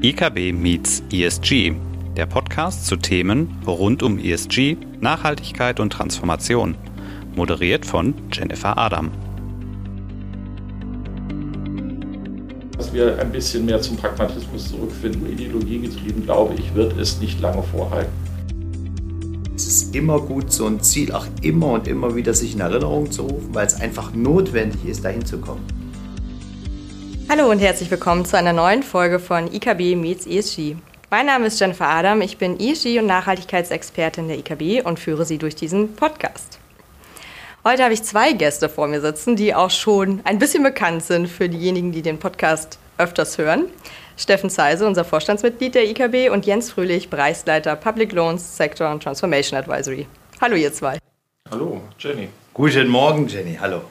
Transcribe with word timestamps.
IKB 0.00 0.52
meets 0.52 1.02
ESG, 1.12 1.72
der 2.16 2.26
Podcast 2.26 2.86
zu 2.86 2.94
Themen 2.94 3.58
rund 3.66 4.04
um 4.04 4.20
ESG, 4.20 4.76
Nachhaltigkeit 5.00 5.80
und 5.80 5.92
Transformation. 5.92 6.76
Moderiert 7.34 7.84
von 7.84 8.14
Jennifer 8.32 8.78
Adam. 8.78 9.10
Dass 12.76 12.94
wir 12.94 13.18
ein 13.18 13.32
bisschen 13.32 13.66
mehr 13.66 13.82
zum 13.82 13.96
Pragmatismus 13.96 14.68
zurückfinden, 14.70 15.32
ideologiegetrieben, 15.32 16.22
glaube 16.22 16.54
ich, 16.54 16.72
wird 16.76 16.96
es 16.96 17.18
nicht 17.18 17.40
lange 17.40 17.64
vorhalten. 17.64 18.12
Es 19.56 19.66
ist 19.66 19.96
immer 19.96 20.20
gut, 20.20 20.52
so 20.52 20.66
ein 20.66 20.80
Ziel 20.80 21.10
auch 21.10 21.26
immer 21.42 21.72
und 21.72 21.88
immer 21.88 22.14
wieder 22.14 22.34
sich 22.34 22.54
in 22.54 22.60
Erinnerung 22.60 23.10
zu 23.10 23.22
rufen, 23.22 23.52
weil 23.52 23.66
es 23.66 23.74
einfach 23.80 24.14
notwendig 24.14 24.84
ist, 24.84 25.04
dahin 25.04 25.26
zu 25.26 25.38
kommen. 25.38 25.77
Hallo 27.30 27.50
und 27.50 27.58
herzlich 27.58 27.90
willkommen 27.90 28.24
zu 28.24 28.38
einer 28.38 28.54
neuen 28.54 28.82
Folge 28.82 29.18
von 29.18 29.52
IKB 29.52 29.96
Meets 29.96 30.26
ESG. 30.26 30.76
Mein 31.10 31.26
Name 31.26 31.48
ist 31.48 31.60
Jennifer 31.60 31.86
Adam, 31.86 32.22
ich 32.22 32.38
bin 32.38 32.58
ESG 32.58 32.98
und 33.00 33.06
Nachhaltigkeitsexpertin 33.06 34.28
der 34.28 34.38
IKB 34.38 34.82
und 34.82 34.98
führe 34.98 35.26
Sie 35.26 35.36
durch 35.36 35.54
diesen 35.54 35.94
Podcast. 35.94 36.58
Heute 37.64 37.84
habe 37.84 37.92
ich 37.92 38.02
zwei 38.02 38.32
Gäste 38.32 38.70
vor 38.70 38.86
mir 38.86 39.02
sitzen, 39.02 39.36
die 39.36 39.54
auch 39.54 39.68
schon 39.68 40.22
ein 40.24 40.38
bisschen 40.38 40.62
bekannt 40.62 41.02
sind 41.02 41.28
für 41.28 41.50
diejenigen, 41.50 41.92
die 41.92 42.00
den 42.00 42.18
Podcast 42.18 42.78
öfters 42.96 43.36
hören. 43.36 43.66
Steffen 44.16 44.48
Zeise, 44.48 44.86
unser 44.86 45.04
Vorstandsmitglied 45.04 45.74
der 45.74 45.84
IKB 45.84 46.30
und 46.32 46.46
Jens 46.46 46.70
Fröhlich, 46.70 47.10
Bereichsleiter 47.10 47.76
Public 47.76 48.12
Loans, 48.12 48.56
Sector 48.56 48.90
und 48.90 49.02
Transformation 49.02 49.58
Advisory. 49.58 50.06
Hallo 50.40 50.56
ihr 50.56 50.72
zwei. 50.72 50.96
Hallo, 51.50 51.82
Jenny. 51.98 52.30
Guten 52.54 52.88
Morgen, 52.88 53.28
Jenny. 53.28 53.58
Hallo. 53.60 53.82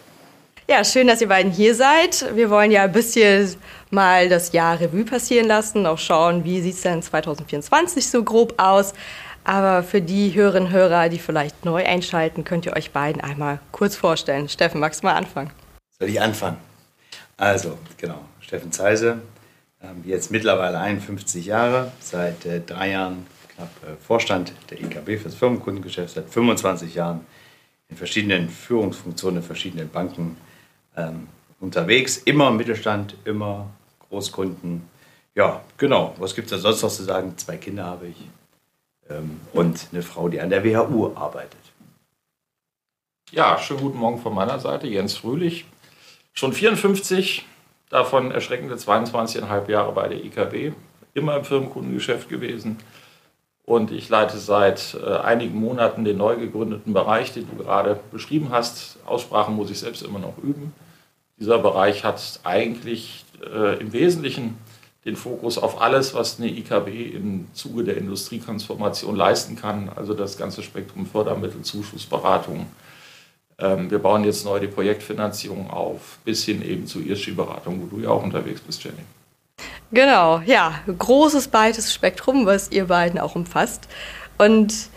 Ja, 0.70 0.84
schön, 0.84 1.08
dass 1.08 1.22
ihr 1.22 1.30
beiden 1.30 1.50
hier 1.50 1.74
seid. 1.74 2.36
Wir 2.36 2.50
wollen 2.50 2.72
ja 2.72 2.84
ein 2.84 2.92
bisschen 2.92 3.56
mal 3.90 4.28
das 4.28 4.52
Jahr 4.52 4.78
Revue 4.78 5.06
passieren 5.06 5.48
lassen, 5.48 5.86
auch 5.86 5.98
schauen, 5.98 6.44
wie 6.44 6.60
sieht 6.60 6.76
es 6.76 6.82
denn 6.82 7.02
2024 7.02 8.10
so 8.10 8.22
grob 8.22 8.54
aus. 8.58 8.94
Aber 9.46 9.82
für 9.82 10.02
die 10.02 10.34
Hörerinnen 10.34 10.68
und 10.68 10.74
Hörer, 10.74 11.08
die 11.08 11.20
vielleicht 11.20 11.64
neu 11.64 11.86
einschalten, 11.86 12.44
könnt 12.44 12.66
ihr 12.66 12.76
euch 12.76 12.92
beiden 12.92 13.22
einmal 13.22 13.62
kurz 13.72 13.96
vorstellen. 13.96 14.50
Steffen, 14.50 14.82
magst 14.82 15.04
du 15.04 15.08
mal 15.08 15.14
anfangen? 15.14 15.52
Soll 15.98 16.10
ich 16.10 16.20
anfangen? 16.20 16.58
Also, 17.38 17.78
genau, 17.96 18.20
Steffen 18.42 18.74
Zeise, 18.74 19.22
ähm, 19.82 20.04
jetzt 20.06 20.32
mittlerweile 20.32 20.80
51 20.80 21.46
Jahre, 21.46 21.94
seit 22.02 22.46
äh, 22.46 22.60
drei 22.60 22.92
Jahren 22.92 23.26
knapp 23.56 23.70
äh, 23.84 23.96
Vorstand 24.06 24.52
der 24.70 24.82
IKB 24.82 25.18
fürs 25.18 25.36
Firmenkundengeschäft, 25.36 26.16
seit 26.16 26.30
25 26.30 26.94
Jahren 26.94 27.26
in 27.88 27.96
verschiedenen 27.96 28.50
Führungsfunktionen 28.50 29.38
in 29.42 29.48
verschiedenen 29.48 29.88
Banken 29.88 30.36
ähm, 30.98 31.28
unterwegs. 31.62 32.18
Immer 32.18 32.52
Mittelstand, 32.52 33.16
immer 33.24 33.70
Großkunden. 34.10 34.84
Ja, 35.36 35.62
genau. 35.78 36.16
Was 36.18 36.36
gibt 36.36 36.52
es 36.52 36.52
da 36.52 36.58
sonst 36.58 36.82
noch 36.82 36.92
zu 36.92 37.04
sagen? 37.04 37.38
Zwei 37.38 37.58
Kinder 37.58 37.86
habe 37.86 38.08
ich 38.08 38.18
ähm, 39.10 39.40
und 39.54 39.88
eine 39.92 40.02
Frau, 40.02 40.30
die 40.30 40.42
an 40.42 40.50
der 40.50 40.64
WHU 40.64 41.14
arbeitet. 41.16 41.60
Ja, 43.32 43.58
schönen 43.58 43.82
guten 43.82 43.98
Morgen 43.98 44.20
von 44.20 44.34
meiner 44.34 44.60
Seite. 44.60 44.88
Jens 44.88 45.18
Fröhlich, 45.18 45.66
schon 46.34 46.54
54, 46.54 47.46
davon 47.90 48.32
erschreckende 48.32 48.76
22,5 48.76 49.70
Jahre 49.70 49.92
bei 49.92 50.08
der 50.08 50.24
IKB, 50.24 50.74
immer 51.14 51.38
im 51.38 51.44
Firmenkundengeschäft 51.44 52.30
gewesen. 52.30 52.78
Und 53.66 53.92
ich 53.92 54.08
leite 54.08 54.38
seit 54.38 54.96
äh, 55.06 55.18
einigen 55.18 55.60
Monaten 55.60 56.06
den 56.06 56.18
neu 56.18 56.38
gegründeten 56.38 56.94
Bereich, 56.94 57.34
den 57.34 57.50
du 57.50 57.62
gerade 57.62 58.00
beschrieben 58.14 58.48
hast. 58.50 58.98
Aussprachen 59.06 59.56
muss 59.56 59.70
ich 59.70 59.80
selbst 59.80 60.04
immer 60.04 60.20
noch 60.20 60.38
üben. 60.38 60.74
Dieser 61.40 61.60
Bereich 61.60 62.04
hat 62.04 62.40
eigentlich 62.44 63.26
äh, 63.44 63.80
im 63.80 63.94
Wesentlichen 63.94 64.58
den 65.06 65.16
Fokus 65.16 65.58
auf 65.58 65.82
alles, 65.82 66.14
was 66.14 66.40
eine 66.40 66.50
IKB 66.50 67.16
im 67.16 67.48
Zuge 67.54 67.84
der 67.84 67.98
Industrietransformation 67.98 69.16
leisten 69.16 69.56
kann, 69.56 69.90
also 69.96 70.14
das 70.14 70.38
ganze 70.38 70.64
Spektrum 70.64 71.06
Fördermittel, 71.06 71.62
Zuschussberatung. 71.62 72.66
Ähm, 73.60 73.90
wir 73.90 74.00
bauen 74.00 74.24
jetzt 74.26 74.44
neu 74.46 74.60
die 74.60 74.68
Projektfinanzierung 74.68 75.70
auf, 75.70 76.20
bis 76.26 76.44
hin 76.44 76.62
eben 76.62 76.88
zu 76.88 77.00
ESG-Beratung, 77.00 77.82
wo 77.82 77.96
du 77.96 78.04
ja 78.04 78.10
auch 78.10 78.24
unterwegs 78.24 78.62
bist, 78.62 78.84
Jenny. 78.84 78.98
Genau, 79.92 80.42
ja, 80.46 80.82
großes, 80.86 81.48
breites 81.48 81.94
Spektrum, 81.94 82.46
was 82.46 82.72
ihr 82.72 82.86
beiden 82.86 83.20
auch 83.20 83.36
umfasst. 83.36 83.88
Und 84.38 84.90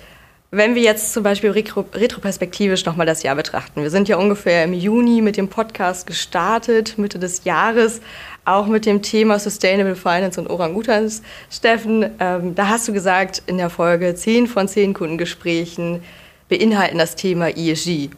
wenn 0.53 0.75
wir 0.75 0.83
jetzt 0.83 1.13
zum 1.13 1.23
Beispiel 1.23 1.51
retroperspektivisch 1.51 2.85
nochmal 2.85 3.07
das 3.07 3.23
Jahr 3.23 3.37
betrachten. 3.37 3.83
Wir 3.83 3.91
sind 3.91 4.09
ja 4.09 4.17
ungefähr 4.17 4.65
im 4.65 4.73
Juni 4.73 5.23
mit 5.23 5.37
dem 5.37 5.49
Podcast 5.49 6.07
gestartet, 6.07 6.99
Mitte 6.99 7.21
des 7.21 7.45
Jahres, 7.45 8.01
auch 8.45 8.67
mit 8.67 8.85
dem 8.85 9.01
Thema 9.01 9.39
Sustainable 9.39 9.95
Finance 9.95 10.41
und 10.41 10.49
Orangutans. 10.49 11.23
Steffen, 11.51 12.11
ähm, 12.19 12.55
da 12.57 12.69
hast 12.69 12.89
du 12.89 12.93
gesagt 12.93 13.43
in 13.47 13.59
der 13.59 13.71
Folge, 13.71 14.15
10 14.15 14.49
von 14.49 14.67
10 14.67 14.93
Kundengesprächen 14.95 16.03
beinhalten 16.49 16.99
das 16.99 17.15
Thema 17.15 17.57
ESG. 17.57 18.11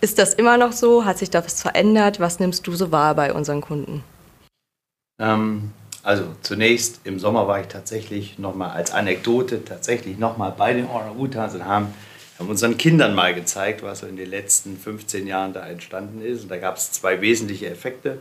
Ist 0.00 0.18
das 0.18 0.34
immer 0.34 0.56
noch 0.56 0.72
so? 0.72 1.04
Hat 1.04 1.18
sich 1.18 1.30
da 1.30 1.44
was 1.44 1.62
verändert? 1.62 2.18
Was 2.18 2.40
nimmst 2.40 2.66
du 2.66 2.74
so 2.74 2.90
wahr 2.90 3.14
bei 3.14 3.32
unseren 3.32 3.60
Kunden? 3.60 4.02
Ähm, 5.20 5.72
also 6.02 6.24
zunächst 6.42 7.00
im 7.04 7.18
Sommer 7.18 7.48
war 7.48 7.60
ich 7.60 7.66
tatsächlich 7.66 8.38
nochmal 8.38 8.70
als 8.70 8.92
Anekdote 8.92 9.64
tatsächlich 9.64 10.18
nochmal 10.18 10.54
bei 10.56 10.72
den 10.72 10.86
Orang-Utans 10.86 11.54
und 11.54 11.64
haben, 11.64 11.92
haben 12.38 12.48
unseren 12.48 12.78
Kindern 12.78 13.14
mal 13.14 13.34
gezeigt, 13.34 13.82
was 13.82 14.02
in 14.02 14.16
den 14.16 14.30
letzten 14.30 14.76
15 14.76 15.26
Jahren 15.26 15.52
da 15.52 15.66
entstanden 15.66 16.22
ist. 16.22 16.42
Und 16.42 16.50
da 16.50 16.58
gab 16.58 16.76
es 16.76 16.92
zwei 16.92 17.20
wesentliche 17.20 17.68
Effekte. 17.68 18.18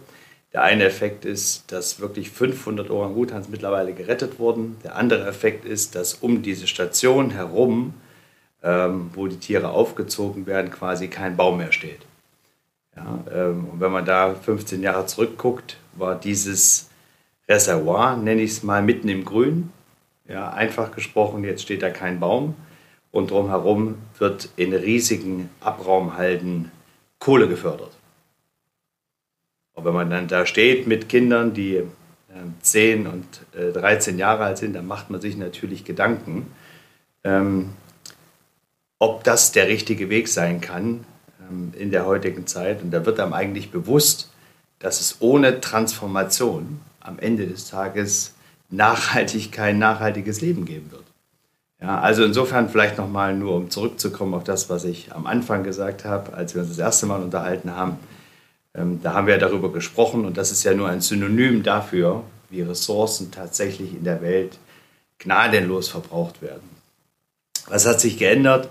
Der 0.54 0.64
eine 0.64 0.86
Effekt 0.86 1.26
ist, 1.26 1.72
dass 1.72 2.00
wirklich 2.00 2.32
500 2.32 2.90
Orang-Utans 2.90 3.50
mittlerweile 3.50 3.94
gerettet 3.94 4.40
wurden. 4.40 4.78
Der 4.84 4.96
andere 4.96 5.28
Effekt 5.28 5.66
ist, 5.66 5.96
dass 5.96 6.16
um 6.16 6.42
diese 6.42 6.68
Station 6.68 7.32
herum, 7.32 7.94
ähm, 8.64 9.12
wo 9.14 9.28
die 9.28 9.38
Tiere 9.38 9.70
aufgezogen 9.70 10.48
werden, 10.48 10.72
quasi 10.72 11.10
kein 11.10 11.38
Baum 11.38 11.58
mehr 11.58 11.72
steht. 11.72 12.00
Ja, 12.96 13.20
ähm, 13.32 13.68
und 13.72 13.80
wenn 13.80 13.92
man 13.92 14.06
da 14.06 14.34
15 14.34 14.82
Jahre 14.82 15.06
zurückguckt, 15.06 15.78
war 15.94 16.16
dieses 16.16 16.90
Reservoir, 17.48 18.18
nenne 18.18 18.42
ich 18.42 18.52
es 18.52 18.64
mal, 18.64 18.82
mitten 18.82 19.10
im 19.10 19.26
Grün. 19.26 19.72
Ja, 20.28 20.50
einfach 20.52 20.92
gesprochen, 20.92 21.44
jetzt 21.44 21.62
steht 21.62 21.82
da 21.82 21.90
kein 21.90 22.20
Baum. 22.20 22.56
Und 23.12 23.32
drumherum 23.32 23.96
wird 24.18 24.50
in 24.58 24.74
riesigen 24.74 25.50
Abraumhalden 25.62 26.72
Kohle 27.20 27.48
gefördert. 27.48 27.92
Und 29.74 29.86
wenn 29.86 29.94
man 29.94 30.10
dann 30.10 30.28
da 30.28 30.46
steht 30.46 30.88
mit 30.88 31.08
Kindern, 31.08 31.54
die 31.54 31.84
10 32.62 33.06
äh, 33.06 33.10
und 33.10 33.26
13 33.54 34.16
äh, 34.16 34.20
Jahre 34.20 34.44
alt 34.44 34.58
sind, 34.58 34.74
dann 34.74 34.88
macht 34.88 35.10
man 35.10 35.22
sich 35.22 35.38
natürlich 35.38 35.86
Gedanken, 35.86 36.48
ähm, 37.24 37.70
ob 39.00 39.24
das 39.24 39.52
der 39.52 39.68
richtige 39.68 40.10
Weg 40.10 40.28
sein 40.28 40.62
kann 40.62 41.06
ähm, 41.50 41.74
in 41.78 41.92
der 41.92 42.06
heutigen 42.06 42.48
Zeit. 42.48 42.82
Und 42.82 42.92
da 42.92 43.06
wird 43.06 43.20
einem 43.20 43.34
eigentlich 43.34 43.72
bewusst, 43.72 44.32
dass 44.80 45.00
es 45.00 45.18
ohne 45.22 45.62
Transformation 45.62 46.82
am 47.08 47.20
Ende 47.20 47.48
des 47.48 47.70
Tages 47.70 48.34
nachhaltig 48.70 49.52
kein 49.52 49.80
nachhaltiges 49.80 50.42
Leben 50.42 50.66
geben 50.66 50.92
wird. 50.92 51.04
Ja, 51.82 52.00
also 52.00 52.24
insofern 52.24 52.70
vielleicht 52.70 52.98
nochmal 52.98 53.36
nur, 53.36 53.56
um 53.56 53.70
zurückzukommen 53.70 54.34
auf 54.34 54.44
das, 54.44 54.70
was 54.70 54.84
ich 54.84 55.14
am 55.14 55.28
Anfang 55.28 55.64
gesagt 55.64 56.06
habe, 56.06 56.34
als 56.34 56.56
wir 56.56 56.62
uns 56.62 56.72
das 56.72 56.80
erste 56.80 57.06
Mal 57.06 57.22
unterhalten 57.22 57.76
haben. 57.76 58.00
Ähm, 58.74 59.00
da 59.04 59.14
haben 59.14 59.28
wir 59.28 59.38
darüber 59.38 59.72
gesprochen 59.72 60.26
und 60.26 60.38
das 60.38 60.52
ist 60.52 60.64
ja 60.64 60.74
nur 60.74 60.90
ein 60.90 61.02
Synonym 61.02 61.64
dafür, 61.64 62.24
wie 62.50 62.62
Ressourcen 62.62 63.32
tatsächlich 63.32 63.94
in 63.94 64.04
der 64.04 64.22
Welt 64.22 64.58
gnadenlos 65.20 65.90
verbraucht 65.90 66.42
werden. 66.42 66.68
Was 67.68 67.86
hat 67.86 68.02
sich 68.02 68.18
geändert? 68.18 68.70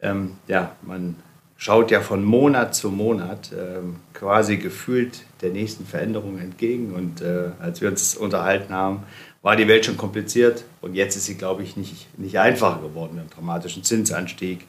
Ähm, 0.00 0.36
ja, 0.48 0.72
man 0.82 1.16
schaut 1.58 1.90
ja 1.90 2.00
von 2.00 2.24
Monat 2.24 2.74
zu 2.74 2.88
Monat 2.90 3.52
äh, 3.52 3.80
quasi 4.14 4.56
gefühlt 4.56 5.24
der 5.42 5.50
nächsten 5.50 5.84
Veränderung 5.84 6.38
entgegen. 6.38 6.94
Und 6.94 7.20
äh, 7.20 7.50
als 7.60 7.82
wir 7.82 7.90
uns 7.90 8.16
unterhalten 8.16 8.72
haben, 8.72 9.02
war 9.42 9.56
die 9.56 9.68
Welt 9.68 9.84
schon 9.84 9.96
kompliziert 9.96 10.64
und 10.80 10.94
jetzt 10.94 11.16
ist 11.16 11.26
sie, 11.26 11.36
glaube 11.36 11.62
ich, 11.62 11.76
nicht, 11.76 12.06
nicht 12.18 12.38
einfacher 12.38 12.80
geworden. 12.80 13.14
Wir 13.14 13.22
haben 13.22 13.30
dramatischen 13.30 13.84
Zinsanstieg, 13.84 14.66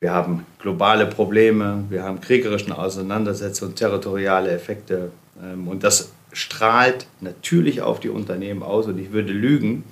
wir 0.00 0.12
haben 0.12 0.44
globale 0.58 1.06
Probleme, 1.06 1.84
wir 1.88 2.02
haben 2.02 2.20
kriegerischen 2.20 2.72
Auseinandersetzungen, 2.72 3.74
territoriale 3.74 4.50
Effekte 4.50 5.10
ähm, 5.42 5.68
und 5.68 5.84
das 5.84 6.12
strahlt 6.32 7.06
natürlich 7.20 7.82
auf 7.82 8.00
die 8.00 8.10
Unternehmen 8.10 8.62
aus. 8.62 8.86
Und 8.86 8.98
ich 8.98 9.12
würde 9.12 9.32
lügen, 9.32 9.84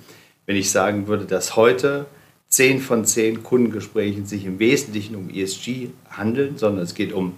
wenn 0.45 0.55
ich 0.55 0.71
sagen 0.71 1.07
würde, 1.07 1.25
dass 1.25 1.55
heute 1.55 2.05
zehn 2.47 2.79
von 2.79 3.05
zehn 3.05 3.43
Kundengesprächen 3.43 4.25
sich 4.25 4.45
im 4.45 4.59
Wesentlichen 4.59 5.15
um 5.15 5.29
ESG 5.29 5.89
handeln, 6.09 6.57
sondern 6.57 6.83
es 6.83 6.93
geht 6.93 7.13
um 7.13 7.33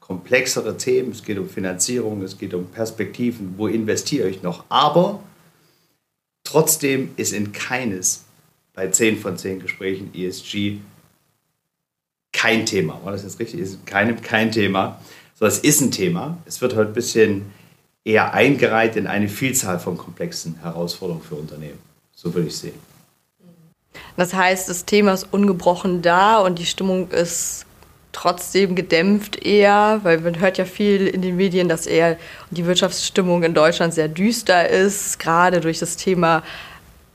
komplexere 0.00 0.76
Themen, 0.76 1.10
es 1.10 1.24
geht 1.24 1.38
um 1.38 1.48
Finanzierung, 1.48 2.22
es 2.22 2.38
geht 2.38 2.54
um 2.54 2.66
Perspektiven, 2.66 3.54
wo 3.56 3.66
investiere 3.66 4.28
ich 4.28 4.42
noch. 4.42 4.64
Aber 4.68 5.22
trotzdem 6.44 7.10
ist 7.16 7.32
in 7.32 7.52
keines 7.52 8.24
bei 8.72 8.88
zehn 8.88 9.18
von 9.18 9.36
zehn 9.36 9.58
Gesprächen 9.58 10.10
ESG 10.14 10.78
kein 12.32 12.66
Thema. 12.66 13.00
War 13.02 13.12
das 13.12 13.22
jetzt 13.22 13.40
richtig? 13.40 13.60
Ist 13.60 13.74
in 13.74 13.84
keinem 13.86 14.20
kein 14.20 14.52
Thema. 14.52 15.00
So, 15.34 15.46
es 15.46 15.58
ist 15.58 15.80
ein 15.80 15.90
Thema. 15.90 16.38
Es 16.44 16.60
wird 16.60 16.76
heute 16.76 16.90
ein 16.90 16.94
bisschen 16.94 17.46
eher 18.04 18.32
eingereiht 18.34 18.96
in 18.96 19.06
eine 19.06 19.28
Vielzahl 19.28 19.80
von 19.80 19.96
komplexen 19.96 20.60
Herausforderungen 20.60 21.24
für 21.24 21.34
Unternehmen. 21.34 21.78
So 22.14 22.32
würde 22.32 22.48
ich 22.48 22.56
sehen. 22.56 22.95
Das 24.16 24.34
heißt, 24.34 24.68
das 24.68 24.84
Thema 24.84 25.12
ist 25.12 25.28
ungebrochen 25.30 26.02
da 26.02 26.40
und 26.40 26.58
die 26.58 26.66
Stimmung 26.66 27.10
ist 27.10 27.66
trotzdem 28.12 28.74
gedämpft 28.74 29.44
eher, 29.44 30.00
weil 30.02 30.20
man 30.20 30.40
hört 30.40 30.56
ja 30.56 30.64
viel 30.64 31.06
in 31.06 31.20
den 31.20 31.36
Medien, 31.36 31.68
dass 31.68 31.86
eher 31.86 32.16
die 32.50 32.64
Wirtschaftsstimmung 32.64 33.42
in 33.42 33.52
Deutschland 33.52 33.92
sehr 33.92 34.08
düster 34.08 34.68
ist, 34.70 35.18
gerade 35.18 35.60
durch 35.60 35.80
das 35.80 35.98
Thema 35.98 36.42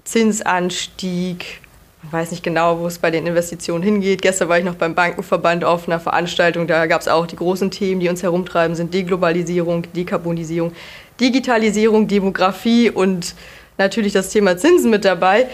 Zinsanstieg. 0.04 1.62
Ich 2.04 2.14
weiß 2.14 2.32
nicht 2.32 2.44
genau, 2.44 2.80
wo 2.80 2.88
es 2.88 3.00
bei 3.00 3.10
den 3.10 3.26
Investitionen 3.26 3.84
hingeht. 3.84 4.22
Gestern 4.22 4.50
war 4.50 4.60
ich 4.60 4.66
noch 4.66 4.76
beim 4.76 4.94
Bankenverband 4.94 5.64
auf 5.64 5.88
einer 5.88 6.00
Veranstaltung. 6.00 6.68
Da 6.68 6.86
gab 6.86 7.02
es 7.02 7.08
auch 7.08 7.26
die 7.26 7.36
großen 7.36 7.72
Themen, 7.72 8.00
die 8.00 8.10
uns 8.10 8.22
herumtreiben, 8.22 8.76
sind 8.76 8.94
Deglobalisierung, 8.94 9.84
Dekarbonisierung, 9.94 10.72
Digitalisierung, 11.20 12.08
Demografie 12.08 12.92
und 12.92 13.36
natürlich 13.78 14.14
das 14.14 14.30
Thema 14.30 14.58
Zinsen 14.58 14.92
mit 14.92 15.06
dabei. 15.06 15.48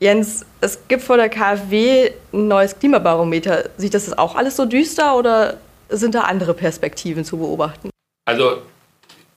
Jens, 0.00 0.46
es 0.62 0.78
gibt 0.88 1.02
vor 1.02 1.18
der 1.18 1.28
KfW 1.28 2.10
ein 2.32 2.48
neues 2.48 2.78
Klimabarometer. 2.78 3.68
Sieht 3.76 3.92
das 3.92 4.16
auch 4.16 4.34
alles 4.34 4.56
so 4.56 4.64
düster 4.64 5.14
oder 5.14 5.58
sind 5.90 6.14
da 6.14 6.22
andere 6.22 6.54
Perspektiven 6.54 7.22
zu 7.22 7.36
beobachten? 7.36 7.90
Also 8.24 8.62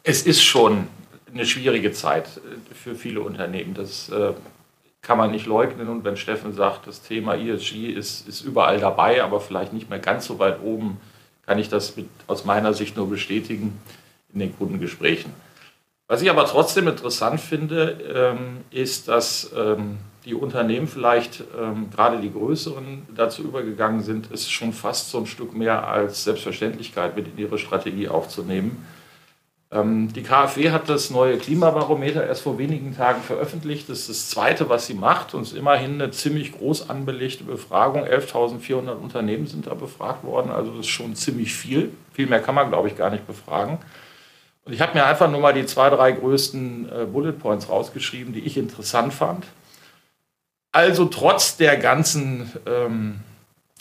es 0.04 0.26
ist 0.26 0.42
schon 0.42 0.88
eine 1.34 1.46
schwierige 1.46 1.92
Zeit 1.92 2.28
für 2.74 2.96
viele 2.96 3.20
Unternehmen. 3.20 3.74
Das 3.74 4.08
äh, 4.08 4.32
kann 5.02 5.18
man 5.18 5.32
nicht 5.32 5.48
leugnen. 5.48 5.90
Und 5.90 6.06
wenn 6.06 6.16
Steffen 6.16 6.54
sagt, 6.54 6.88
das 6.88 7.02
Thema 7.02 7.36
ESG 7.36 7.90
ist, 7.92 8.26
ist 8.26 8.42
überall 8.42 8.80
dabei, 8.80 9.22
aber 9.22 9.42
vielleicht 9.42 9.74
nicht 9.74 9.90
mehr 9.90 10.00
ganz 10.00 10.26
so 10.26 10.40
weit 10.40 10.62
oben, 10.64 11.02
kann 11.46 11.60
ich 11.60 11.68
das 11.68 11.98
mit, 11.98 12.08
aus 12.28 12.46
meiner 12.46 12.74
Sicht 12.74 12.96
nur 12.96 13.10
bestätigen 13.10 13.82
in 14.34 14.40
den 14.40 14.58
Kundengesprächen. 14.58 15.34
Was 16.14 16.22
ich 16.22 16.30
aber 16.30 16.46
trotzdem 16.46 16.88
interessant 16.88 17.40
finde, 17.40 17.98
ähm, 18.16 18.58
ist, 18.70 19.08
dass 19.08 19.52
ähm, 19.58 19.98
die 20.26 20.36
Unternehmen 20.36 20.86
vielleicht, 20.86 21.44
ähm, 21.60 21.90
gerade 21.90 22.22
die 22.22 22.32
größeren, 22.32 23.08
dazu 23.16 23.42
übergegangen 23.42 24.04
sind, 24.04 24.30
es 24.32 24.48
schon 24.48 24.74
fast 24.74 25.10
so 25.10 25.18
ein 25.18 25.26
Stück 25.26 25.56
mehr 25.56 25.88
als 25.88 26.24
Selbstverständlichkeit 26.24 27.16
mit 27.16 27.30
in 27.30 27.40
ihre 27.40 27.58
Strategie 27.58 28.10
aufzunehmen. 28.10 28.86
Die 29.76 30.22
KfW 30.22 30.70
hat 30.70 30.88
das 30.88 31.10
neue 31.10 31.40
Klimabarometer 31.40 32.28
erst 32.28 32.44
vor 32.44 32.60
wenigen 32.60 32.96
Tagen 32.96 33.24
veröffentlicht. 33.24 33.90
Das 33.90 34.02
ist 34.02 34.10
das 34.10 34.30
zweite, 34.30 34.70
was 34.70 34.86
sie 34.86 34.94
macht 34.94 35.34
und 35.34 35.42
es 35.42 35.54
ist 35.54 35.58
immerhin 35.58 36.00
eine 36.00 36.12
ziemlich 36.12 36.52
groß 36.52 36.92
anbelegte 36.92 37.44
Befragung. 37.44 38.04
11.400 38.04 38.92
Unternehmen 38.92 39.48
sind 39.48 39.66
da 39.66 39.74
befragt 39.74 40.24
worden, 40.24 40.52
also 40.52 40.70
das 40.70 40.82
ist 40.82 40.92
schon 40.92 41.16
ziemlich 41.16 41.56
viel. 41.56 41.92
Viel 42.12 42.28
mehr 42.28 42.40
kann 42.40 42.54
man, 42.54 42.70
glaube 42.70 42.88
ich, 42.88 42.96
gar 42.96 43.10
nicht 43.10 43.26
befragen. 43.26 43.80
Und 44.66 44.74
ich 44.74 44.82
habe 44.82 44.94
mir 44.94 45.06
einfach 45.06 45.30
nur 45.30 45.42
mal 45.42 45.54
die 45.54 45.66
zwei, 45.66 45.90
drei 45.90 46.12
größten 46.14 46.90
äh, 46.90 47.06
Bullet 47.06 47.34
Points 47.34 47.68
rausgeschrieben, 47.68 48.34
die 48.34 48.42
ich 48.42 48.58
interessant 48.58 49.14
fand. 49.14 49.46
Also 50.72 51.06
trotz 51.06 51.58
der 51.58 51.78
ganzen 51.78 52.52
ähm, 52.66 53.20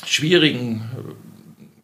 schwierigen 0.05 0.83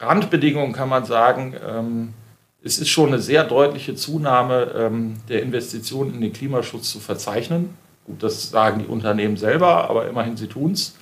äh, 0.01 0.05
Randbedingungen 0.05 0.73
kann 0.73 0.89
man 0.89 1.05
sagen, 1.05 1.55
ähm, 1.67 2.15
es 2.63 2.79
ist 2.79 2.89
schon 2.89 3.09
eine 3.09 3.21
sehr 3.21 3.45
deutliche 3.45 3.95
Zunahme 3.95 4.73
ähm, 4.77 5.17
der 5.29 5.43
Investitionen 5.43 6.15
in 6.15 6.21
den 6.21 6.33
Klimaschutz 6.33 6.91
zu 6.91 6.99
verzeichnen. 6.99 7.71
Gut, 8.05 8.23
das 8.23 8.51
sagen 8.51 8.81
die 8.81 8.87
Unternehmen 8.87 9.37
selber, 9.37 9.89
aber 9.89 10.09
immerhin 10.09 10.37
sie 10.37 10.49
tun 10.49 10.73
es. 10.73 10.97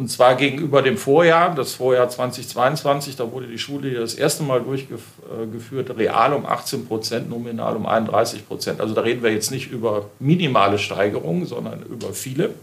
Und 0.00 0.08
zwar 0.08 0.34
gegenüber 0.34 0.80
dem 0.80 0.96
Vorjahr, 0.96 1.54
das 1.54 1.74
Vorjahr 1.74 2.08
2022, 2.08 3.16
da 3.16 3.30
wurde 3.30 3.46
die 3.46 3.58
Schule 3.58 3.92
das 3.92 4.14
erste 4.14 4.42
Mal 4.42 4.62
durchgeführt, 4.62 5.94
real 5.98 6.32
um 6.32 6.46
18 6.46 6.86
Prozent, 6.86 7.28
nominal 7.28 7.76
um 7.76 7.84
31 7.84 8.48
Prozent. 8.48 8.80
Also 8.80 8.94
da 8.94 9.02
reden 9.02 9.22
wir 9.22 9.30
jetzt 9.30 9.50
nicht 9.50 9.70
über 9.70 10.06
minimale 10.18 10.78
Steigerungen, 10.78 11.44
sondern 11.44 11.82
über 11.82 12.14
viele. 12.14 12.54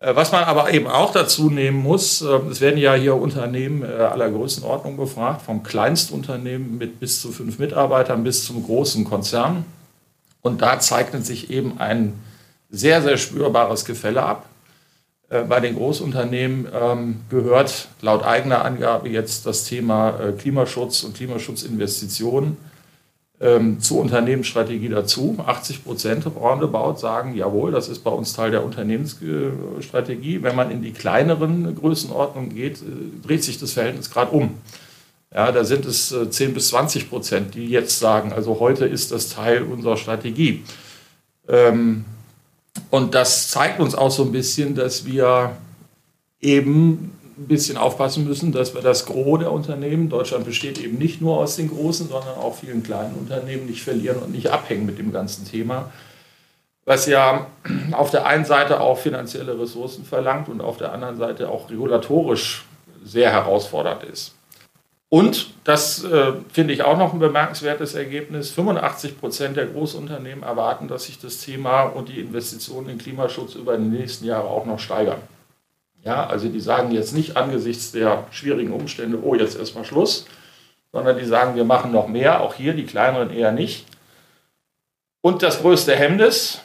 Äh, 0.00 0.14
was 0.14 0.32
man 0.32 0.44
aber 0.44 0.74
eben 0.74 0.86
auch 0.86 1.14
dazu 1.14 1.48
nehmen 1.48 1.78
muss, 1.78 2.20
äh, 2.20 2.26
es 2.50 2.60
werden 2.60 2.78
ja 2.78 2.92
hier 2.92 3.14
Unternehmen 3.14 3.82
äh, 3.82 3.86
aller 3.86 4.30
Größenordnung 4.30 4.98
befragt, 4.98 5.40
vom 5.40 5.62
Kleinstunternehmen 5.62 6.76
mit 6.76 7.00
bis 7.00 7.22
zu 7.22 7.32
fünf 7.32 7.58
Mitarbeitern 7.58 8.22
bis 8.22 8.44
zum 8.44 8.62
großen 8.62 9.06
Konzern. 9.06 9.64
Und 10.42 10.60
da 10.60 10.78
zeichnet 10.78 11.24
sich 11.24 11.48
eben 11.48 11.80
ein 11.80 12.20
sehr, 12.68 13.00
sehr 13.00 13.16
spürbares 13.16 13.86
Gefälle 13.86 14.22
ab. 14.22 14.44
Bei 15.48 15.60
den 15.60 15.76
Großunternehmen 15.76 16.68
ähm, 16.78 17.20
gehört 17.30 17.88
laut 18.02 18.22
eigener 18.22 18.66
Angabe 18.66 19.08
jetzt 19.08 19.46
das 19.46 19.64
Thema 19.64 20.32
Klimaschutz 20.36 21.04
und 21.04 21.14
Klimaschutzinvestitionen 21.16 22.58
ähm, 23.42 23.80
zur 23.80 24.00
Unternehmensstrategie 24.00 24.88
dazu. 24.88 25.36
80 25.44 25.84
Prozent 25.84 26.26
roundabout 26.26 26.98
sagen, 26.98 27.34
jawohl, 27.34 27.72
das 27.72 27.88
ist 27.88 28.04
bei 28.04 28.10
uns 28.10 28.32
Teil 28.32 28.52
der 28.52 28.64
Unternehmensstrategie. 28.64 30.42
Wenn 30.42 30.54
man 30.54 30.70
in 30.70 30.80
die 30.80 30.92
kleineren 30.92 31.74
Größenordnungen 31.74 32.54
geht, 32.54 32.78
äh, 32.78 33.26
dreht 33.26 33.42
sich 33.42 33.58
das 33.58 33.72
Verhältnis 33.72 34.10
gerade 34.10 34.30
um. 34.30 34.60
Ja, 35.34 35.50
da 35.50 35.64
sind 35.64 35.86
es 35.86 36.14
10 36.30 36.50
äh, 36.50 36.52
bis 36.52 36.68
20 36.68 37.10
Prozent, 37.10 37.54
die 37.54 37.66
jetzt 37.66 37.98
sagen, 37.98 38.32
also 38.32 38.60
heute 38.60 38.86
ist 38.86 39.10
das 39.10 39.28
Teil 39.30 39.62
unserer 39.62 39.96
Strategie. 39.96 40.62
Ähm, 41.48 42.04
und 42.90 43.14
das 43.14 43.48
zeigt 43.48 43.80
uns 43.80 43.94
auch 43.94 44.10
so 44.10 44.24
ein 44.24 44.32
bisschen, 44.32 44.74
dass 44.74 45.04
wir 45.06 45.56
eben 46.40 47.16
ein 47.38 47.46
bisschen 47.48 47.76
aufpassen 47.76 48.24
müssen, 48.24 48.52
dass 48.52 48.74
wir 48.74 48.82
das 48.82 49.06
Gros 49.06 49.38
der 49.38 49.52
Unternehmen, 49.52 50.08
Deutschland 50.08 50.44
besteht 50.44 50.78
eben 50.78 50.98
nicht 50.98 51.20
nur 51.20 51.38
aus 51.38 51.56
den 51.56 51.70
großen, 51.70 52.08
sondern 52.08 52.36
auch 52.36 52.54
vielen 52.54 52.82
kleinen 52.82 53.14
Unternehmen, 53.14 53.66
nicht 53.66 53.82
verlieren 53.82 54.18
und 54.18 54.32
nicht 54.32 54.50
abhängen 54.50 54.86
mit 54.86 54.98
dem 54.98 55.12
ganzen 55.12 55.46
Thema. 55.46 55.90
Was 56.84 57.06
ja 57.06 57.46
auf 57.92 58.10
der 58.10 58.26
einen 58.26 58.44
Seite 58.44 58.80
auch 58.80 58.98
finanzielle 58.98 59.58
Ressourcen 59.58 60.04
verlangt 60.04 60.48
und 60.48 60.60
auf 60.60 60.76
der 60.76 60.92
anderen 60.92 61.16
Seite 61.16 61.48
auch 61.48 61.70
regulatorisch 61.70 62.64
sehr 63.04 63.30
herausfordernd 63.30 64.02
ist. 64.04 64.34
Und 65.12 65.48
das 65.64 66.04
äh, 66.04 66.32
finde 66.50 66.72
ich 66.72 66.84
auch 66.84 66.96
noch 66.96 67.12
ein 67.12 67.18
bemerkenswertes 67.18 67.94
Ergebnis. 67.94 68.50
85 68.52 69.20
Prozent 69.20 69.58
der 69.58 69.66
Großunternehmen 69.66 70.42
erwarten, 70.42 70.88
dass 70.88 71.04
sich 71.04 71.20
das 71.20 71.36
Thema 71.36 71.82
und 71.82 72.08
die 72.08 72.18
Investitionen 72.18 72.88
in 72.88 72.96
Klimaschutz 72.96 73.54
über 73.54 73.76
die 73.76 73.84
nächsten 73.84 74.24
Jahre 74.24 74.48
auch 74.48 74.64
noch 74.64 74.80
steigern. 74.80 75.20
Ja, 76.02 76.26
also 76.26 76.48
die 76.48 76.60
sagen 76.60 76.92
jetzt 76.92 77.12
nicht 77.12 77.36
angesichts 77.36 77.92
der 77.92 78.24
schwierigen 78.30 78.72
Umstände, 78.72 79.22
oh, 79.22 79.34
jetzt 79.34 79.58
erstmal 79.58 79.84
Schluss, 79.84 80.24
sondern 80.92 81.18
die 81.18 81.26
sagen, 81.26 81.56
wir 81.56 81.64
machen 81.64 81.92
noch 81.92 82.08
mehr, 82.08 82.40
auch 82.40 82.54
hier 82.54 82.72
die 82.72 82.86
kleineren 82.86 83.28
eher 83.28 83.52
nicht. 83.52 83.84
Und 85.20 85.42
das 85.42 85.60
größte 85.60 85.94
Hemmnis 85.94 86.62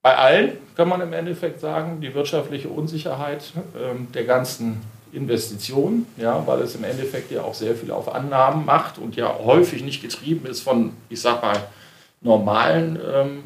bei 0.00 0.16
allen, 0.16 0.56
kann 0.74 0.88
man 0.88 1.02
im 1.02 1.12
Endeffekt 1.12 1.60
sagen, 1.60 2.00
die 2.00 2.14
wirtschaftliche 2.14 2.70
Unsicherheit 2.70 3.52
ähm, 3.78 4.08
der 4.14 4.24
ganzen 4.24 4.80
Investitionen, 5.12 6.06
ja, 6.16 6.46
weil 6.46 6.60
es 6.60 6.74
im 6.74 6.84
Endeffekt 6.84 7.30
ja 7.30 7.42
auch 7.42 7.54
sehr 7.54 7.74
viel 7.74 7.90
auf 7.90 8.14
Annahmen 8.14 8.64
macht 8.64 8.98
und 8.98 9.16
ja 9.16 9.38
häufig 9.44 9.82
nicht 9.82 10.02
getrieben 10.02 10.46
ist 10.46 10.60
von, 10.60 10.92
ich 11.08 11.20
sag 11.20 11.42
mal, 11.42 11.56
normalen 12.20 12.98
ähm, 13.12 13.42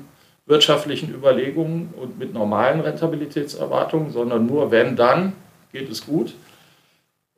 wirtschaftlichen 0.46 1.14
Überlegungen 1.14 1.92
und 1.96 2.18
mit 2.18 2.34
normalen 2.34 2.80
Rentabilitätserwartungen, 2.80 4.10
sondern 4.10 4.46
nur 4.46 4.70
wenn, 4.70 4.96
dann 4.96 5.34
geht 5.72 5.90
es 5.90 6.04
gut. 6.04 6.34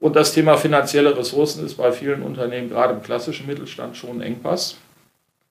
Und 0.00 0.16
das 0.16 0.32
Thema 0.32 0.56
finanzielle 0.56 1.16
Ressourcen 1.16 1.64
ist 1.64 1.74
bei 1.74 1.92
vielen 1.92 2.22
Unternehmen, 2.22 2.68
gerade 2.68 2.94
im 2.94 3.02
klassischen 3.02 3.46
Mittelstand, 3.46 3.96
schon 3.96 4.18
ein 4.18 4.22
Engpass. 4.22 4.76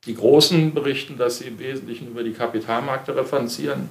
Die 0.06 0.15
Großen 0.15 0.74
berichten, 0.74 1.18
dass 1.18 1.39
sie 1.39 1.46
im 1.46 1.60
Wesentlichen 1.60 2.10
über 2.10 2.24
die 2.24 2.34
Kapitalmärkte 2.34 3.15
referenzieren. 3.15 3.89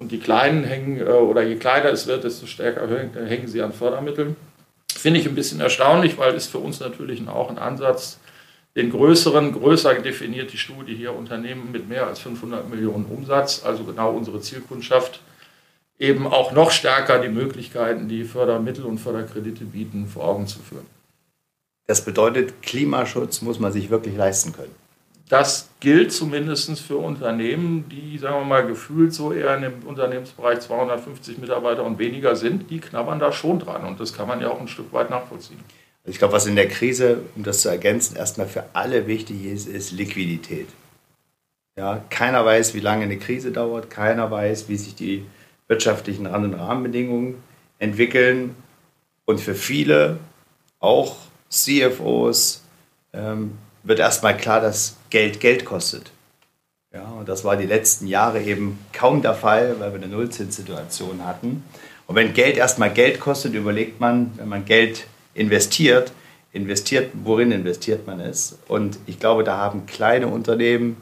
Und 0.00 0.10
die 0.10 0.18
Kleinen 0.18 0.64
hängen, 0.64 0.98
äh, 0.98 1.10
oder 1.10 1.42
je 1.42 1.56
kleiner 1.56 1.90
es 1.90 2.08
wird, 2.08 2.24
desto 2.24 2.46
stärker 2.46 2.88
hängen 2.88 3.46
sie 3.46 3.62
an 3.62 3.72
Fördermitteln. 3.72 4.34
Finde 4.90 5.20
ich 5.20 5.28
ein 5.28 5.36
bisschen 5.36 5.60
erstaunlich, 5.60 6.18
weil 6.18 6.34
es 6.34 6.48
für 6.48 6.58
uns 6.58 6.80
natürlich 6.80 7.26
auch 7.28 7.48
ein 7.48 7.58
Ansatz 7.58 8.18
den 8.76 8.90
größeren, 8.90 9.52
größer 9.52 9.94
definiert 9.94 10.52
die 10.52 10.58
Studie 10.58 10.94
hier 10.94 11.14
Unternehmen 11.14 11.72
mit 11.72 11.88
mehr 11.88 12.06
als 12.06 12.20
500 12.20 12.68
Millionen 12.68 13.06
Umsatz, 13.06 13.62
also 13.64 13.84
genau 13.84 14.12
unsere 14.12 14.40
Zielkundschaft, 14.40 15.20
eben 15.98 16.26
auch 16.26 16.52
noch 16.52 16.70
stärker 16.70 17.20
die 17.20 17.28
Möglichkeiten, 17.28 18.08
die 18.08 18.24
Fördermittel 18.24 18.84
und 18.84 18.98
Förderkredite 18.98 19.64
bieten, 19.64 20.06
vor 20.06 20.24
Augen 20.24 20.46
zu 20.46 20.60
führen. 20.60 20.86
Das 21.88 22.04
bedeutet, 22.04 22.62
Klimaschutz 22.62 23.42
muss 23.42 23.58
man 23.58 23.72
sich 23.72 23.90
wirklich 23.90 24.16
leisten 24.16 24.52
können. 24.52 24.74
Das 25.30 25.68
gilt 25.78 26.12
zumindest 26.12 26.80
für 26.80 26.96
Unternehmen, 26.96 27.88
die, 27.88 28.18
sagen 28.18 28.40
wir 28.40 28.44
mal, 28.44 28.66
gefühlt 28.66 29.14
so 29.14 29.32
eher 29.32 29.54
in 29.56 29.62
dem 29.62 29.82
Unternehmensbereich 29.86 30.58
250 30.58 31.38
Mitarbeiter 31.38 31.84
und 31.84 32.00
weniger 32.00 32.34
sind. 32.34 32.68
Die 32.68 32.80
knabbern 32.80 33.20
da 33.20 33.30
schon 33.30 33.60
dran 33.60 33.84
und 33.84 34.00
das 34.00 34.12
kann 34.12 34.26
man 34.26 34.40
ja 34.40 34.50
auch 34.50 34.60
ein 34.60 34.66
Stück 34.66 34.92
weit 34.92 35.08
nachvollziehen. 35.08 35.60
Ich 36.04 36.18
glaube, 36.18 36.32
was 36.32 36.46
in 36.46 36.56
der 36.56 36.66
Krise, 36.66 37.20
um 37.36 37.44
das 37.44 37.60
zu 37.60 37.68
ergänzen, 37.68 38.16
erstmal 38.16 38.48
für 38.48 38.64
alle 38.72 39.06
wichtig 39.06 39.44
ist, 39.44 39.68
ist 39.68 39.92
Liquidität. 39.92 40.66
Ja, 41.78 42.02
keiner 42.10 42.44
weiß, 42.44 42.74
wie 42.74 42.80
lange 42.80 43.04
eine 43.04 43.16
Krise 43.16 43.52
dauert, 43.52 43.88
keiner 43.88 44.32
weiß, 44.32 44.68
wie 44.68 44.76
sich 44.76 44.96
die 44.96 45.24
wirtschaftlichen 45.68 46.26
Rand- 46.26 46.46
und 46.46 46.54
Rahmenbedingungen 46.54 47.36
entwickeln. 47.78 48.56
Und 49.26 49.40
für 49.40 49.54
viele, 49.54 50.18
auch 50.80 51.18
CFOs, 51.48 52.64
ähm, 53.12 53.52
wird 53.82 53.98
erstmal 53.98 54.36
klar, 54.36 54.60
dass 54.60 54.96
Geld 55.10 55.40
Geld 55.40 55.64
kostet. 55.64 56.10
Ja, 56.92 57.04
und 57.04 57.28
das 57.28 57.44
war 57.44 57.56
die 57.56 57.66
letzten 57.66 58.06
Jahre 58.06 58.42
eben 58.42 58.78
kaum 58.92 59.22
der 59.22 59.34
Fall, 59.34 59.76
weil 59.78 59.92
wir 59.92 60.02
eine 60.02 60.08
Nullzinssituation 60.08 61.24
hatten. 61.24 61.62
Und 62.08 62.16
wenn 62.16 62.32
Geld 62.32 62.56
erstmal 62.56 62.90
Geld 62.90 63.20
kostet, 63.20 63.54
überlegt 63.54 64.00
man, 64.00 64.32
wenn 64.36 64.48
man 64.48 64.64
Geld 64.64 65.06
investiert, 65.34 66.12
investiert, 66.52 67.12
worin 67.22 67.52
investiert 67.52 68.06
man 68.08 68.18
es? 68.18 68.58
Und 68.66 68.98
ich 69.06 69.20
glaube, 69.20 69.44
da 69.44 69.56
haben 69.56 69.86
kleine 69.86 70.26
Unternehmen 70.26 70.96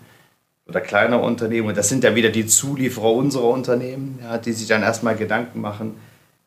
oder 0.66 0.82
kleine 0.82 1.18
Unternehmen, 1.18 1.68
und 1.68 1.78
das 1.78 1.88
sind 1.88 2.04
ja 2.04 2.14
wieder 2.14 2.28
die 2.28 2.46
Zulieferer 2.46 3.12
unserer 3.12 3.48
Unternehmen, 3.48 4.18
ja, 4.22 4.36
die 4.36 4.52
sich 4.52 4.68
dann 4.68 4.82
erstmal 4.82 5.16
Gedanken 5.16 5.62
machen, 5.62 5.96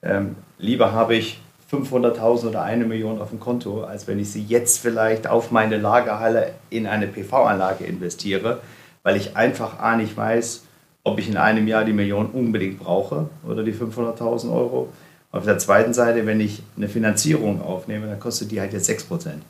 ähm, 0.04 0.36
lieber 0.60 0.92
habe 0.92 1.16
ich 1.16 1.42
500.000 1.72 2.50
oder 2.50 2.64
eine 2.64 2.86
Million 2.86 3.22
auf 3.22 3.30
dem 3.30 3.40
Konto, 3.40 3.84
als 3.84 4.08
wenn 4.08 4.20
ich 4.20 4.32
sie 4.32 4.44
jetzt 4.44 4.80
vielleicht 4.80 5.28
auf 5.28 5.52
meine 5.52 5.78
Lagerhalle 5.78 6.54
in 6.70 6.86
eine 6.86 7.08
PV-Anlage 7.08 7.86
investiere, 7.86 8.62
weil 9.04 9.16
ich 9.16 9.38
einfach 9.38 9.80
A 9.80 9.96
nicht 9.96 10.16
weiß, 10.18 10.64
ob 11.04 11.20
ich 11.20 11.30
in 11.30 11.38
einem 11.38 11.68
Jahr 11.68 11.86
die 11.86 11.94
Million 11.94 12.28
unbedingt 12.28 12.80
brauche 12.80 13.30
oder 13.48 13.64
die 13.64 13.74
500.000 13.74 14.54
Euro. 14.54 14.90
Auf 15.32 15.46
der 15.46 15.58
zweiten 15.58 15.94
Seite, 15.94 16.26
wenn 16.26 16.42
ich 16.42 16.62
eine 16.76 16.90
Finanzierung 16.90 17.62
aufnehme, 17.62 18.08
dann 18.08 18.20
kostet 18.20 18.52
die 18.52 18.60
halt 18.60 18.74
jetzt 18.74 18.86
6 18.86 19.06
Prozent. 19.06 19.44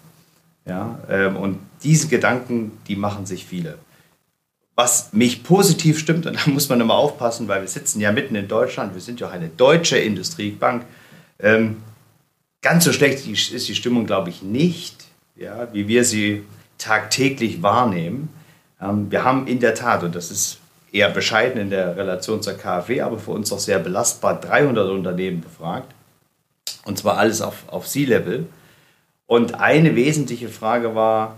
Ja, 0.66 1.00
ähm, 1.10 1.38
und 1.38 1.58
diese 1.84 2.08
Gedanken, 2.08 2.78
die 2.88 2.96
machen 2.96 3.25
sich 3.25 3.46
viele. 3.46 3.80
Was 4.75 5.12
mich 5.12 5.44
positiv 5.44 5.98
stimmt, 5.98 6.28
und 6.28 6.36
da 6.36 6.50
muss 6.51 6.70
man 6.70 6.80
immer 6.80 6.94
aufpassen, 6.94 7.48
weil 7.48 7.62
wir 7.62 7.68
sitzen 7.68 8.00
ja 8.00 8.12
mitten 8.12 8.36
in 8.36 8.48
Deutschland, 8.48 8.94
wir 8.94 9.01
sind 9.01 9.20
ja 9.20 9.28
auch 9.28 9.32
eine 9.32 9.50
deutsche 9.50 9.98
Industriebank. 9.98 10.86
Ähm, 11.40 11.78
ganz 12.62 12.86
so 12.86 12.94
schlecht 12.94 13.27
ist 13.27 13.68
die 13.68 13.75
Stimmung, 13.75 14.06
glaube 14.06 14.30
ich, 14.30 14.41
nicht, 14.41 15.06
ja, 15.36 15.68
wie 15.74 15.88
wir 15.88 16.06
sie 16.06 16.44
tagtäglich 16.77 17.62
wahrnehmen. 17.62 18.30
Ähm, 18.80 19.12
wir 19.12 19.24
haben 19.24 19.48
in 19.48 19.60
der 19.60 19.75
Tat, 19.75 20.03
und 20.03 20.15
das 20.15 20.32
ist 20.32 20.60
eher 20.91 21.10
bescheiden 21.10 21.60
in 21.60 21.70
der 21.70 21.96
Relation 21.96 22.41
zur 22.41 22.53
KfW, 22.53 23.01
aber 23.01 23.18
für 23.18 23.32
uns 23.32 23.51
auch 23.51 23.60
sehr 23.60 23.80
belastbar, 23.80 24.39
300 24.39 24.89
Unternehmen 24.89 25.41
befragt. 25.41 25.94
Und 26.86 26.98
zwar 26.98 27.18
alles 27.18 27.41
auf, 27.41 27.63
auf 27.68 27.88
C-Level. 27.88 28.48
Und 29.25 29.56
eine 29.56 29.96
wesentliche 29.96 30.50
Frage 30.50 30.94
war, 30.96 31.38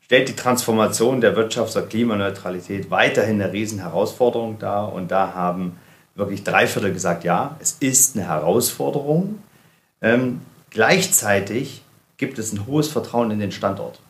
stellt 0.00 0.28
die 0.28 0.36
Transformation 0.36 1.20
der 1.20 1.36
Wirtschaft 1.36 1.72
zur 1.72 1.86
Klimaneutralität 1.88 2.90
weiterhin 2.90 3.42
eine 3.42 3.52
Riesenherausforderung 3.52 4.58
dar? 4.58 4.92
Und 4.92 5.10
da 5.10 5.34
haben 5.34 5.78
wirklich 6.14 6.44
drei 6.44 6.66
Viertel 6.66 6.92
gesagt, 6.92 7.24
ja, 7.24 7.56
es 7.60 7.72
ist 7.80 8.16
eine 8.16 8.28
Herausforderung. 8.28 9.40
Ähm, 10.00 10.40
gleichzeitig 10.74 11.82
gibt 12.18 12.38
es 12.38 12.52
ein 12.52 12.66
hohes 12.66 12.88
Vertrauen 12.88 13.30
in 13.30 13.38
den 13.38 13.52
Standort. 13.52 14.00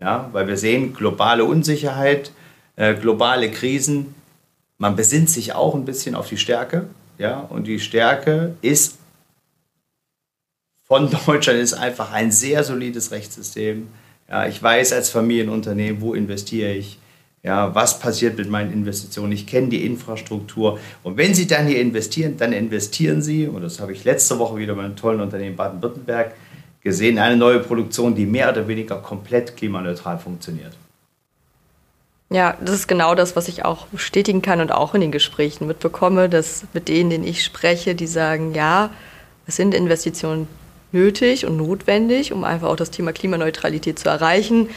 Ja, 0.00 0.30
weil 0.32 0.46
wir 0.46 0.56
sehen 0.56 0.94
globale 0.94 1.44
Unsicherheit, 1.44 2.30
äh, 2.76 2.94
globale 2.94 3.50
Krisen. 3.50 4.14
Man 4.78 4.96
besinnt 4.96 5.28
sich 5.28 5.52
auch 5.52 5.74
ein 5.74 5.84
bisschen 5.84 6.14
auf 6.14 6.28
die 6.28 6.38
Stärke. 6.38 6.86
Ja, 7.18 7.40
und 7.40 7.66
die 7.66 7.80
Stärke 7.80 8.54
ist 8.62 8.98
von 10.86 11.10
Deutschland 11.26 11.58
ist 11.58 11.74
einfach 11.74 12.12
ein 12.12 12.32
sehr 12.32 12.64
solides 12.64 13.10
Rechtssystem. 13.10 13.88
Ja, 14.28 14.46
ich 14.46 14.62
weiß 14.62 14.92
als 14.92 15.10
Familienunternehmen, 15.10 16.00
wo 16.00 16.14
investiere 16.14 16.72
ich, 16.72 16.98
ja, 17.42 17.74
was 17.74 17.98
passiert 17.98 18.36
mit 18.36 18.50
meinen 18.50 18.72
Investitionen. 18.72 19.32
Ich 19.32 19.46
kenne 19.46 19.68
die 19.68 19.86
Infrastruktur. 19.86 20.78
Und 21.02 21.16
wenn 21.16 21.34
Sie 21.34 21.46
dann 21.46 21.66
hier 21.66 21.80
investieren, 21.80 22.36
dann 22.36 22.52
investieren 22.52 23.22
Sie, 23.22 23.46
und 23.46 23.62
das 23.62 23.80
habe 23.80 23.92
ich 23.92 24.04
letzte 24.04 24.38
Woche 24.38 24.56
wieder 24.56 24.74
bei 24.74 24.84
einem 24.84 24.96
tollen 24.96 25.20
Unternehmen 25.20 25.56
Baden-Württemberg 25.56 26.34
gesehen, 26.82 27.18
eine 27.18 27.36
neue 27.36 27.60
Produktion, 27.60 28.14
die 28.14 28.26
mehr 28.26 28.50
oder 28.50 28.68
weniger 28.68 28.96
komplett 28.96 29.56
klimaneutral 29.56 30.18
funktioniert. 30.18 30.72
Ja, 32.32 32.56
das 32.60 32.76
ist 32.76 32.88
genau 32.88 33.14
das, 33.14 33.34
was 33.34 33.48
ich 33.48 33.64
auch 33.64 33.86
bestätigen 33.86 34.40
kann 34.40 34.60
und 34.60 34.70
auch 34.70 34.94
in 34.94 35.00
den 35.00 35.10
Gesprächen 35.10 35.66
mitbekomme, 35.66 36.28
dass 36.28 36.64
mit 36.72 36.88
denen, 36.88 37.10
denen 37.10 37.24
ich 37.24 37.42
spreche, 37.44 37.94
die 37.94 38.06
sagen, 38.06 38.54
ja, 38.54 38.90
es 39.46 39.56
sind 39.56 39.74
Investitionen 39.74 40.46
nötig 40.92 41.44
und 41.44 41.56
notwendig, 41.56 42.32
um 42.32 42.44
einfach 42.44 42.68
auch 42.68 42.76
das 42.76 42.92
Thema 42.92 43.12
Klimaneutralität 43.12 43.98
zu 43.98 44.08
erreichen, 44.08 44.68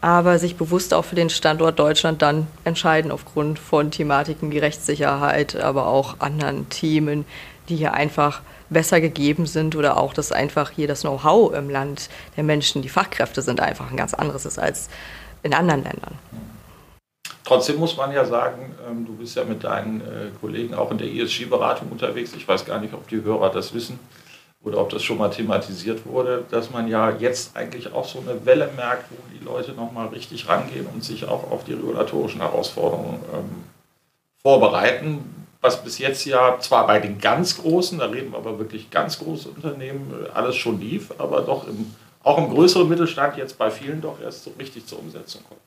aber 0.00 0.38
sich 0.38 0.56
bewusst 0.56 0.94
auch 0.94 1.04
für 1.04 1.16
den 1.16 1.30
Standort 1.30 1.78
Deutschland 1.78 2.22
dann 2.22 2.46
entscheiden 2.64 3.10
aufgrund 3.10 3.58
von 3.58 3.90
Thematiken 3.90 4.52
wie 4.52 4.58
Rechtssicherheit, 4.58 5.56
aber 5.56 5.88
auch 5.88 6.20
anderen 6.20 6.68
Themen, 6.68 7.24
die 7.68 7.76
hier 7.76 7.94
einfach 7.94 8.42
besser 8.70 9.00
gegeben 9.00 9.46
sind 9.46 9.74
oder 9.74 9.96
auch, 9.96 10.14
dass 10.14 10.30
einfach 10.30 10.70
hier 10.70 10.86
das 10.86 11.00
Know-how 11.00 11.54
im 11.54 11.70
Land 11.70 12.10
der 12.36 12.44
Menschen, 12.44 12.82
die 12.82 12.88
Fachkräfte 12.88 13.42
sind 13.42 13.60
einfach 13.60 13.90
ein 13.90 13.96
ganz 13.96 14.14
anderes 14.14 14.46
ist 14.46 14.58
als 14.58 14.88
in 15.42 15.54
anderen 15.54 15.82
Ländern. 15.82 16.18
Trotzdem 17.44 17.76
muss 17.78 17.96
man 17.96 18.12
ja 18.12 18.26
sagen, 18.26 18.74
ähm, 18.88 19.06
du 19.06 19.16
bist 19.16 19.34
ja 19.34 19.44
mit 19.44 19.64
deinen 19.64 20.02
äh, 20.02 20.30
Kollegen 20.38 20.74
auch 20.74 20.90
in 20.90 20.98
der 20.98 21.08
ESG-Beratung 21.08 21.88
unterwegs. 21.90 22.34
Ich 22.36 22.46
weiß 22.46 22.66
gar 22.66 22.78
nicht, 22.78 22.92
ob 22.92 23.08
die 23.08 23.22
Hörer 23.22 23.50
das 23.50 23.72
wissen 23.72 23.98
oder 24.62 24.80
ob 24.80 24.90
das 24.90 25.02
schon 25.02 25.18
mal 25.18 25.30
thematisiert 25.30 26.04
wurde, 26.04 26.44
dass 26.50 26.70
man 26.70 26.88
ja 26.88 27.10
jetzt 27.10 27.56
eigentlich 27.56 27.92
auch 27.92 28.06
so 28.06 28.20
eine 28.20 28.44
Welle 28.44 28.70
merkt, 28.76 29.10
wo 29.10 29.16
die 29.32 29.44
Leute 29.44 29.72
nochmal 29.72 30.08
richtig 30.08 30.48
rangehen 30.48 30.86
und 30.92 31.04
sich 31.04 31.26
auch 31.26 31.50
auf 31.50 31.64
die 31.64 31.74
regulatorischen 31.74 32.40
Herausforderungen 32.40 33.20
ähm, 33.32 33.64
vorbereiten. 34.42 35.46
Was 35.60 35.82
bis 35.82 35.98
jetzt 35.98 36.24
ja 36.24 36.58
zwar 36.60 36.86
bei 36.86 37.00
den 37.00 37.18
ganz 37.18 37.60
großen, 37.60 37.98
da 37.98 38.06
reden 38.06 38.32
wir 38.32 38.38
aber 38.38 38.58
wirklich 38.58 38.90
ganz 38.90 39.18
große 39.18 39.48
Unternehmen, 39.48 40.12
äh, 40.26 40.30
alles 40.30 40.56
schon 40.56 40.80
lief, 40.80 41.12
aber 41.18 41.42
doch 41.42 41.66
im, 41.66 41.94
auch 42.22 42.38
im 42.38 42.50
größeren 42.50 42.88
Mittelstand 42.88 43.36
jetzt 43.36 43.58
bei 43.58 43.70
vielen 43.70 44.00
doch 44.00 44.20
erst 44.20 44.44
so 44.44 44.52
richtig 44.58 44.86
zur 44.86 44.98
Umsetzung 44.98 45.42
kommt. 45.48 45.60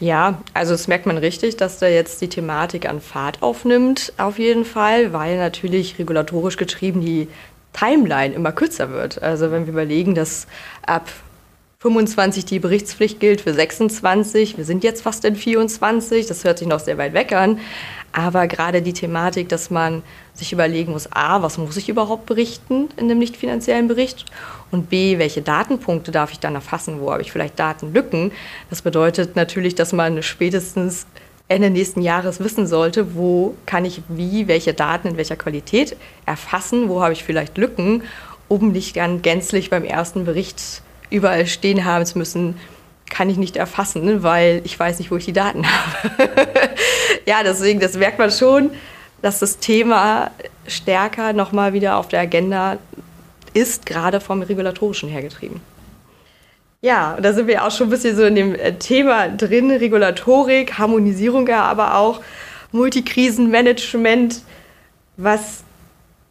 Ja, 0.00 0.40
also 0.54 0.72
das 0.72 0.88
merkt 0.88 1.06
man 1.06 1.18
richtig, 1.18 1.56
dass 1.56 1.78
da 1.78 1.86
jetzt 1.86 2.20
die 2.22 2.28
Thematik 2.28 2.88
an 2.88 3.00
Fahrt 3.00 3.42
aufnimmt, 3.42 4.12
auf 4.16 4.38
jeden 4.38 4.64
Fall, 4.64 5.12
weil 5.12 5.36
natürlich 5.36 5.98
regulatorisch 5.98 6.56
getrieben 6.56 7.02
die 7.02 7.28
Timeline 7.72 8.34
immer 8.34 8.52
kürzer 8.52 8.90
wird. 8.90 9.22
Also 9.22 9.50
wenn 9.50 9.66
wir 9.66 9.72
überlegen, 9.72 10.14
dass 10.14 10.46
ab 10.86 11.08
25 11.80 12.44
die 12.44 12.58
Berichtspflicht 12.58 13.20
gilt 13.20 13.40
für 13.40 13.54
26, 13.54 14.58
wir 14.58 14.66
sind 14.66 14.84
jetzt 14.84 15.00
fast 15.00 15.24
in 15.24 15.34
24, 15.34 16.26
das 16.26 16.44
hört 16.44 16.58
sich 16.58 16.68
noch 16.68 16.80
sehr 16.80 16.98
weit 16.98 17.14
weg 17.14 17.32
an, 17.32 17.58
aber 18.12 18.48
gerade 18.48 18.82
die 18.82 18.92
Thematik, 18.92 19.48
dass 19.48 19.70
man 19.70 20.02
sich 20.34 20.52
überlegen 20.52 20.92
muss, 20.92 21.10
a, 21.10 21.40
was 21.40 21.56
muss 21.56 21.78
ich 21.78 21.88
überhaupt 21.88 22.26
berichten 22.26 22.90
in 22.98 23.08
dem 23.08 23.18
nicht 23.18 23.34
finanziellen 23.34 23.88
Bericht 23.88 24.26
und 24.70 24.90
b, 24.90 25.18
welche 25.18 25.40
Datenpunkte 25.40 26.10
darf 26.10 26.32
ich 26.32 26.38
dann 26.38 26.54
erfassen, 26.54 27.00
wo 27.00 27.12
habe 27.12 27.22
ich 27.22 27.32
vielleicht 27.32 27.58
Datenlücken. 27.58 28.32
Das 28.68 28.82
bedeutet 28.82 29.34
natürlich, 29.34 29.74
dass 29.74 29.94
man 29.94 30.22
spätestens 30.22 31.06
Ende 31.50 31.68
nächsten 31.68 32.00
Jahres 32.00 32.38
wissen 32.38 32.68
sollte, 32.68 33.16
wo 33.16 33.56
kann 33.66 33.84
ich 33.84 34.02
wie, 34.08 34.46
welche 34.46 34.72
Daten 34.72 35.08
in 35.08 35.16
welcher 35.16 35.34
Qualität 35.34 35.96
erfassen, 36.24 36.88
wo 36.88 37.02
habe 37.02 37.12
ich 37.12 37.24
vielleicht 37.24 37.58
Lücken, 37.58 38.04
um 38.46 38.70
nicht 38.70 38.96
dann 38.96 39.20
gänzlich 39.20 39.68
beim 39.68 39.84
ersten 39.84 40.24
Bericht 40.24 40.82
überall 41.10 41.48
stehen 41.48 41.84
haben 41.84 42.06
zu 42.06 42.18
müssen, 42.18 42.56
kann 43.10 43.28
ich 43.28 43.36
nicht 43.36 43.56
erfassen, 43.56 44.22
weil 44.22 44.62
ich 44.64 44.78
weiß 44.78 45.00
nicht, 45.00 45.10
wo 45.10 45.16
ich 45.16 45.24
die 45.24 45.32
Daten 45.32 45.66
habe. 45.70 46.30
ja, 47.26 47.42
deswegen, 47.42 47.80
das 47.80 47.94
merkt 47.94 48.20
man 48.20 48.30
schon, 48.30 48.70
dass 49.20 49.40
das 49.40 49.58
Thema 49.58 50.30
stärker 50.68 51.32
nochmal 51.32 51.72
wieder 51.72 51.96
auf 51.96 52.06
der 52.06 52.20
Agenda 52.20 52.78
ist, 53.54 53.86
gerade 53.86 54.20
vom 54.20 54.42
Regulatorischen 54.42 55.08
hergetrieben. 55.08 55.60
Ja, 56.82 57.18
da 57.20 57.34
sind 57.34 57.46
wir 57.46 57.66
auch 57.66 57.70
schon 57.70 57.88
ein 57.88 57.90
bisschen 57.90 58.16
so 58.16 58.24
in 58.24 58.34
dem 58.34 58.54
äh, 58.54 58.72
Thema 58.72 59.28
drin, 59.28 59.70
Regulatorik, 59.70 60.78
Harmonisierung, 60.78 61.46
ja, 61.46 61.64
aber 61.64 61.96
auch 61.96 62.22
Multikrisenmanagement. 62.72 64.42
Was 65.18 65.62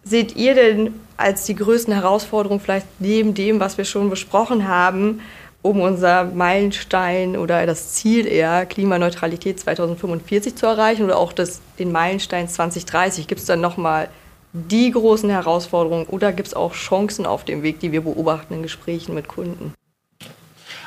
seht 0.04 0.36
ihr 0.36 0.56
denn 0.56 1.00
als 1.18 1.44
die 1.46 1.54
größten 1.54 1.94
Herausforderungen 1.94 2.60
vielleicht 2.60 2.88
neben 2.98 3.36
dem, 3.36 3.60
was 3.60 3.78
wir 3.78 3.86
schon 3.86 4.10
besprochen 4.10 4.68
haben, 4.68 5.22
um 5.62 5.82
unser 5.82 6.24
Meilenstein 6.24 7.38
oder 7.38 7.68
das 7.68 7.94
Ziel 7.94 8.26
eher 8.26 8.66
Klimaneutralität 8.66 9.60
2045 9.60 10.56
zu 10.56 10.66
erreichen 10.66 11.04
oder 11.04 11.18
auch 11.18 11.32
das, 11.32 11.62
den 11.78 11.92
Meilenstein 11.92 12.48
2030? 12.48 13.28
Gibt 13.28 13.42
es 13.42 13.46
dann 13.46 13.62
nochmal 13.62 14.10
die 14.54 14.90
großen 14.90 15.30
Herausforderungen 15.30 16.08
oder 16.08 16.34
gibt 16.34 16.48
es 16.48 16.54
auch 16.56 16.74
Chancen 16.74 17.28
auf 17.28 17.46
dem 17.46 17.62
Weg, 17.62 17.82
die 17.82 17.92
wir 17.92 18.02
beobachten 18.02 18.56
in 18.56 18.64
Gesprächen 18.64 19.14
mit 19.14 19.28
Kunden? 19.28 19.76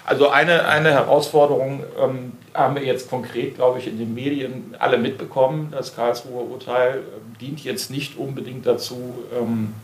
Also 0.04 0.28
eine, 0.28 0.66
eine 0.66 0.90
Herausforderung 0.90 1.84
ähm, 1.98 2.32
haben 2.54 2.74
wir 2.74 2.84
jetzt 2.84 3.08
konkret, 3.08 3.54
glaube 3.54 3.78
ich, 3.78 3.86
in 3.86 3.98
den 3.98 4.14
Medien 4.14 4.74
alle 4.78 4.98
mitbekommen. 4.98 5.68
Das 5.70 5.94
Karlsruher 5.94 6.50
Urteil 6.50 6.98
äh, 6.98 7.38
dient 7.40 7.62
jetzt 7.62 7.90
nicht 7.90 8.16
unbedingt 8.16 8.66
dazu, 8.66 9.24
ähm, 9.38 9.74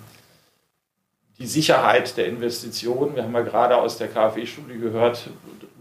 die 1.39 1.47
Sicherheit 1.47 2.17
der 2.17 2.27
Investitionen. 2.27 3.15
Wir 3.15 3.23
haben 3.23 3.33
ja 3.33 3.43
gerade 3.43 3.77
aus 3.77 3.97
der 3.97 4.09
KfW-Studie 4.09 4.79
gehört, 4.79 5.31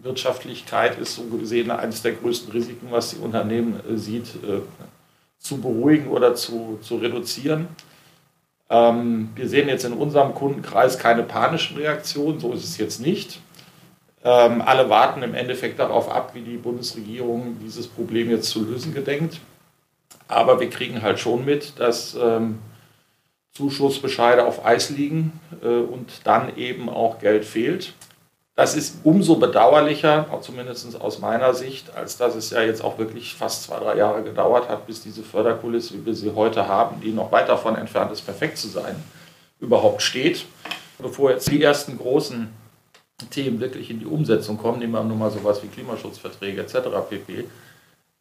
Wirtschaftlichkeit 0.03 0.99
ist 0.99 1.15
so 1.15 1.23
gesehen 1.23 1.71
eines 1.71 2.03
der 2.03 2.13
größten 2.13 2.51
Risiken, 2.51 2.87
was 2.91 3.11
die 3.11 3.17
Unternehmen 3.17 3.79
äh, 3.89 3.97
sieht, 3.97 4.27
äh, 4.43 4.61
zu 5.39 5.59
beruhigen 5.59 6.09
oder 6.09 6.35
zu, 6.35 6.79
zu 6.81 6.97
reduzieren. 6.97 7.67
Ähm, 8.69 9.29
wir 9.35 9.49
sehen 9.49 9.67
jetzt 9.67 9.85
in 9.85 9.93
unserem 9.93 10.33
Kundenkreis 10.35 10.99
keine 10.99 11.23
panischen 11.23 11.77
Reaktionen, 11.77 12.39
so 12.39 12.53
ist 12.53 12.63
es 12.63 12.77
jetzt 12.77 13.01
nicht. 13.01 13.39
Ähm, 14.23 14.61
alle 14.61 14.89
warten 14.89 15.23
im 15.23 15.35
Endeffekt 15.35 15.79
darauf 15.79 16.09
ab, 16.09 16.31
wie 16.33 16.41
die 16.41 16.57
Bundesregierung 16.57 17.57
dieses 17.61 17.87
Problem 17.87 18.29
jetzt 18.29 18.49
zu 18.49 18.63
lösen 18.63 18.93
gedenkt. 18.93 19.39
Aber 20.27 20.59
wir 20.59 20.69
kriegen 20.69 21.01
halt 21.01 21.19
schon 21.19 21.45
mit, 21.45 21.79
dass 21.79 22.15
ähm, 22.15 22.59
Zuschussbescheide 23.53 24.45
auf 24.45 24.65
Eis 24.65 24.89
liegen 24.89 25.39
äh, 25.63 25.67
und 25.67 26.25
dann 26.25 26.57
eben 26.57 26.89
auch 26.89 27.19
Geld 27.19 27.45
fehlt. 27.45 27.93
Das 28.55 28.75
ist 28.75 29.01
umso 29.03 29.35
bedauerlicher, 29.35 30.25
zumindest 30.41 30.99
aus 30.99 31.19
meiner 31.19 31.53
Sicht, 31.53 31.95
als 31.95 32.17
dass 32.17 32.33
es 32.33 32.49
ja 32.49 32.63
jetzt 32.63 32.83
auch 32.83 32.97
wirklich 32.97 33.35
fast 33.35 33.63
zwei, 33.63 33.77
drei 33.77 33.97
Jahre 33.97 34.23
gedauert 34.23 34.67
hat, 34.67 34.87
bis 34.87 35.03
diese 35.03 35.21
Förderkulisse, 35.21 35.93
wie 35.93 36.07
wir 36.07 36.15
sie 36.15 36.33
heute 36.33 36.67
haben, 36.67 36.99
die 36.99 37.11
noch 37.11 37.31
weit 37.31 37.49
davon 37.49 37.75
entfernt 37.75 38.11
ist, 38.11 38.21
perfekt 38.21 38.57
zu 38.57 38.67
sein, 38.67 38.95
überhaupt 39.59 40.01
steht. 40.01 40.45
Bevor 40.97 41.29
jetzt 41.29 41.51
die 41.51 41.61
ersten 41.61 41.99
großen 41.99 42.49
Themen 43.25 43.59
wirklich 43.59 43.89
in 43.89 43.99
die 43.99 44.05
Umsetzung 44.05 44.57
kommen, 44.57 44.79
nehmen 44.79 44.93
wir 44.93 45.03
nur 45.03 45.17
mal 45.17 45.31
sowas 45.31 45.61
wie 45.63 45.67
Klimaschutzverträge 45.67 46.61
etc. 46.61 46.75
pp., 47.09 47.45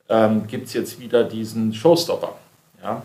ähm, 0.09 0.47
gibt 0.47 0.69
es 0.69 0.73
jetzt 0.73 1.01
wieder 1.01 1.25
diesen 1.25 1.75
Showstopper. 1.75 2.37
Ja? 2.83 3.03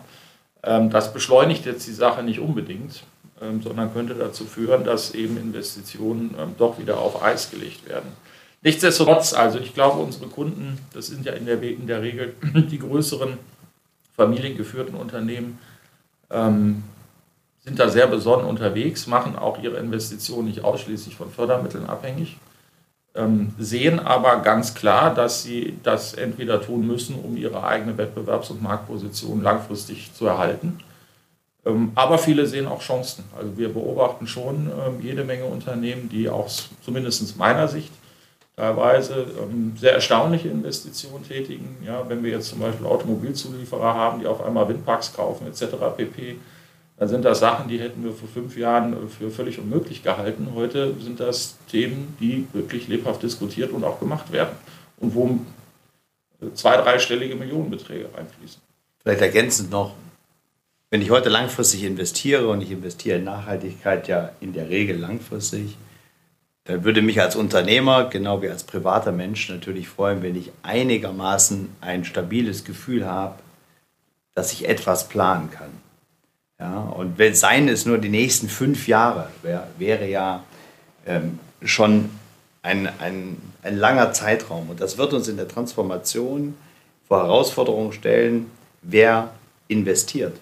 Ähm, 0.63 0.89
das 0.89 1.13
beschleunigt 1.13 1.65
jetzt 1.65 1.87
die 1.87 1.93
Sache 1.93 2.23
nicht 2.23 2.39
unbedingt, 2.39 3.03
ähm, 3.41 3.61
sondern 3.61 3.91
könnte 3.91 4.13
dazu 4.13 4.45
führen, 4.45 4.83
dass 4.83 5.13
eben 5.13 5.37
Investitionen 5.37 6.35
ähm, 6.39 6.55
doch 6.57 6.79
wieder 6.79 6.99
auf 6.99 7.21
Eis 7.21 7.51
gelegt 7.51 7.89
werden. 7.89 8.11
Nichtsdestotrotz, 8.61 9.33
also 9.33 9.57
ich 9.59 9.73
glaube, 9.73 9.99
unsere 9.99 10.27
Kunden, 10.27 10.77
das 10.93 11.07
sind 11.07 11.25
ja 11.25 11.33
in 11.33 11.45
der, 11.45 11.61
in 11.61 11.87
der 11.87 12.01
Regel 12.03 12.35
die 12.53 12.77
größeren 12.77 13.37
familiengeführten 14.15 14.95
Unternehmen, 14.95 15.57
ähm, 16.29 16.83
sind 17.63 17.79
da 17.79 17.89
sehr 17.89 18.07
besonnen 18.07 18.45
unterwegs, 18.45 19.07
machen 19.07 19.35
auch 19.35 19.61
ihre 19.61 19.77
Investitionen 19.77 20.47
nicht 20.47 20.63
ausschließlich 20.63 21.15
von 21.15 21.31
Fördermitteln 21.31 21.85
abhängig, 21.85 22.37
ähm, 23.13 23.53
sehen 23.59 23.99
aber 23.99 24.37
ganz 24.37 24.73
klar, 24.73 25.13
dass 25.13 25.43
sie 25.43 25.77
das 25.83 26.13
entweder 26.13 26.61
tun 26.61 26.87
müssen, 26.87 27.15
um 27.15 27.37
ihre 27.37 27.63
eigene 27.63 27.93
Wettbewerbs- 27.97 28.51
und 28.51 28.63
Marktposition 28.63 29.43
langfristig 29.43 30.13
zu 30.13 30.25
erhalten. 30.25 30.79
Ähm, 31.65 31.91
aber 31.93 32.17
viele 32.17 32.47
sehen 32.47 32.67
auch 32.67 32.81
Chancen. 32.81 33.25
Also 33.37 33.57
wir 33.57 33.73
beobachten 33.73 34.27
schon 34.27 34.67
ähm, 34.67 35.01
jede 35.01 35.23
Menge 35.23 35.45
Unternehmen, 35.45 36.09
die 36.09 36.29
auch 36.29 36.49
zumindest 36.83 37.37
meiner 37.37 37.67
Sicht 37.67 37.91
teilweise 38.55 39.25
ähm, 39.41 39.73
sehr 39.77 39.93
erstaunliche 39.93 40.47
Investitionen 40.47 41.27
tätigen. 41.27 41.77
Ja, 41.85 42.07
wenn 42.07 42.23
wir 42.23 42.31
jetzt 42.31 42.49
zum 42.49 42.59
Beispiel 42.59 42.85
Automobilzulieferer 42.85 43.93
haben, 43.93 44.21
die 44.21 44.27
auf 44.27 44.43
einmal 44.43 44.67
Windparks 44.69 45.13
kaufen 45.13 45.47
etc. 45.47 45.75
pp 45.95 46.37
dann 47.01 47.09
sind 47.09 47.25
das 47.25 47.39
Sachen, 47.39 47.67
die 47.67 47.79
hätten 47.79 48.03
wir 48.03 48.13
vor 48.13 48.29
fünf 48.29 48.55
Jahren 48.55 49.09
für 49.09 49.31
völlig 49.31 49.57
unmöglich 49.57 50.03
gehalten. 50.03 50.49
Heute 50.53 50.93
sind 50.99 51.19
das 51.19 51.57
Themen, 51.67 52.15
die 52.19 52.47
wirklich 52.53 52.87
lebhaft 52.87 53.23
diskutiert 53.23 53.71
und 53.71 53.83
auch 53.83 53.99
gemacht 53.99 54.31
werden 54.31 54.55
und 54.97 55.15
wo 55.15 55.39
zwei-, 56.53 56.77
dreistellige 56.77 57.35
Millionenbeträge 57.35 58.07
reinfließen. 58.15 58.61
Vielleicht 59.01 59.21
ergänzend 59.21 59.71
noch, 59.71 59.95
wenn 60.91 61.01
ich 61.01 61.09
heute 61.09 61.29
langfristig 61.29 61.85
investiere 61.85 62.47
und 62.47 62.61
ich 62.61 62.69
investiere 62.69 63.17
in 63.17 63.23
Nachhaltigkeit 63.23 64.07
ja 64.07 64.33
in 64.39 64.53
der 64.53 64.69
Regel 64.69 64.99
langfristig, 64.99 65.77
dann 66.65 66.83
würde 66.83 67.01
mich 67.01 67.19
als 67.19 67.35
Unternehmer, 67.35 68.09
genau 68.09 68.43
wie 68.43 68.49
als 68.49 68.63
privater 68.63 69.11
Mensch 69.11 69.49
natürlich 69.49 69.89
freuen, 69.89 70.21
wenn 70.21 70.35
ich 70.35 70.51
einigermaßen 70.61 71.67
ein 71.81 72.05
stabiles 72.05 72.63
Gefühl 72.63 73.07
habe, 73.07 73.39
dass 74.35 74.53
ich 74.53 74.69
etwas 74.69 75.09
planen 75.09 75.49
kann. 75.49 75.71
Ja, 76.61 76.81
und 76.81 77.17
wenn 77.17 77.33
seien 77.33 77.67
es 77.67 77.87
nur 77.87 77.97
die 77.97 78.09
nächsten 78.09 78.47
fünf 78.47 78.87
Jahre, 78.87 79.29
wär, 79.41 79.67
wäre 79.79 80.07
ja 80.07 80.43
ähm, 81.07 81.39
schon 81.63 82.11
ein, 82.61 82.87
ein, 82.99 83.37
ein 83.63 83.77
langer 83.77 84.13
Zeitraum. 84.13 84.69
Und 84.69 84.79
das 84.79 84.99
wird 84.99 85.11
uns 85.13 85.27
in 85.27 85.37
der 85.37 85.47
Transformation 85.47 86.55
vor 87.07 87.23
Herausforderungen 87.23 87.93
stellen, 87.93 88.51
wer 88.83 89.31
investiert. 89.69 90.37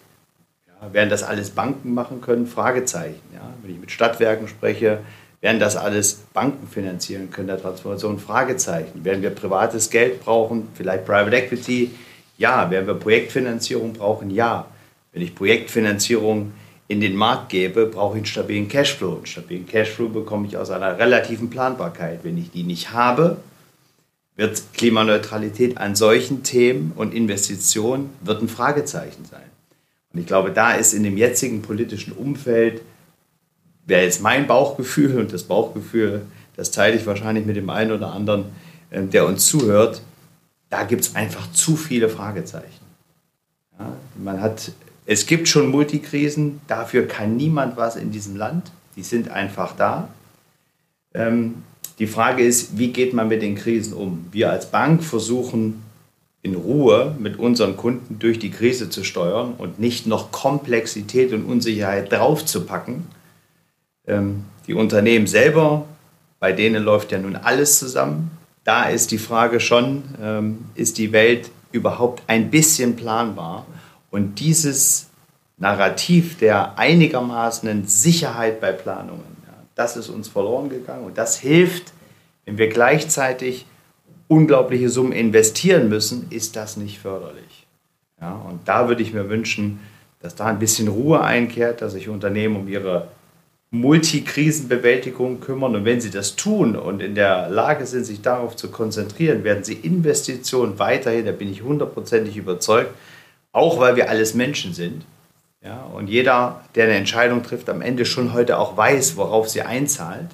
Ja, 0.67 0.93
werden 0.93 1.09
das 1.09 1.23
alles 1.23 1.51
Banken 1.51 1.93
machen 1.93 2.19
können? 2.19 2.47
Fragezeichen. 2.47 3.21
Ja, 3.33 3.53
wenn 3.61 3.71
ich 3.71 3.79
mit 3.79 3.89
Stadtwerken 3.89 4.49
spreche, 4.49 4.99
werden 5.39 5.61
das 5.61 5.77
alles 5.77 6.15
Banken 6.33 6.67
finanzieren 6.67 7.31
können, 7.31 7.47
der 7.47 7.61
Transformation? 7.61 8.19
Fragezeichen. 8.19 9.05
Werden 9.05 9.21
wir 9.21 9.29
privates 9.29 9.89
Geld 9.89 10.19
brauchen? 10.19 10.67
Vielleicht 10.73 11.05
Private 11.05 11.37
Equity? 11.37 11.91
Ja. 12.37 12.69
Werden 12.69 12.87
wir 12.87 12.95
Projektfinanzierung 12.95 13.93
brauchen? 13.93 14.31
Ja. 14.31 14.65
Wenn 15.11 15.21
ich 15.21 15.35
Projektfinanzierung 15.35 16.53
in 16.87 17.01
den 17.01 17.15
Markt 17.15 17.49
gebe, 17.49 17.85
brauche 17.85 18.15
ich 18.15 18.21
einen 18.21 18.25
stabilen 18.25 18.67
Cashflow. 18.67 19.17
Einen 19.17 19.25
stabilen 19.25 19.67
Cashflow 19.67 20.09
bekomme 20.09 20.47
ich 20.47 20.57
aus 20.57 20.69
einer 20.69 20.97
relativen 20.97 21.49
Planbarkeit. 21.49 22.23
Wenn 22.23 22.37
ich 22.37 22.51
die 22.51 22.63
nicht 22.63 22.91
habe, 22.91 23.37
wird 24.35 24.63
Klimaneutralität 24.73 25.77
an 25.77 25.95
solchen 25.95 26.43
Themen 26.43 26.93
und 26.95 27.13
Investitionen 27.13 28.09
wird 28.21 28.41
ein 28.41 28.47
Fragezeichen 28.47 29.25
sein. 29.25 29.43
Und 30.13 30.19
ich 30.21 30.25
glaube, 30.25 30.51
da 30.51 30.71
ist 30.71 30.93
in 30.93 31.03
dem 31.03 31.17
jetzigen 31.17 31.61
politischen 31.61 32.13
Umfeld, 32.13 32.81
wäre 33.85 34.03
jetzt 34.03 34.21
mein 34.21 34.47
Bauchgefühl 34.47 35.19
und 35.19 35.33
das 35.33 35.43
Bauchgefühl, 35.43 36.21
das 36.55 36.71
teile 36.71 36.95
ich 36.95 37.05
wahrscheinlich 37.05 37.45
mit 37.45 37.55
dem 37.55 37.69
einen 37.69 37.91
oder 37.91 38.13
anderen, 38.13 38.45
äh, 38.89 39.03
der 39.03 39.25
uns 39.25 39.45
zuhört, 39.45 40.01
da 40.69 40.83
gibt 40.83 41.01
es 41.01 41.15
einfach 41.15 41.51
zu 41.51 41.75
viele 41.75 42.09
Fragezeichen. 42.09 42.85
Ja, 43.77 43.93
man 44.15 44.41
hat 44.41 44.71
es 45.11 45.25
gibt 45.25 45.47
schon 45.47 45.69
Multikrisen, 45.69 46.61
dafür 46.67 47.07
kann 47.07 47.35
niemand 47.35 47.77
was 47.77 47.95
in 47.95 48.11
diesem 48.11 48.35
Land. 48.35 48.71
Die 48.95 49.01
sind 49.01 49.29
einfach 49.29 49.75
da. 49.75 50.07
Ähm, 51.15 51.63
die 51.97 52.05
Frage 52.05 52.43
ist, 52.43 52.77
wie 52.77 52.89
geht 52.89 53.15
man 53.15 53.27
mit 53.27 53.41
den 53.41 53.55
Krisen 53.55 53.93
um? 53.93 54.27
Wir 54.31 54.51
als 54.51 54.69
Bank 54.69 55.03
versuchen 55.03 55.81
in 56.43 56.53
Ruhe 56.53 57.15
mit 57.17 57.39
unseren 57.39 57.75
Kunden 57.75 58.19
durch 58.19 58.37
die 58.37 58.51
Krise 58.51 58.91
zu 58.91 59.03
steuern 59.03 59.55
und 59.57 59.79
nicht 59.79 60.05
noch 60.05 60.31
Komplexität 60.31 61.33
und 61.33 61.45
Unsicherheit 61.45 62.11
draufzupacken. 62.11 63.07
Ähm, 64.05 64.45
die 64.67 64.75
Unternehmen 64.75 65.25
selber, 65.25 65.87
bei 66.39 66.51
denen 66.51 66.83
läuft 66.83 67.11
ja 67.11 67.17
nun 67.17 67.35
alles 67.35 67.79
zusammen. 67.79 68.29
Da 68.63 68.83
ist 68.83 69.09
die 69.09 69.17
Frage 69.17 69.59
schon, 69.59 70.03
ähm, 70.21 70.65
ist 70.75 70.99
die 70.99 71.11
Welt 71.13 71.49
überhaupt 71.71 72.21
ein 72.27 72.51
bisschen 72.51 72.95
planbar? 72.95 73.65
Und 74.11 74.39
dieses 74.39 75.09
Narrativ 75.57 76.37
der 76.37 76.77
einigermaßen 76.79 77.87
Sicherheit 77.87 78.61
bei 78.61 78.71
Planungen, 78.71 79.37
ja, 79.45 79.53
das 79.75 79.97
ist 79.97 80.09
uns 80.09 80.27
verloren 80.27 80.69
gegangen 80.69 81.05
und 81.05 81.17
das 81.17 81.37
hilft, 81.37 81.93
wenn 82.45 82.57
wir 82.57 82.69
gleichzeitig 82.69 83.65
unglaubliche 84.27 84.89
Summen 84.89 85.11
investieren 85.11 85.89
müssen, 85.89 86.27
ist 86.29 86.55
das 86.55 86.77
nicht 86.77 86.99
förderlich. 86.99 87.67
Ja, 88.21 88.33
und 88.49 88.67
da 88.67 88.87
würde 88.87 89.01
ich 89.01 89.13
mir 89.13 89.29
wünschen, 89.29 89.79
dass 90.21 90.35
da 90.35 90.45
ein 90.45 90.59
bisschen 90.59 90.87
Ruhe 90.87 91.21
einkehrt, 91.21 91.81
dass 91.81 91.93
sich 91.93 92.09
Unternehmen 92.09 92.55
um 92.55 92.67
ihre 92.67 93.07
Multikrisenbewältigung 93.71 95.39
kümmern. 95.39 95.75
Und 95.75 95.85
wenn 95.85 96.01
sie 96.01 96.09
das 96.09 96.35
tun 96.35 96.75
und 96.75 97.01
in 97.01 97.15
der 97.15 97.49
Lage 97.49 97.85
sind, 97.85 98.03
sich 98.03 98.21
darauf 98.21 98.55
zu 98.55 98.69
konzentrieren, 98.69 99.43
werden 99.43 99.63
sie 99.63 99.75
Investitionen 99.75 100.79
weiterhin, 100.79 101.25
da 101.25 101.31
bin 101.31 101.51
ich 101.51 101.63
hundertprozentig 101.63 102.35
überzeugt, 102.35 102.93
auch 103.51 103.79
weil 103.79 103.95
wir 103.95 104.09
alles 104.09 104.33
Menschen 104.33 104.73
sind. 104.73 105.05
Ja, 105.63 105.83
und 105.93 106.07
jeder, 106.07 106.63
der 106.75 106.85
eine 106.85 106.95
Entscheidung 106.95 107.43
trifft, 107.43 107.69
am 107.69 107.81
Ende 107.81 108.05
schon 108.05 108.33
heute 108.33 108.57
auch 108.57 108.77
weiß, 108.77 109.17
worauf 109.17 109.49
sie 109.49 109.61
einzahlt, 109.61 110.29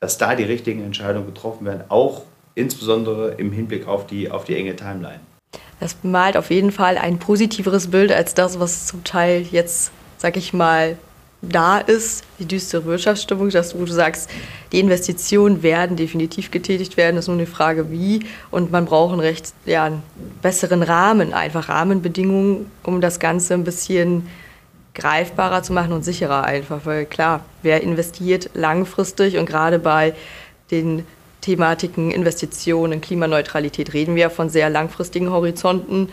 dass 0.00 0.18
da 0.18 0.34
die 0.34 0.42
richtigen 0.42 0.84
Entscheidungen 0.84 1.26
getroffen 1.26 1.64
werden, 1.64 1.84
auch 1.88 2.22
insbesondere 2.54 3.32
im 3.38 3.50
Hinblick 3.50 3.86
auf 3.86 4.06
die, 4.06 4.30
auf 4.30 4.44
die 4.44 4.56
enge 4.56 4.76
Timeline. 4.76 5.20
Das 5.80 5.96
malt 6.02 6.36
auf 6.36 6.50
jeden 6.50 6.70
Fall 6.70 6.98
ein 6.98 7.18
positiveres 7.18 7.90
Bild 7.90 8.12
als 8.12 8.34
das, 8.34 8.60
was 8.60 8.86
zum 8.86 9.04
Teil 9.04 9.42
jetzt, 9.50 9.90
sag 10.18 10.36
ich 10.36 10.52
mal, 10.52 10.98
da 11.42 11.78
ist, 11.78 12.24
die 12.38 12.46
düstere 12.46 12.84
Wirtschaftsstimmung, 12.84 13.50
dass 13.50 13.70
du 13.72 13.84
sagst, 13.86 14.30
die 14.70 14.78
Investitionen 14.78 15.62
werden 15.64 15.96
definitiv 15.96 16.52
getätigt 16.52 16.96
werden, 16.96 17.16
ist 17.16 17.26
nur 17.26 17.36
eine 17.36 17.46
Frage 17.46 17.90
wie. 17.90 18.20
Und 18.52 18.70
man 18.70 18.84
braucht 18.84 19.12
einen 19.12 19.20
recht 19.20 19.52
ja, 19.66 19.84
einen 19.84 20.02
besseren 20.40 20.82
Rahmen, 20.82 21.32
einfach 21.32 21.68
Rahmenbedingungen, 21.68 22.70
um 22.84 23.00
das 23.00 23.18
Ganze 23.18 23.54
ein 23.54 23.64
bisschen 23.64 24.28
greifbarer 24.94 25.62
zu 25.62 25.72
machen 25.72 25.92
und 25.92 26.04
sicherer 26.04 26.44
einfach, 26.44 26.80
weil 26.84 27.06
klar, 27.06 27.44
wer 27.62 27.82
investiert 27.82 28.50
langfristig? 28.54 29.36
Und 29.38 29.46
gerade 29.46 29.78
bei 29.78 30.14
den 30.70 31.04
Thematiken 31.40 32.12
Investitionen, 32.12 33.00
Klimaneutralität 33.00 33.94
reden 33.94 34.14
wir 34.14 34.30
von 34.30 34.48
sehr 34.48 34.70
langfristigen 34.70 35.30
Horizonten, 35.30 36.08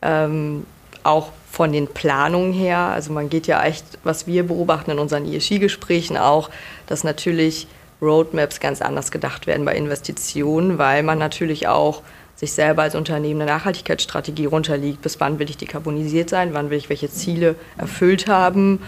ähm, 0.00 0.64
auch 1.02 1.30
von 1.52 1.70
den 1.70 1.86
Planungen 1.86 2.54
her. 2.54 2.78
Also 2.78 3.12
man 3.12 3.28
geht 3.28 3.46
ja 3.46 3.62
echt, 3.62 3.84
was 4.04 4.26
wir 4.26 4.44
beobachten 4.44 4.90
in 4.90 4.98
unseren 4.98 5.30
ESG-Gesprächen 5.30 6.16
auch, 6.16 6.48
dass 6.86 7.04
natürlich 7.04 7.66
Roadmaps 8.00 8.58
ganz 8.58 8.80
anders 8.80 9.10
gedacht 9.10 9.46
werden 9.46 9.66
bei 9.66 9.76
Investitionen, 9.76 10.78
weil 10.78 11.02
man 11.02 11.18
natürlich 11.18 11.68
auch 11.68 12.00
sich 12.36 12.54
selber 12.54 12.82
als 12.82 12.94
Unternehmen 12.94 13.42
eine 13.42 13.50
Nachhaltigkeitsstrategie 13.50 14.46
runterliegt. 14.46 15.02
Bis 15.02 15.20
wann 15.20 15.38
will 15.38 15.50
ich 15.50 15.58
dekarbonisiert 15.58 16.30
sein? 16.30 16.54
Wann 16.54 16.70
will 16.70 16.78
ich 16.78 16.88
welche 16.88 17.10
Ziele 17.10 17.54
erfüllt 17.76 18.28
haben? 18.28 18.80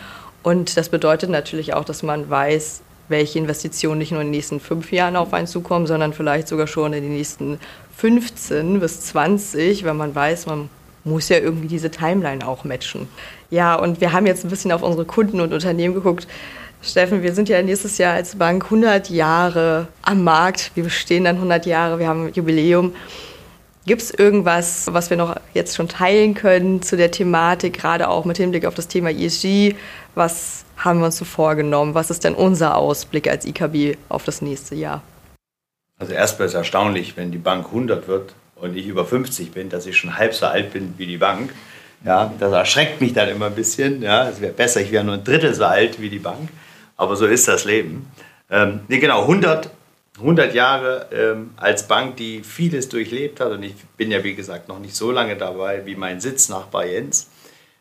Und 0.42 0.78
das 0.78 0.88
bedeutet 0.88 1.28
natürlich 1.28 1.74
auch, 1.74 1.84
dass 1.84 2.02
man 2.02 2.30
weiß, 2.30 2.80
welche 3.08 3.38
Investitionen 3.38 3.98
nicht 3.98 4.10
nur 4.10 4.22
in 4.22 4.28
den 4.28 4.36
nächsten 4.38 4.58
fünf 4.58 4.90
Jahren 4.90 5.16
auf 5.16 5.34
einen 5.34 5.46
zukommen, 5.46 5.86
sondern 5.86 6.14
vielleicht 6.14 6.48
sogar 6.48 6.66
schon 6.66 6.94
in 6.94 7.02
den 7.02 7.14
nächsten 7.14 7.58
15 7.98 8.80
bis 8.80 9.02
20, 9.02 9.84
wenn 9.84 9.98
man 9.98 10.14
weiß, 10.14 10.46
man 10.46 10.70
muss 11.04 11.28
ja 11.28 11.38
irgendwie 11.38 11.68
diese 11.68 11.90
Timeline 11.90 12.46
auch 12.46 12.64
matchen. 12.64 13.08
Ja, 13.50 13.74
und 13.74 14.00
wir 14.00 14.12
haben 14.12 14.26
jetzt 14.26 14.44
ein 14.44 14.50
bisschen 14.50 14.72
auf 14.72 14.82
unsere 14.82 15.04
Kunden 15.04 15.40
und 15.40 15.52
Unternehmen 15.52 15.94
geguckt. 15.94 16.26
Steffen, 16.82 17.22
wir 17.22 17.34
sind 17.34 17.48
ja 17.48 17.62
nächstes 17.62 17.98
Jahr 17.98 18.14
als 18.14 18.36
Bank 18.36 18.64
100 18.64 19.08
Jahre 19.10 19.88
am 20.02 20.22
Markt. 20.22 20.72
Wir 20.74 20.84
bestehen 20.84 21.24
dann 21.24 21.36
100 21.36 21.66
Jahre, 21.66 21.98
wir 21.98 22.08
haben 22.08 22.26
ein 22.26 22.32
Jubiläum. 22.32 22.94
Gibt 23.86 24.00
es 24.00 24.10
irgendwas, 24.10 24.88
was 24.92 25.10
wir 25.10 25.16
noch 25.16 25.36
jetzt 25.52 25.76
schon 25.76 25.88
teilen 25.88 26.34
können 26.34 26.80
zu 26.80 26.96
der 26.96 27.10
Thematik, 27.10 27.74
gerade 27.74 28.08
auch 28.08 28.24
mit 28.24 28.38
Hinblick 28.38 28.64
auf 28.64 28.74
das 28.74 28.88
Thema 28.88 29.10
ESG? 29.10 29.74
Was 30.14 30.64
haben 30.78 31.00
wir 31.00 31.06
uns 31.06 31.18
so 31.18 31.26
vorgenommen? 31.26 31.94
Was 31.94 32.10
ist 32.10 32.24
denn 32.24 32.34
unser 32.34 32.76
Ausblick 32.76 33.28
als 33.28 33.44
IKB 33.44 33.98
auf 34.08 34.24
das 34.24 34.40
nächste 34.40 34.74
Jahr? 34.74 35.02
Also 35.98 36.12
erstmal 36.12 36.46
ist 36.46 36.52
es 36.52 36.58
erstaunlich, 36.58 37.16
wenn 37.16 37.30
die 37.30 37.38
Bank 37.38 37.66
100 37.66 38.08
wird 38.08 38.34
und 38.56 38.76
ich 38.76 38.86
über 38.86 39.04
50 39.04 39.52
bin, 39.52 39.68
dass 39.68 39.86
ich 39.86 39.96
schon 39.96 40.16
halb 40.16 40.34
so 40.34 40.46
alt 40.46 40.72
bin 40.72 40.94
wie 40.96 41.06
die 41.06 41.18
Bank. 41.18 41.52
Ja, 42.04 42.32
das 42.38 42.52
erschreckt 42.52 43.00
mich 43.00 43.12
dann 43.12 43.28
immer 43.28 43.46
ein 43.46 43.54
bisschen. 43.54 44.02
Ja, 44.02 44.28
es 44.28 44.40
wäre 44.40 44.52
besser, 44.52 44.80
ich 44.80 44.92
wäre 44.92 45.04
nur 45.04 45.14
ein 45.14 45.24
Drittel 45.24 45.54
so 45.54 45.64
alt 45.64 46.00
wie 46.00 46.10
die 46.10 46.18
Bank. 46.18 46.50
Aber 46.96 47.16
so 47.16 47.26
ist 47.26 47.48
das 47.48 47.64
Leben. 47.64 48.10
Ähm, 48.50 48.80
nee, 48.88 48.98
genau, 48.98 49.22
100 49.22 49.70
100 50.18 50.54
Jahre 50.54 51.08
ähm, 51.12 51.50
als 51.56 51.88
Bank, 51.88 52.16
die 52.16 52.44
vieles 52.44 52.88
durchlebt 52.88 53.40
hat. 53.40 53.50
Und 53.50 53.62
ich 53.62 53.74
bin 53.96 54.10
ja, 54.10 54.22
wie 54.22 54.34
gesagt, 54.34 54.68
noch 54.68 54.78
nicht 54.78 54.94
so 54.94 55.10
lange 55.10 55.36
dabei 55.36 55.84
wie 55.86 55.96
mein 55.96 56.20
Sitznachbar 56.20 56.86
Jens, 56.86 57.28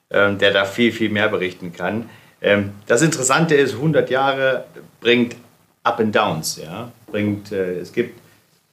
ähm, 0.10 0.40
der 0.40 0.52
da 0.52 0.66
viel, 0.66 0.92
viel 0.92 1.10
mehr 1.10 1.30
berichten 1.30 1.74
kann. 1.74 2.10
Ähm, 2.42 2.72
das 2.88 3.04
Interessante 3.04 3.56
ist, 3.56 3.76
100 3.76 4.10
Jahre 4.10 4.66
bringt 5.00 5.36
Up 5.84 6.00
and 6.00 6.16
Downs. 6.16 6.60
Ja? 6.62 6.92
Bringt, 7.06 7.52
äh, 7.52 7.80
es 7.80 7.94
gibt 7.94 8.20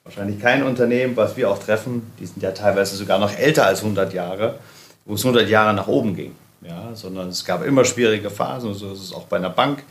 wahrscheinlich 0.03 0.39
kein 0.39 0.63
Unternehmen, 0.63 1.15
was 1.15 1.37
wir 1.37 1.49
auch 1.49 1.59
treffen, 1.59 2.11
die 2.19 2.25
sind 2.25 2.41
ja 2.41 2.51
teilweise 2.51 2.95
sogar 2.95 3.19
noch 3.19 3.37
älter 3.37 3.65
als 3.65 3.81
100 3.81 4.13
Jahre, 4.13 4.59
wo 5.05 5.15
es 5.15 5.23
100 5.23 5.47
Jahre 5.49 5.73
nach 5.73 5.87
oben 5.87 6.15
ging. 6.15 6.35
Ja? 6.61 6.91
Sondern 6.93 7.29
es 7.29 7.45
gab 7.45 7.65
immer 7.65 7.85
schwierige 7.85 8.29
Phasen, 8.29 8.73
so 8.73 8.91
ist 8.91 9.01
es 9.01 9.13
auch 9.13 9.25
bei 9.25 9.37
einer 9.37 9.49
Bank. 9.49 9.83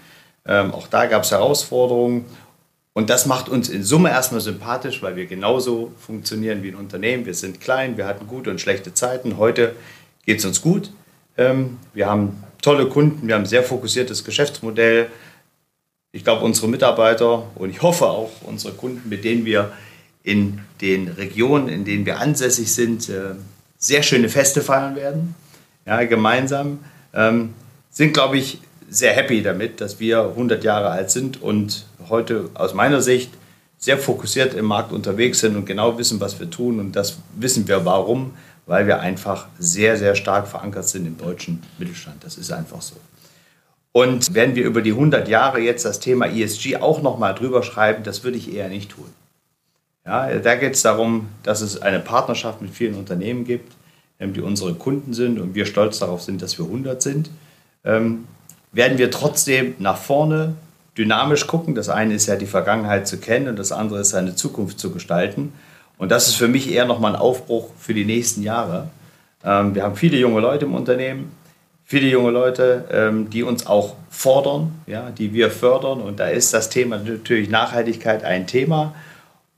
Ähm, 0.47 0.73
auch 0.73 0.89
da 0.89 1.07
gab 1.07 1.23
es 1.23 1.31
Herausforderungen. 1.31 2.25
Und 2.93 3.09
das 3.09 3.27
macht 3.27 3.49
uns 3.49 3.69
in 3.69 3.85
Summe 3.85 4.11
erstmal 4.11 4.41
sympathisch, 4.41 5.01
weil 5.03 5.15
wir 5.15 5.27
genauso 5.27 5.93
funktionieren 5.99 6.63
wie 6.63 6.71
ein 6.71 6.75
Unternehmen. 6.75 7.25
Wir 7.25 7.35
sind 7.35 7.61
klein, 7.61 7.97
wir 7.97 8.07
hatten 8.07 8.27
gute 8.27 8.51
und 8.51 8.61
schlechte 8.61 8.93
Zeiten. 8.95 9.37
Heute 9.37 9.77
geht 10.27 10.41
es 10.41 10.45
uns 10.45 10.61
gut. 10.61 10.91
Ähm, 11.37 11.79
wir 11.95 12.09
haben 12.09 12.43
tolle 12.63 12.87
Kunden, 12.87 13.27
wir 13.29 13.37
haben 13.37 13.43
ein 13.43 13.47
sehr 13.47 13.63
fokussiertes 13.63 14.25
Geschäftsmodell. 14.25 15.07
Ich 16.13 16.25
glaube, 16.25 16.45
unsere 16.45 16.67
Mitarbeiter 16.67 17.45
und 17.55 17.71
ich 17.71 17.81
hoffe 17.83 18.07
auch 18.07 18.33
unsere 18.43 18.75
Kunden, 18.75 19.09
mit 19.09 19.25
denen 19.25 19.45
wir 19.45 19.71
in 20.23 20.61
den 20.81 21.09
Regionen, 21.09 21.69
in 21.69 21.85
denen 21.85 22.07
wir 22.07 22.19
ansässig 22.19 22.73
sind, 22.73 23.09
äh, 23.09 23.35
sehr 23.79 24.03
schöne 24.03 24.29
Feste 24.29 24.61
feiern 24.61 24.97
werden, 24.97 25.35
ja, 25.87 26.05
gemeinsam, 26.05 26.81
ähm, 27.15 27.55
sind, 27.91 28.13
glaube 28.13 28.39
ich, 28.39 28.61
sehr 28.89 29.13
happy 29.13 29.43
damit, 29.43 29.81
dass 29.81 30.01
wir 30.01 30.31
100 30.31 30.65
Jahre 30.65 30.91
alt 30.91 31.11
sind 31.11 31.41
und 31.41 31.87
heute 32.09 32.51
aus 32.55 32.75
meiner 32.75 33.01
Sicht 33.01 33.31
sehr 33.79 33.97
fokussiert 33.97 34.53
im 34.53 34.67
Markt 34.67 34.93
unterwegs 34.93 35.41
sind 35.41 35.57
und 35.57 35.65
genau 35.65 35.97
wissen, 35.97 36.21
was 36.21 36.39
wir 36.39 36.51
tun. 36.51 36.79
Und 36.81 36.97
das 36.97 37.19
wissen 37.35 37.67
wir 37.67 37.85
warum, 37.87 38.35
weil 38.67 38.87
wir 38.87 39.01
einfach 39.01 39.47
sehr, 39.59 39.97
sehr 39.97 40.15
stark 40.15 40.49
verankert 40.49 40.87
sind 40.87 41.07
im 41.07 41.17
deutschen 41.17 41.63
Mittelstand. 41.79 42.23
Das 42.23 42.37
ist 42.37 42.53
einfach 42.53 42.83
so. 42.83 42.97
Und 43.93 44.35
wenn 44.35 44.55
wir 44.55 44.65
über 44.65 44.83
die 44.83 44.93
100 44.93 45.29
Jahre 45.29 45.61
jetzt 45.61 45.85
das 45.85 45.99
Thema 45.99 46.27
ESG 46.27 46.77
auch 46.77 47.01
nochmal 47.03 47.35
drüber 47.35 47.63
schreiben, 47.63 48.05
das 48.05 48.23
würde 48.23 48.37
ich 48.37 48.55
eher 48.55 48.69
nicht 48.69 48.91
tun. 48.91 49.07
Ja, 50.07 50.35
da 50.39 50.55
geht 50.55 50.75
es 50.75 50.83
darum, 50.83 51.29
dass 51.43 51.61
es 51.61 51.81
eine 51.81 52.01
Partnerschaft 52.01 52.63
mit 52.63 52.71
vielen 52.71 52.95
Unternehmen 52.95 53.45
gibt, 53.45 53.75
ähm, 54.19 54.33
die 54.33 54.41
unsere 54.41 54.75
Kunden 54.75 55.13
sind 55.13 55.39
und 55.39 55.55
wir 55.55 55.67
stolz 55.67 55.99
darauf 55.99 56.23
sind, 56.23 56.43
dass 56.43 56.59
wir 56.59 56.65
100 56.65 57.03
sind. 57.03 57.31
Ähm, 57.85 58.27
werden 58.73 58.99
wir 58.99 59.11
trotzdem 59.11 59.75
nach 59.79 59.97
vorne 59.97 60.55
dynamisch 60.97 61.47
gucken. 61.47 61.75
Das 61.75 61.89
eine 61.89 62.15
ist 62.15 62.27
ja 62.27 62.37
die 62.37 62.47
Vergangenheit 62.47 63.09
zu 63.09 63.19
kennen 63.19 63.49
und 63.49 63.59
das 63.59 63.73
andere 63.73 64.01
ist 64.01 64.11
seine 64.11 64.35
Zukunft 64.35 64.79
zu 64.79 64.91
gestalten. 64.91 65.53
Und 65.99 66.11
das 66.11 66.29
ist 66.29 66.37
für 66.37 66.49
mich 66.49 66.73
eher 66.73 66.87
nochmal 66.87 67.15
ein 67.15 67.21
Aufbruch 67.21 67.71
für 67.79 67.95
die 67.95 68.05
nächsten 68.05 68.43
Jahre. 68.43 68.89
Ähm, 69.45 69.75
wir 69.75 69.83
haben 69.83 69.97
viele 69.97 70.17
junge 70.17 70.41
Leute 70.41 70.65
im 70.65 70.75
Unternehmen, 70.75 71.33
viele 71.85 72.09
junge 72.09 72.31
Leute, 72.31 72.85
ähm, 72.91 73.31
die 73.31 73.43
uns 73.43 73.67
auch 73.67 73.97
fordern, 74.09 74.73
ja, 74.87 75.11
die 75.11 75.33
wir 75.33 75.51
fördern. 75.51 76.01
Und 76.01 76.21
da 76.21 76.29
ist 76.29 76.55
das 76.55 76.71
Thema 76.71 76.99
natürlich 76.99 77.51
Nachhaltigkeit 77.51 78.25
ein 78.25 78.47
Thema. 78.47 78.95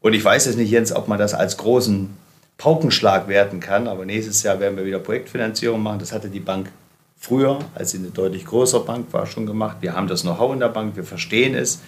Und 0.03 0.15
ich 0.15 0.25
weiß 0.25 0.47
jetzt 0.47 0.57
nicht, 0.57 0.71
Jens, 0.71 0.95
ob 0.95 1.09
man 1.09 1.19
das 1.19 1.33
als 1.33 1.57
großen 1.57 2.11
Paukenschlag 2.59 3.29
werten 3.29 3.61
kann, 3.61 3.89
aber 3.89 4.05
nächstes 4.05 4.43
Jahr 4.43 4.61
werden 4.61 4.77
wir 4.77 4.85
wieder 4.85 4.99
Projektfinanzierung 4.99 5.83
machen. 5.83 6.01
Das 6.01 6.13
hatte 6.13 6.29
die 6.29 6.41
Bank 6.41 6.71
früher, 7.17 7.61
als 7.75 7.93
sie 7.93 7.99
eine 7.99 8.09
deutlich 8.09 8.45
größere 8.45 8.85
Bank 8.85 9.13
war, 9.13 9.27
schon 9.27 9.47
gemacht. 9.47 9.79
Wir 9.81 9.95
haben 9.95 10.09
das 10.09 10.23
Know-how 10.23 10.53
in 10.53 10.61
der 10.61 10.69
Bank, 10.69 10.97
wir 10.97 11.05
verstehen 11.05 11.55
es, 11.55 11.81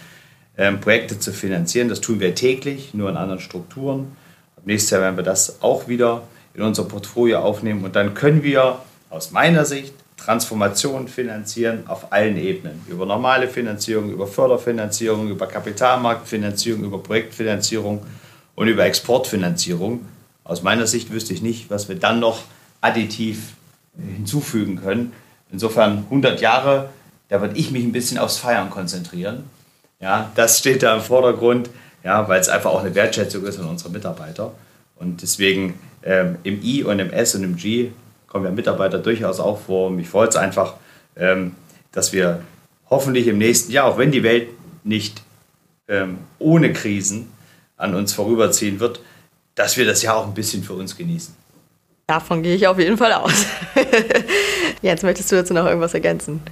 ähm, 0.57 0.81
Projekte 0.81 1.19
zu 1.19 1.33
finanzieren. 1.33 1.89
Das 1.89 2.01
tun 2.01 2.21
wir 2.21 2.37
täglich, 2.37 2.95
nur 2.95 3.11
in 3.11 3.17
anderen 3.17 3.41
Strukturen. 3.41 4.17
Ab 4.57 4.63
nächstes 4.65 4.91
Jahr 4.91 5.01
werden 5.01 5.17
wir 5.17 5.25
das 5.25 5.61
auch 5.61 5.89
wieder 5.89 6.23
in 6.55 6.63
unser 6.63 6.85
Portfolio 6.85 7.41
aufnehmen 7.41 7.85
und 7.85 7.97
dann 7.97 8.15
können 8.15 8.45
wir 8.45 8.79
aus 9.11 9.33
meiner 9.33 9.65
Sicht 9.65 9.95
Transformation 10.17 11.09
finanzieren 11.09 11.85
auf 11.87 12.13
allen 12.13 12.37
Ebenen. 12.37 12.83
Über 12.89 13.05
normale 13.05 13.49
Finanzierung, 13.49 14.11
über 14.11 14.27
Förderfinanzierung, 14.27 15.29
über 15.29 15.47
Kapitalmarktfinanzierung, 15.47 16.85
über 16.85 17.03
Projektfinanzierung 17.03 18.07
und 18.55 18.69
über 18.69 18.85
Exportfinanzierung. 18.85 20.07
Aus 20.45 20.63
meiner 20.63 20.87
Sicht 20.87 21.11
wüsste 21.11 21.35
ich 21.35 21.43
nicht, 21.43 21.71
was 21.71 21.89
wir 21.89 21.97
dann 21.97 22.21
noch 22.21 22.43
additiv 22.81 23.55
hinzufügen 24.17 24.77
können. 24.77 25.13
Insofern 25.51 26.05
100 26.05 26.41
Jahre, 26.41 26.91
da 27.29 27.41
würde 27.41 27.57
ich 27.57 27.71
mich 27.71 27.85
ein 27.85 27.93
bisschen 27.93 28.19
aufs 28.19 28.39
Feiern 28.39 28.71
konzentrieren. 28.71 29.45
Ja, 30.01 30.31
das 30.35 30.59
steht 30.59 30.83
da 30.83 30.95
im 30.97 31.03
Vordergrund, 31.03 31.71
ja, 32.03 32.29
weil 32.29 32.41
es 32.41 32.49
einfach 32.49 32.71
auch 32.71 32.81
eine 32.81 32.95
Wertschätzung 32.95 33.45
ist 33.45 33.59
an 33.59 33.67
unsere 33.67 33.91
Mitarbeiter. 33.91 34.53
Und 34.97 35.23
deswegen 35.23 35.79
ähm, 36.03 36.37
im 36.43 36.63
I 36.63 36.83
und 36.85 36.99
im 36.99 37.11
S 37.11 37.35
und 37.35 37.45
im 37.45 37.57
G 37.57 37.91
kommen 38.35 38.47
ja 38.47 38.51
Mitarbeiter 38.51 38.99
durchaus 38.99 39.39
auch 39.39 39.61
vor. 39.61 39.91
Mich 39.91 40.09
freut 40.09 40.31
es 40.31 40.37
einfach, 40.37 40.75
ähm, 41.15 41.55
dass 41.93 42.13
wir 42.13 42.41
hoffentlich 42.91 43.29
im 43.29 43.39
nächsten 43.39 43.71
Jahr, 43.71 43.87
auch 43.87 43.97
wenn 43.97 44.11
die 44.11 44.25
Welt 44.25 44.49
nicht 44.83 45.23
ähm, 45.87 46.19
ohne 46.41 46.73
Krisen 46.73 47.33
an 47.77 47.95
uns 47.95 48.13
vorüberziehen 48.13 48.81
wird, 48.81 49.01
dass 49.55 49.77
wir 49.77 49.87
das 49.87 50.03
Jahr 50.03 50.17
auch 50.17 50.27
ein 50.27 50.35
bisschen 50.35 50.65
für 50.65 50.73
uns 50.73 50.97
genießen. 50.97 51.33
Davon 52.09 52.43
gehe 52.43 52.57
ich 52.57 52.67
auf 52.67 52.77
jeden 52.77 52.99
Fall 52.99 53.13
aus. 53.13 53.47
Jetzt 54.83 55.05
möchtest 55.05 55.31
du 55.31 55.37
dazu 55.37 55.55
noch 55.55 55.67
irgendwas 55.67 55.95
ergänzen? 55.95 56.43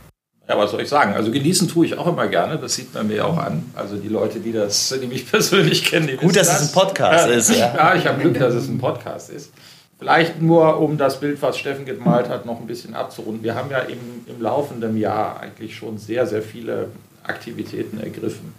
Ja, 0.48 0.56
was 0.56 0.70
soll 0.70 0.82
ich 0.82 0.88
sagen? 0.88 1.14
Also 1.14 1.32
genießen 1.32 1.66
tue 1.66 1.86
ich 1.86 1.98
auch 1.98 2.06
immer 2.06 2.28
gerne. 2.28 2.58
Das 2.58 2.76
sieht 2.76 2.94
man 2.94 3.08
mir 3.08 3.26
auch 3.26 3.38
an. 3.38 3.72
Also 3.74 3.96
die 3.96 4.08
Leute, 4.08 4.38
die 4.38 4.52
das, 4.52 4.96
die 5.02 5.06
mich 5.08 5.28
persönlich 5.30 5.84
kennen, 5.84 6.06
die 6.06 6.14
Gut, 6.14 6.36
dass 6.36 6.46
das. 6.46 6.62
es 6.62 6.68
ein 6.68 6.74
Podcast 6.74 7.28
ja, 7.28 7.34
ist. 7.34 7.50
Ja. 7.50 7.74
ja, 7.74 7.94
ich 7.96 8.06
habe 8.06 8.20
Glück, 8.20 8.38
dass 8.38 8.54
es 8.54 8.68
ein 8.68 8.78
Podcast 8.78 9.30
ist. 9.30 9.50
Vielleicht 10.02 10.42
nur, 10.42 10.80
um 10.80 10.98
das 10.98 11.20
Bild, 11.20 11.40
was 11.42 11.56
Steffen 11.56 11.84
gemalt 11.84 12.28
hat, 12.28 12.44
noch 12.44 12.58
ein 12.58 12.66
bisschen 12.66 12.96
abzurunden. 12.96 13.44
Wir 13.44 13.54
haben 13.54 13.70
ja 13.70 13.78
im, 13.78 14.00
im 14.26 14.42
laufenden 14.42 14.96
Jahr 14.96 15.38
eigentlich 15.38 15.76
schon 15.76 15.96
sehr, 15.96 16.26
sehr 16.26 16.42
viele 16.42 16.88
Aktivitäten 17.22 18.00
ergriffen, 18.00 18.52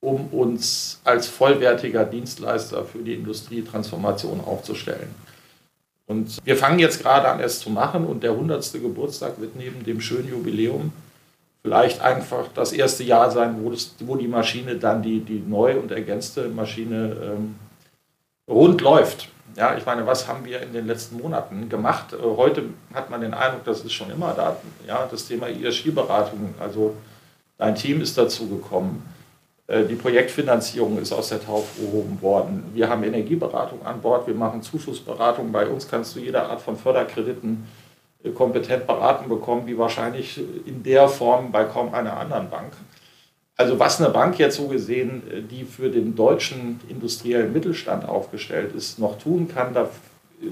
um 0.00 0.26
uns 0.26 1.00
als 1.04 1.26
vollwertiger 1.26 2.04
Dienstleister 2.04 2.84
für 2.84 2.98
die 2.98 3.14
Industrietransformation 3.14 4.42
aufzustellen. 4.44 5.14
Und 6.06 6.36
wir 6.44 6.58
fangen 6.58 6.80
jetzt 6.80 7.00
gerade 7.00 7.28
an, 7.28 7.40
es 7.40 7.60
zu 7.60 7.70
machen 7.70 8.04
und 8.04 8.22
der 8.22 8.32
100. 8.32 8.70
Geburtstag 8.74 9.40
wird 9.40 9.56
neben 9.56 9.84
dem 9.84 10.02
schönen 10.02 10.28
Jubiläum 10.28 10.92
vielleicht 11.62 12.02
einfach 12.02 12.44
das 12.54 12.74
erste 12.74 13.04
Jahr 13.04 13.30
sein, 13.30 13.56
wo, 13.62 13.70
das, 13.70 13.94
wo 14.00 14.16
die 14.16 14.28
Maschine 14.28 14.76
dann, 14.76 15.02
die, 15.02 15.20
die 15.20 15.40
neu 15.40 15.78
und 15.78 15.92
ergänzte 15.92 16.50
Maschine 16.50 17.16
ähm, 17.22 17.54
rund 18.46 18.82
läuft. 18.82 19.30
Ja, 19.58 19.76
ich 19.76 19.84
meine, 19.84 20.06
was 20.06 20.28
haben 20.28 20.44
wir 20.44 20.62
in 20.62 20.72
den 20.72 20.86
letzten 20.86 21.20
Monaten 21.20 21.68
gemacht? 21.68 22.12
Äh, 22.12 22.16
heute 22.22 22.62
hat 22.94 23.10
man 23.10 23.20
den 23.20 23.34
Eindruck, 23.34 23.64
das 23.64 23.80
ist 23.80 23.92
schon 23.92 24.08
immer 24.08 24.32
da. 24.32 24.56
Ja, 24.86 25.08
das 25.10 25.26
Thema 25.26 25.48
ESG-Beratung, 25.48 26.54
also 26.60 26.94
dein 27.56 27.74
Team 27.74 28.00
ist 28.00 28.16
dazu 28.16 28.46
gekommen. 28.46 29.04
Äh, 29.66 29.84
die 29.86 29.96
Projektfinanzierung 29.96 30.98
ist 30.98 31.12
aus 31.12 31.30
der 31.30 31.44
Taufe 31.44 31.80
gehoben 31.80 32.22
worden. 32.22 32.70
Wir 32.72 32.88
haben 32.88 33.02
Energieberatung 33.02 33.84
an 33.84 34.00
Bord, 34.00 34.28
wir 34.28 34.34
machen 34.34 34.62
Zuschussberatung. 34.62 35.50
Bei 35.50 35.66
uns 35.66 35.88
kannst 35.88 36.14
du 36.14 36.20
jede 36.20 36.40
Art 36.40 36.60
von 36.60 36.76
Förderkrediten 36.76 37.66
äh, 38.22 38.30
kompetent 38.30 38.86
beraten 38.86 39.28
bekommen, 39.28 39.66
wie 39.66 39.76
wahrscheinlich 39.76 40.40
in 40.66 40.84
der 40.84 41.08
Form 41.08 41.50
bei 41.50 41.64
kaum 41.64 41.92
einer 41.92 42.16
anderen 42.16 42.48
Bank. 42.48 42.74
Also 43.60 43.80
was 43.80 44.00
eine 44.00 44.10
Bank 44.10 44.38
jetzt 44.38 44.56
so 44.56 44.68
gesehen, 44.68 45.22
äh, 45.30 45.42
die 45.42 45.64
für 45.64 45.90
den 45.90 46.14
deutschen 46.14 46.80
industriellen 46.88 47.52
Mittelstand 47.52 48.08
aufgestellt 48.08 48.74
ist, 48.74 48.98
noch 48.98 49.18
tun 49.18 49.48
kann, 49.52 49.74
da 49.74 49.90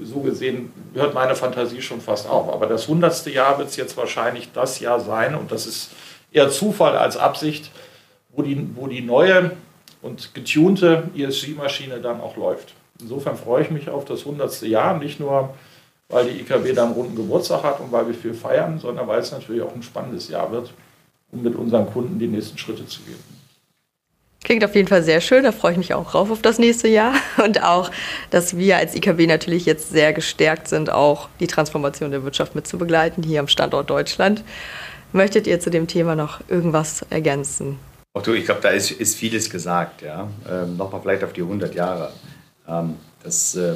so 0.03 0.19
gesehen 0.19 0.73
hört 0.93 1.13
meine 1.13 1.33
Fantasie 1.33 1.81
schon 1.81 2.01
fast 2.01 2.27
auf. 2.27 2.53
Aber 2.53 2.67
das 2.67 2.89
hundertste 2.89 3.31
Jahr 3.31 3.57
wird 3.57 3.69
es 3.69 3.77
jetzt 3.77 3.95
wahrscheinlich 3.95 4.51
das 4.51 4.81
Jahr 4.81 4.99
sein 4.99 5.35
und 5.35 5.51
das 5.51 5.65
ist 5.65 5.91
eher 6.33 6.49
Zufall 6.49 6.97
als 6.97 7.15
Absicht, 7.15 7.71
wo 8.33 8.41
die, 8.41 8.67
wo 8.75 8.87
die 8.87 9.01
neue 9.01 9.51
und 10.01 10.35
getunte 10.35 11.03
ESG-Maschine 11.15 12.01
dann 12.01 12.19
auch 12.19 12.35
läuft. 12.35 12.73
Insofern 12.99 13.37
freue 13.37 13.63
ich 13.63 13.71
mich 13.71 13.89
auf 13.89 14.03
das 14.03 14.19
100. 14.19 14.63
Jahr, 14.63 14.97
nicht 14.97 15.21
nur, 15.21 15.53
weil 16.09 16.25
die 16.25 16.41
IKB 16.41 16.75
da 16.75 16.83
einen 16.83 16.93
runden 16.93 17.15
Geburtstag 17.15 17.63
hat 17.63 17.79
und 17.79 17.89
weil 17.93 18.07
wir 18.07 18.13
viel 18.13 18.33
feiern, 18.33 18.79
sondern 18.79 19.07
weil 19.07 19.21
es 19.21 19.31
natürlich 19.31 19.61
auch 19.61 19.73
ein 19.73 19.83
spannendes 19.83 20.27
Jahr 20.27 20.51
wird, 20.51 20.73
um 21.31 21.43
mit 21.43 21.55
unseren 21.55 21.91
Kunden 21.91 22.19
die 22.19 22.27
nächsten 22.27 22.57
Schritte 22.57 22.85
zu 22.85 23.01
gehen. 23.01 23.37
Klingt 24.43 24.63
auf 24.63 24.75
jeden 24.75 24.87
Fall 24.87 25.03
sehr 25.03 25.19
schön, 25.19 25.43
da 25.43 25.51
freue 25.51 25.73
ich 25.73 25.77
mich 25.77 25.93
auch 25.93 26.09
drauf 26.09 26.31
auf 26.31 26.41
das 26.41 26.57
nächste 26.57 26.87
Jahr 26.87 27.13
und 27.43 27.63
auch, 27.63 27.91
dass 28.29 28.55
wir 28.55 28.77
als 28.77 28.95
IKB 28.95 29.27
natürlich 29.27 29.65
jetzt 29.65 29.89
sehr 29.89 30.13
gestärkt 30.13 30.67
sind, 30.67 30.89
auch 30.89 31.27
die 31.39 31.47
Transformation 31.47 32.11
der 32.11 32.23
Wirtschaft 32.23 32.55
mit 32.55 32.67
zu 32.67 32.77
begleiten 32.77 33.23
hier 33.23 33.39
am 33.39 33.47
Standort 33.47 33.89
Deutschland. 33.89 34.43
Möchtet 35.11 35.47
ihr 35.47 35.59
zu 35.59 35.69
dem 35.69 35.87
Thema 35.87 36.15
noch 36.15 36.41
irgendwas 36.49 37.05
ergänzen? 37.09 37.79
Du, 38.23 38.33
ich 38.33 38.45
glaube, 38.45 38.61
da 38.61 38.69
ist, 38.69 38.91
ist, 38.91 39.15
vieles 39.15 39.49
gesagt. 39.49 40.01
Ja? 40.01 40.29
Ähm, 40.49 40.77
Nochmal 40.77 41.01
vielleicht 41.01 41.23
auf 41.23 41.33
die 41.33 41.41
100 41.41 41.75
Jahre. 41.75 42.11
Ähm, 42.67 42.95
das, 43.23 43.55
äh, 43.55 43.75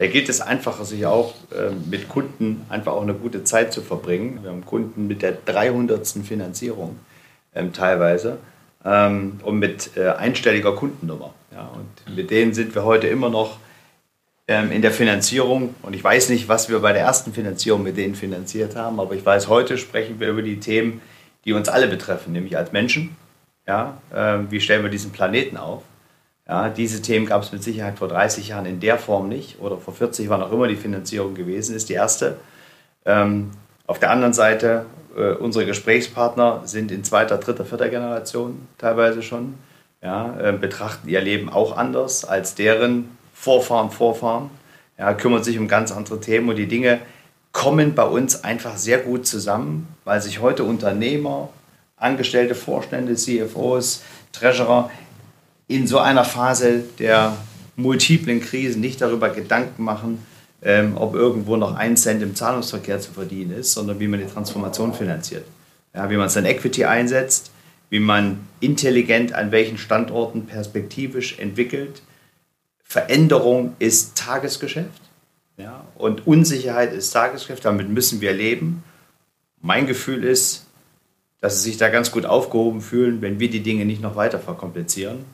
da 0.00 0.06
gilt 0.06 0.30
es 0.30 0.40
einfach, 0.40 0.82
sich 0.82 1.04
auch 1.04 1.34
äh, 1.52 1.72
mit 1.90 2.08
Kunden 2.08 2.64
einfach 2.70 2.92
auch 2.92 3.02
eine 3.02 3.12
gute 3.12 3.44
Zeit 3.44 3.70
zu 3.70 3.82
verbringen. 3.82 4.38
Wir 4.42 4.50
haben 4.50 4.64
Kunden 4.64 5.06
mit 5.06 5.20
der 5.20 5.32
300. 5.32 6.08
Finanzierung 6.24 6.98
ähm, 7.54 7.74
teilweise 7.74 8.38
ähm, 8.82 9.40
und 9.42 9.58
mit 9.58 9.98
äh, 9.98 10.08
einstelliger 10.08 10.74
Kundennummer. 10.74 11.34
Und 11.50 12.16
mit 12.16 12.30
denen 12.30 12.54
sind 12.54 12.74
wir 12.74 12.84
heute 12.84 13.08
immer 13.08 13.28
noch 13.28 13.58
ähm, 14.48 14.72
in 14.72 14.80
der 14.80 14.90
Finanzierung. 14.90 15.74
Und 15.82 15.94
ich 15.94 16.02
weiß 16.02 16.30
nicht, 16.30 16.48
was 16.48 16.70
wir 16.70 16.78
bei 16.78 16.94
der 16.94 17.02
ersten 17.02 17.34
Finanzierung 17.34 17.82
mit 17.82 17.98
denen 17.98 18.14
finanziert 18.14 18.76
haben, 18.76 19.00
aber 19.00 19.14
ich 19.14 19.26
weiß, 19.26 19.48
heute 19.48 19.76
sprechen 19.76 20.18
wir 20.18 20.30
über 20.30 20.40
die 20.40 20.60
Themen, 20.60 21.02
die 21.44 21.52
uns 21.52 21.68
alle 21.68 21.88
betreffen, 21.88 22.32
nämlich 22.32 22.56
als 22.56 22.72
Menschen. 22.72 23.16
Ja, 23.66 23.98
wie 24.48 24.60
stellen 24.60 24.82
wir 24.82 24.90
diesen 24.90 25.12
Planeten 25.12 25.56
auf? 25.56 25.82
Ja, 26.50 26.68
diese 26.68 27.00
Themen 27.00 27.26
gab 27.26 27.44
es 27.44 27.52
mit 27.52 27.62
Sicherheit 27.62 28.00
vor 28.00 28.08
30 28.08 28.48
Jahren 28.48 28.66
in 28.66 28.80
der 28.80 28.98
Form 28.98 29.28
nicht 29.28 29.60
oder 29.60 29.76
vor 29.76 29.94
40, 29.94 30.28
wann 30.30 30.42
auch 30.42 30.50
immer 30.50 30.66
die 30.66 30.74
Finanzierung 30.74 31.34
gewesen 31.34 31.76
ist, 31.76 31.88
die 31.88 31.92
erste. 31.92 32.38
Ähm, 33.04 33.52
auf 33.86 34.00
der 34.00 34.10
anderen 34.10 34.32
Seite 34.32 34.86
äh, 35.16 35.30
unsere 35.34 35.64
Gesprächspartner 35.64 36.62
sind 36.64 36.90
in 36.90 37.04
zweiter, 37.04 37.38
dritter, 37.38 37.64
vierter 37.64 37.88
Generation 37.88 38.66
teilweise 38.78 39.22
schon, 39.22 39.54
ja, 40.02 40.40
äh, 40.40 40.52
betrachten 40.52 41.08
ihr 41.08 41.20
Leben 41.20 41.50
auch 41.50 41.76
anders 41.76 42.24
als 42.24 42.56
deren 42.56 43.16
Vorfahren, 43.32 43.92
Vorfahren, 43.92 44.50
ja, 44.98 45.14
kümmern 45.14 45.44
sich 45.44 45.56
um 45.56 45.68
ganz 45.68 45.92
andere 45.92 46.18
Themen 46.18 46.48
und 46.48 46.56
die 46.56 46.66
Dinge 46.66 46.98
kommen 47.52 47.94
bei 47.94 48.04
uns 48.04 48.42
einfach 48.42 48.76
sehr 48.76 48.98
gut 48.98 49.24
zusammen, 49.24 49.86
weil 50.04 50.20
sich 50.20 50.40
heute 50.40 50.64
Unternehmer, 50.64 51.50
Angestellte, 51.96 52.56
Vorstände, 52.56 53.14
CFOs, 53.14 54.02
Treasurer 54.32 54.90
in 55.70 55.86
so 55.86 55.98
einer 55.98 56.24
Phase 56.24 56.84
der 56.98 57.36
multiplen 57.76 58.40
Krisen 58.40 58.80
nicht 58.80 59.00
darüber 59.00 59.30
Gedanken 59.30 59.84
machen, 59.84 60.18
ähm, 60.62 60.96
ob 60.96 61.14
irgendwo 61.14 61.56
noch 61.56 61.74
ein 61.74 61.96
Cent 61.96 62.22
im 62.22 62.34
Zahlungsverkehr 62.34 63.00
zu 63.00 63.12
verdienen 63.12 63.52
ist, 63.52 63.72
sondern 63.72 64.00
wie 64.00 64.08
man 64.08 64.20
die 64.20 64.26
Transformation 64.26 64.92
finanziert. 64.92 65.44
Ja, 65.94 66.10
wie 66.10 66.16
man 66.16 66.28
sein 66.28 66.44
Equity 66.44 66.84
einsetzt, 66.84 67.50
wie 67.88 68.00
man 68.00 68.40
intelligent 68.60 69.32
an 69.32 69.50
welchen 69.52 69.78
Standorten 69.78 70.46
perspektivisch 70.46 71.38
entwickelt. 71.38 72.02
Veränderung 72.82 73.74
ist 73.78 74.16
Tagesgeschäft 74.16 75.00
ja, 75.60 75.84
und 75.96 76.26
Unsicherheit 76.26 76.92
ist 76.92 77.10
Tagesgeschäft, 77.10 77.64
damit 77.64 77.88
müssen 77.90 78.20
wir 78.20 78.32
leben. 78.32 78.82
Mein 79.60 79.86
Gefühl 79.86 80.24
ist, 80.24 80.66
dass 81.40 81.62
sie 81.62 81.70
sich 81.70 81.78
da 81.78 81.90
ganz 81.90 82.10
gut 82.10 82.24
aufgehoben 82.24 82.80
fühlen, 82.80 83.20
wenn 83.20 83.40
wir 83.40 83.50
die 83.50 83.60
Dinge 83.60 83.84
nicht 83.84 84.00
noch 84.00 84.16
weiter 84.16 84.38
verkomplizieren. 84.38 85.24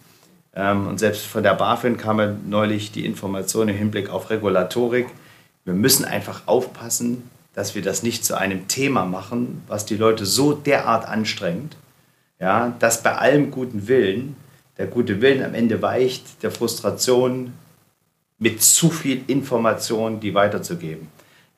Ähm, 0.57 0.89
und 0.89 0.99
selbst 0.99 1.27
von 1.27 1.43
der 1.43 1.55
BaFin 1.55 1.99
kam 1.99 2.49
neulich 2.49 2.91
die 2.91 3.05
Information 3.05 3.69
im 3.69 3.77
Hinblick 3.77 4.09
auf 4.11 4.31
Regulatorik. 4.31 5.07
Wir 5.65 5.75
müssen 5.75 6.05
einfach 6.05 6.43
aufpassen, 6.47 7.31
dass 7.55 7.75
wir 7.75 7.83
das 7.83 8.03
nicht 8.03 8.25
zu 8.25 8.37
einem 8.37 8.67
Thema 8.67 9.05
machen, 9.05 9.63
was 9.69 9.87
die 9.87 9.97
Leute 9.97 10.27
so 10.27 10.53
derart 10.53 11.07
anstrengt, 11.07 11.77
ja, 12.41 12.75
dass 12.79 13.03
bei 13.03 13.17
allem 13.17 13.51
guten 13.51 13.87
Willen 13.87 14.37
der 14.79 14.87
gute 14.87 15.21
Willen 15.23 15.43
am 15.43 15.55
Ende 15.55 15.81
weicht, 15.81 16.43
der 16.43 16.51
Frustration 16.51 17.55
mit 18.39 18.63
zu 18.63 18.91
viel 18.91 19.23
Information, 19.27 20.21
die 20.21 20.35
weiterzugeben. 20.35 21.09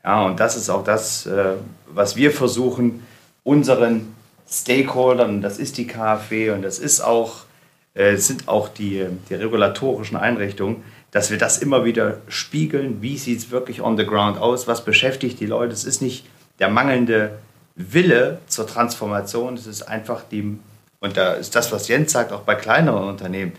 Ja, 0.04 0.24
und 0.24 0.38
das 0.38 0.56
ist 0.56 0.70
auch 0.70 0.84
das, 0.84 1.26
äh, 1.26 1.54
was 1.88 2.14
wir 2.14 2.30
versuchen, 2.30 3.04
unseren 3.42 4.14
Stakeholdern, 4.48 5.42
das 5.42 5.58
ist 5.58 5.76
die 5.78 5.86
KfW 5.86 6.50
und 6.50 6.62
das 6.62 6.78
ist 6.78 7.00
auch 7.00 7.47
äh, 7.94 8.16
sind 8.16 8.48
auch 8.48 8.68
die, 8.68 9.06
die 9.28 9.34
regulatorischen 9.34 10.16
Einrichtungen, 10.16 10.84
dass 11.10 11.30
wir 11.30 11.38
das 11.38 11.58
immer 11.58 11.84
wieder 11.84 12.18
spiegeln. 12.28 13.00
Wie 13.00 13.16
sieht 13.16 13.38
es 13.38 13.50
wirklich 13.50 13.80
on 13.80 13.96
the 13.96 14.04
ground 14.04 14.38
aus? 14.38 14.68
Was 14.68 14.84
beschäftigt 14.84 15.40
die 15.40 15.46
Leute? 15.46 15.72
Es 15.72 15.84
ist 15.84 16.02
nicht 16.02 16.26
der 16.58 16.68
mangelnde 16.68 17.38
Wille 17.74 18.40
zur 18.48 18.66
Transformation, 18.66 19.54
es 19.54 19.66
ist 19.66 19.82
einfach 19.82 20.22
die, 20.30 20.58
und 21.00 21.16
da 21.16 21.34
ist 21.34 21.54
das, 21.54 21.70
was 21.70 21.88
Jens 21.88 22.12
sagt, 22.12 22.32
auch 22.32 22.40
bei 22.40 22.56
kleineren 22.56 23.08
Unternehmen. 23.08 23.52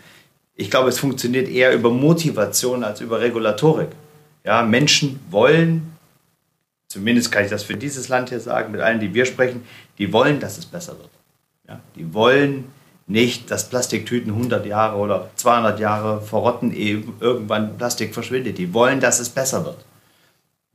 Ich 0.55 0.69
glaube, 0.69 0.89
es 0.89 0.99
funktioniert 0.99 1.47
eher 1.47 1.73
über 1.73 1.89
Motivation 1.89 2.83
als 2.83 2.99
über 2.99 3.21
Regulatorik. 3.21 3.89
Ja, 4.43 4.61
Menschen 4.63 5.21
wollen, 5.29 5.93
zumindest 6.89 7.31
kann 7.31 7.45
ich 7.45 7.49
das 7.49 7.63
für 7.63 7.77
dieses 7.77 8.09
Land 8.09 8.29
hier 8.29 8.41
sagen, 8.41 8.73
mit 8.73 8.81
allen, 8.81 8.99
die 8.99 9.13
wir 9.13 9.25
sprechen, 9.25 9.63
die 9.97 10.11
wollen, 10.11 10.41
dass 10.41 10.57
es 10.57 10.65
besser 10.65 10.97
wird. 10.97 11.09
Ja, 11.67 11.79
die 11.95 12.13
wollen 12.13 12.65
nicht, 13.09 13.49
dass 13.49 13.69
Plastiktüten 13.69 14.31
100 14.31 14.65
Jahre 14.67 14.97
oder 14.97 15.29
200 15.35 15.79
Jahre 15.79 16.21
verrotten, 16.21 16.71
ehe 16.71 17.03
irgendwann 17.19 17.75
Plastik 17.75 18.13
verschwindet. 18.13 18.59
Die 18.59 18.73
wollen, 18.73 18.99
dass 18.99 19.19
es 19.19 19.29
besser 19.29 19.65
wird. 19.65 19.83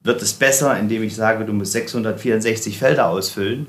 Wird 0.03 0.21
es 0.21 0.35
besser, 0.35 0.77
indem 0.77 1.05
ich 1.05 1.15
sage, 1.15 1.45
du 1.45 1.53
musst 1.53 1.73
664 1.73 2.77
Felder 2.77 3.09
ausfüllen? 3.09 3.69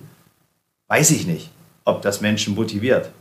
Weiß 0.88 1.12
ich 1.12 1.28
nicht, 1.28 1.51
ob 1.86 2.01
das 2.01 2.21
Menschen 2.21 2.56
motiviert. 2.56 3.12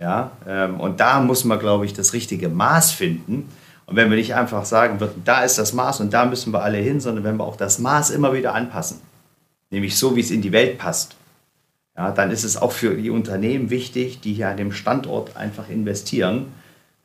Ja, 0.00 0.32
ähm, 0.46 0.80
und 0.80 0.98
da 0.98 1.20
muss 1.20 1.44
man, 1.44 1.58
glaube 1.58 1.84
ich, 1.84 1.92
das 1.92 2.12
richtige 2.12 2.48
Maß 2.48 2.92
finden. 2.92 3.50
Und 3.84 3.96
wenn 3.96 4.10
wir 4.10 4.16
nicht 4.16 4.34
einfach 4.34 4.64
sagen 4.64 4.98
würden, 4.98 5.22
da 5.24 5.44
ist 5.44 5.58
das 5.58 5.74
Maß 5.74 6.00
und 6.00 6.12
da 6.12 6.24
müssen 6.24 6.52
wir 6.52 6.62
alle 6.62 6.78
hin, 6.78 7.00
sondern 7.00 7.22
wenn 7.22 7.36
wir 7.36 7.44
auch 7.44 7.56
das 7.56 7.78
Maß 7.78 8.10
immer 8.10 8.32
wieder 8.32 8.54
anpassen, 8.54 9.00
nämlich 9.70 9.96
so, 9.96 10.16
wie 10.16 10.20
es 10.20 10.30
in 10.30 10.42
die 10.42 10.52
Welt 10.52 10.78
passt, 10.78 11.16
ja, 11.96 12.10
dann 12.10 12.30
ist 12.30 12.44
es 12.44 12.56
auch 12.56 12.72
für 12.72 12.94
die 12.94 13.10
Unternehmen 13.10 13.70
wichtig, 13.70 14.20
die 14.20 14.34
hier 14.34 14.48
an 14.48 14.56
dem 14.56 14.72
Standort 14.72 15.36
einfach 15.36 15.68
investieren. 15.68 16.52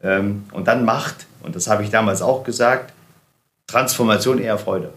Ähm, 0.04 0.44
und 0.52 0.68
dann 0.68 0.84
macht, 0.84 1.28
und 1.44 1.56
das 1.56 1.68
habe 1.68 1.84
ich 1.84 1.90
damals 1.90 2.22
auch 2.22 2.44
gesagt, 2.44 2.94
Transformation 3.68 4.40
eher 4.40 4.58
Freude. 4.58 4.92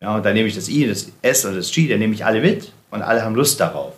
Ja, 0.00 0.14
und 0.16 0.24
dann 0.24 0.34
nehme 0.34 0.48
ich 0.48 0.54
das 0.54 0.68
I, 0.68 0.86
das 0.86 1.10
S 1.22 1.44
und 1.44 1.56
das 1.56 1.72
G, 1.72 1.88
dann 1.88 1.98
nehme 1.98 2.14
ich 2.14 2.24
alle 2.24 2.40
mit 2.40 2.72
und 2.90 3.02
alle 3.02 3.24
haben 3.24 3.34
Lust 3.34 3.58
darauf. 3.58 3.94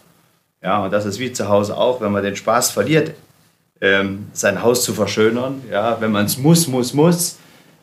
Ja, 0.62 0.85
und 0.85 0.92
das 0.92 1.04
ist 1.04 1.18
wie 1.18 1.32
zu 1.32 1.48
Hause 1.48 1.76
auch, 1.76 2.00
wenn 2.00 2.12
man 2.12 2.22
den 2.22 2.37
Spaß 2.37 2.70
verliert, 2.70 3.14
ähm, 3.80 4.28
sein 4.32 4.62
Haus 4.62 4.82
zu 4.82 4.94
verschönern. 4.94 5.62
Ja, 5.70 6.00
wenn 6.00 6.12
man 6.12 6.24
es 6.24 6.38
muss, 6.38 6.68
muss, 6.68 6.94
muss, 6.94 7.38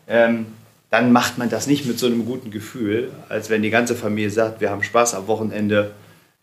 ähm, 0.07 0.47
dann 0.89 1.11
macht 1.11 1.37
man 1.37 1.49
das 1.49 1.67
nicht 1.67 1.85
mit 1.85 1.99
so 1.99 2.07
einem 2.07 2.25
guten 2.25 2.49
Gefühl, 2.49 3.11
als 3.29 3.49
wenn 3.49 3.61
die 3.61 3.69
ganze 3.69 3.95
Familie 3.95 4.29
sagt, 4.29 4.61
wir 4.61 4.69
haben 4.69 4.83
Spaß 4.83 5.13
am 5.15 5.27
Wochenende, 5.27 5.91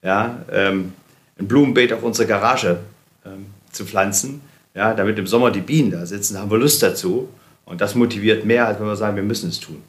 ja, 0.03 0.41
ähm, 0.53 0.93
ein 1.39 1.49
Blumenbeet 1.49 1.93
auf 1.93 2.03
unsere 2.03 2.29
Garage 2.29 2.79
ähm, 3.25 3.47
zu 3.73 3.85
pflanzen, 3.85 4.41
ja, 4.75 4.95
damit 4.95 5.19
im 5.19 5.27
Sommer 5.27 5.51
die 5.51 5.61
Bienen 5.61 5.91
da 5.91 6.07
sitzen, 6.07 6.35
da 6.35 6.41
haben 6.41 6.51
wir 6.51 6.59
Lust 6.59 6.83
dazu. 6.83 7.29
Und 7.65 7.81
das 7.81 7.95
motiviert 7.95 8.45
mehr, 8.45 8.67
als 8.67 8.81
wenn 8.81 8.87
wir 8.87 8.97
sagen, 8.97 9.15
wir 9.15 9.23
müssen 9.23 9.49
es 9.49 9.61
tun. 9.61 9.81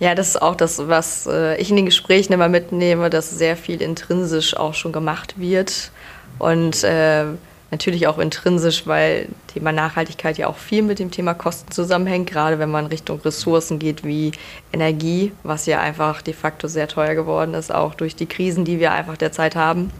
Ja, 0.00 0.14
das 0.14 0.30
ist 0.30 0.42
auch 0.42 0.56
das, 0.56 0.88
was 0.88 1.26
äh, 1.26 1.56
ich 1.60 1.70
in 1.70 1.76
den 1.76 1.84
Gesprächen 1.84 2.32
immer 2.32 2.48
mitnehme, 2.48 3.10
dass 3.10 3.30
sehr 3.30 3.56
viel 3.56 3.82
intrinsisch 3.82 4.56
auch 4.56 4.74
schon 4.74 4.92
gemacht 4.92 5.38
wird. 5.38 5.92
Und 6.38 6.82
äh, 6.82 7.26
Natürlich 7.70 8.08
auch 8.08 8.18
intrinsisch, 8.18 8.86
weil 8.86 9.28
Thema 9.46 9.70
Nachhaltigkeit 9.70 10.38
ja 10.38 10.48
auch 10.48 10.56
viel 10.56 10.82
mit 10.82 10.98
dem 10.98 11.12
Thema 11.12 11.34
Kosten 11.34 11.70
zusammenhängt, 11.70 12.28
gerade 12.28 12.58
wenn 12.58 12.70
man 12.70 12.86
Richtung 12.86 13.20
Ressourcen 13.20 13.78
geht 13.78 14.02
wie 14.02 14.32
Energie, 14.72 15.32
was 15.44 15.66
ja 15.66 15.80
einfach 15.80 16.20
de 16.20 16.34
facto 16.34 16.66
sehr 16.66 16.88
teuer 16.88 17.14
geworden 17.14 17.54
ist, 17.54 17.72
auch 17.72 17.94
durch 17.94 18.16
die 18.16 18.26
Krisen, 18.26 18.64
die 18.64 18.80
wir 18.80 18.90
einfach 18.90 19.16
derzeit 19.16 19.54
haben. 19.54 19.92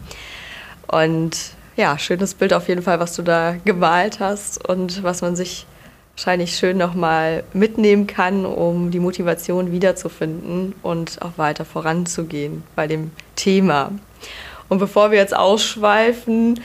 Und 0.87 1.37
ja, 1.77 1.97
schönes 1.97 2.33
Bild 2.33 2.53
auf 2.53 2.67
jeden 2.67 2.81
Fall, 2.81 2.99
was 2.99 3.15
du 3.15 3.21
da 3.21 3.55
gemalt 3.63 4.19
hast 4.19 4.67
und 4.67 5.01
was 5.03 5.21
man 5.21 5.37
sich 5.37 5.65
wahrscheinlich 6.15 6.57
schön 6.57 6.77
nochmal 6.77 7.43
mitnehmen 7.53 8.05
kann, 8.05 8.45
um 8.45 8.91
die 8.91 8.99
Motivation 8.99 9.71
wiederzufinden 9.71 10.75
und 10.83 11.21
auch 11.21 11.37
weiter 11.37 11.63
voranzugehen 11.63 12.63
bei 12.75 12.87
dem 12.87 13.11
Thema. 13.35 13.91
Und 14.67 14.79
bevor 14.79 15.11
wir 15.11 15.17
jetzt 15.17 15.35
ausschweifen, 15.35 16.59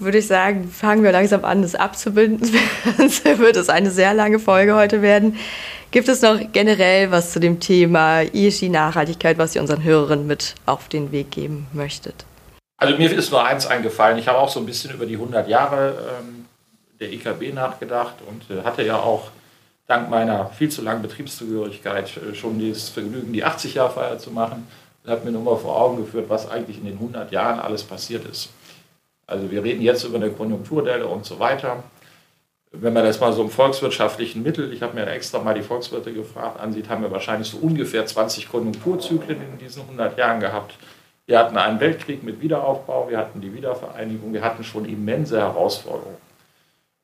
würde 0.00 0.18
ich 0.18 0.26
sagen, 0.26 0.68
fangen 0.70 1.02
wir 1.02 1.12
langsam 1.12 1.44
an, 1.44 1.62
das 1.62 1.74
abzubinden. 1.74 2.50
Sonst 2.96 3.24
wird 3.24 3.56
es 3.56 3.68
eine 3.68 3.90
sehr 3.90 4.14
lange 4.14 4.38
Folge 4.38 4.74
heute 4.74 5.02
werden. 5.02 5.36
Gibt 5.90 6.08
es 6.08 6.22
noch 6.22 6.40
generell 6.52 7.10
was 7.10 7.32
zu 7.32 7.40
dem 7.40 7.58
Thema 7.60 8.22
ESG-Nachhaltigkeit, 8.22 9.38
was 9.38 9.54
ihr 9.54 9.60
unseren 9.60 9.82
Hörerinnen 9.82 10.26
mit 10.26 10.54
auf 10.66 10.88
den 10.88 11.10
Weg 11.12 11.30
geben 11.32 11.66
möchtet? 11.72 12.24
Also 12.76 12.96
mir 12.96 13.12
ist 13.12 13.30
nur 13.30 13.44
eins 13.44 13.66
eingefallen. 13.66 14.16
Ich 14.18 14.28
habe 14.28 14.38
auch 14.38 14.48
so 14.48 14.60
ein 14.60 14.66
bisschen 14.66 14.92
über 14.94 15.04
die 15.04 15.14
100 15.14 15.48
Jahre 15.48 16.18
ähm, 16.20 16.46
der 17.00 17.12
IKB 17.12 17.52
nachgedacht 17.52 18.14
und 18.26 18.56
äh, 18.56 18.62
hatte 18.62 18.82
ja 18.82 18.96
auch 18.96 19.30
dank 19.86 20.08
meiner 20.08 20.46
viel 20.50 20.70
zu 20.70 20.80
langen 20.80 21.02
Betriebszugehörigkeit 21.02 22.16
äh, 22.16 22.34
schon 22.34 22.66
das 22.66 22.88
Vergnügen, 22.88 23.32
die 23.32 23.44
80-Jahr-Feier 23.44 24.18
zu 24.18 24.30
machen. 24.30 24.66
Das 25.02 25.12
hat 25.12 25.24
mir 25.24 25.32
nur 25.32 25.42
mal 25.42 25.56
vor 25.56 25.80
Augen 25.80 25.96
geführt, 25.96 26.26
was 26.28 26.48
eigentlich 26.48 26.78
in 26.78 26.84
den 26.84 26.94
100 26.94 27.32
Jahren 27.32 27.58
alles 27.58 27.82
passiert 27.82 28.24
ist. 28.26 28.50
Also 29.30 29.50
wir 29.50 29.62
reden 29.62 29.80
jetzt 29.80 30.04
über 30.04 30.16
eine 30.16 30.30
Konjunkturdelle 30.30 31.06
und 31.06 31.24
so 31.24 31.38
weiter. 31.38 31.84
Wenn 32.72 32.92
man 32.92 33.04
das 33.04 33.20
mal 33.20 33.32
so 33.32 33.42
im 33.42 33.50
volkswirtschaftlichen 33.50 34.42
Mittel, 34.42 34.72
ich 34.72 34.82
habe 34.82 34.94
mir 34.94 35.06
extra 35.06 35.38
mal 35.38 35.54
die 35.54 35.62
Volkswirte 35.62 36.12
gefragt, 36.12 36.60
ansieht, 36.60 36.88
haben 36.88 37.02
wir 37.02 37.10
wahrscheinlich 37.10 37.48
so 37.48 37.58
ungefähr 37.58 38.04
20 38.06 38.48
Konjunkturzyklen 38.48 39.40
in 39.40 39.58
diesen 39.58 39.82
100 39.82 40.18
Jahren 40.18 40.40
gehabt. 40.40 40.74
Wir 41.26 41.38
hatten 41.38 41.56
einen 41.56 41.78
Weltkrieg 41.80 42.22
mit 42.22 42.40
Wiederaufbau, 42.40 43.08
wir 43.08 43.18
hatten 43.18 43.40
die 43.40 43.54
Wiedervereinigung, 43.54 44.32
wir 44.32 44.42
hatten 44.42 44.64
schon 44.64 44.84
immense 44.84 45.40
Herausforderungen. 45.40 46.16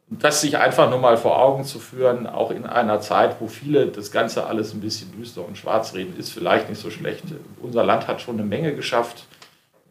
Und 0.09 0.23
das 0.23 0.41
sich 0.41 0.57
einfach 0.57 0.89
nur 0.89 1.01
mal 1.01 1.17
vor 1.17 1.41
Augen 1.41 1.65
zu 1.65 1.79
führen, 1.79 2.27
auch 2.27 2.51
in 2.51 2.65
einer 2.65 3.01
Zeit, 3.01 3.41
wo 3.41 3.49
viele 3.49 3.87
das 3.87 4.13
Ganze 4.13 4.47
alles 4.47 4.73
ein 4.73 4.81
bisschen 4.81 5.13
düster 5.17 5.47
und 5.47 5.59
schwarz 5.59 5.95
reden, 5.95 6.17
ist 6.17 6.33
vielleicht 6.33 6.69
nicht 6.69 6.81
so 6.81 6.91
schlecht. 6.91 7.25
Unser 7.61 7.85
Land 7.85 8.07
hat 8.07 8.21
schon 8.21 8.37
eine 8.37 8.47
Menge 8.47 8.75
geschafft. 8.75 9.27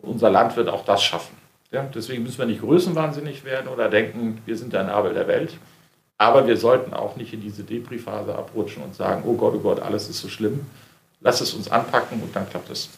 Unser 0.02 0.30
Land 0.30 0.56
wird 0.56 0.70
auch 0.70 0.86
das 0.86 1.04
schaffen. 1.04 1.45
Ja, 1.72 1.84
deswegen 1.94 2.24
müssen 2.24 2.38
wir 2.38 2.46
nicht 2.46 2.62
größenwahnsinnig 2.62 3.44
werden 3.44 3.68
oder 3.68 3.90
denken, 3.90 4.42
wir 4.46 4.58
sind 4.58 4.74
der 4.74 4.84
Nabel 4.84 5.14
der 5.14 5.28
Welt. 5.28 5.58
Aber 6.18 6.48
wir 6.48 6.56
sollten 6.56 6.94
auch 6.94 7.18
nicht 7.18 7.34
in 7.34 7.42
diese 7.42 7.64
Depri-Phase 7.64 8.34
abrutschen 8.36 8.84
und 8.84 8.96
sagen, 8.96 9.24
oh 9.26 9.34
Gott, 9.34 9.54
oh 9.56 9.60
Gott, 9.60 9.82
alles 9.82 10.08
ist 10.08 10.22
so 10.22 10.30
schlimm. 10.30 10.62
Lass 11.20 11.42
es 11.42 11.54
uns 11.54 11.70
anpacken 11.70 12.22
und 12.22 12.36
dann 12.36 12.50
klappt 12.50 12.70
es. 12.70 12.90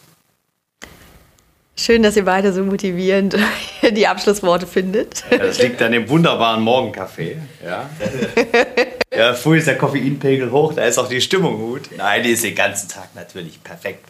Schön, 1.76 2.02
dass 2.02 2.16
ihr 2.16 2.24
beide 2.24 2.52
so 2.52 2.64
motivierend 2.64 3.36
die 3.92 4.06
Abschlussworte 4.06 4.66
findet. 4.66 5.24
Das 5.30 5.60
liegt 5.60 5.80
an 5.80 5.92
dem 5.92 6.08
wunderbaren 6.08 6.60
Morgenkaffee. 6.60 7.38
Ja. 7.64 7.88
ja, 9.16 9.34
früh 9.34 9.58
ist 9.58 9.68
der 9.68 9.78
Koffeinpegel 9.78 10.50
hoch, 10.50 10.74
da 10.74 10.84
ist 10.84 10.98
auch 10.98 11.08
die 11.08 11.20
Stimmung 11.20 11.58
gut. 11.58 11.88
Nein, 11.96 12.24
die 12.24 12.30
ist 12.30 12.44
den 12.44 12.56
ganzen 12.56 12.88
Tag 12.88 13.14
natürlich 13.14 13.62
perfekt. 13.62 14.04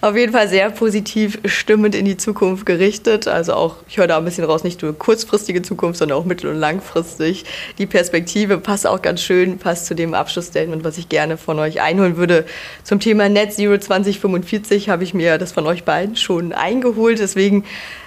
Auf 0.00 0.16
jeden 0.16 0.32
Fall 0.32 0.48
sehr 0.48 0.70
positiv 0.70 1.40
stimmend 1.44 1.96
in 1.96 2.04
die 2.04 2.16
Zukunft 2.16 2.64
gerichtet. 2.64 3.26
Also 3.26 3.54
auch, 3.54 3.76
ich 3.88 3.98
höre 3.98 4.06
da 4.06 4.16
ein 4.16 4.24
bisschen 4.24 4.44
raus, 4.44 4.62
nicht 4.62 4.82
nur 4.82 4.96
kurzfristige 4.96 5.62
Zukunft, 5.62 5.98
sondern 5.98 6.16
auch 6.16 6.24
mittel- 6.24 6.50
und 6.50 6.58
langfristig. 6.58 7.44
Die 7.76 7.86
Perspektive 7.86 8.58
passt 8.58 8.86
auch 8.86 9.02
ganz 9.02 9.20
schön, 9.20 9.58
passt 9.58 9.86
zu 9.86 9.96
dem 9.96 10.14
Abschlussstatement, 10.14 10.84
was 10.84 10.96
ich 10.96 11.08
gerne 11.08 11.36
von 11.36 11.58
euch 11.58 11.80
einholen 11.80 12.16
würde. 12.16 12.44
Zum 12.84 13.00
Thema 13.00 13.28
Net 13.28 13.52
Zero 13.52 13.76
2045 13.76 14.90
habe 14.90 15.02
ich 15.02 15.12
mir 15.12 15.38
das 15.38 15.50
von 15.50 15.66
euch 15.66 15.82
beiden 15.82 16.14
schon 16.14 16.52
eingeholt. 16.52 17.18
Deswegen 17.18 17.64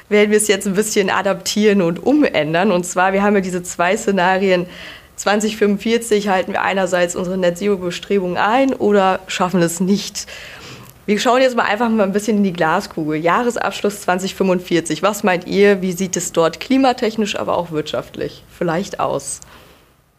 werden 0.08 0.32
wir 0.32 0.38
es 0.38 0.48
jetzt 0.48 0.68
ein 0.68 0.74
bisschen 0.76 1.10
adaptieren 1.10 1.82
und 1.82 2.02
umändern. 2.02 2.72
Und 2.72 2.86
zwar, 2.86 3.12
wir 3.12 3.24
haben 3.24 3.36
ja 3.36 3.42
diese 3.42 3.62
zwei 3.62 3.98
Szenarien. 3.98 4.68
2045 5.18 6.30
halten 6.30 6.54
wir 6.54 6.62
einerseits 6.62 7.18
unsere 7.18 7.38
Net 7.38 7.58
Zero 7.58 7.76
Bestrebungen 7.76 8.38
ein 8.38 8.74
oder 8.74 9.20
schaffen 9.28 9.62
es 9.62 9.82
nicht. 9.82 10.28
Wir 11.08 11.20
schauen 11.20 11.42
jetzt 11.42 11.56
mal 11.56 11.64
einfach 11.64 11.90
mal 11.90 12.04
ein 12.04 12.12
bisschen 12.12 12.38
in 12.38 12.44
die 12.44 12.54
Glaskugel. 12.54 13.18
Jahresabschluss 13.18 14.02
2045. 14.02 15.02
Was 15.02 15.24
meint 15.24 15.48
ihr? 15.48 15.82
Wie 15.82 15.94
sieht 15.94 16.16
es 16.16 16.32
dort 16.32 16.60
klimatechnisch, 16.60 17.40
aber 17.40 17.58
auch 17.58 17.72
wirtschaftlich 17.72 18.44
vielleicht 18.56 19.00
aus? 19.00 19.40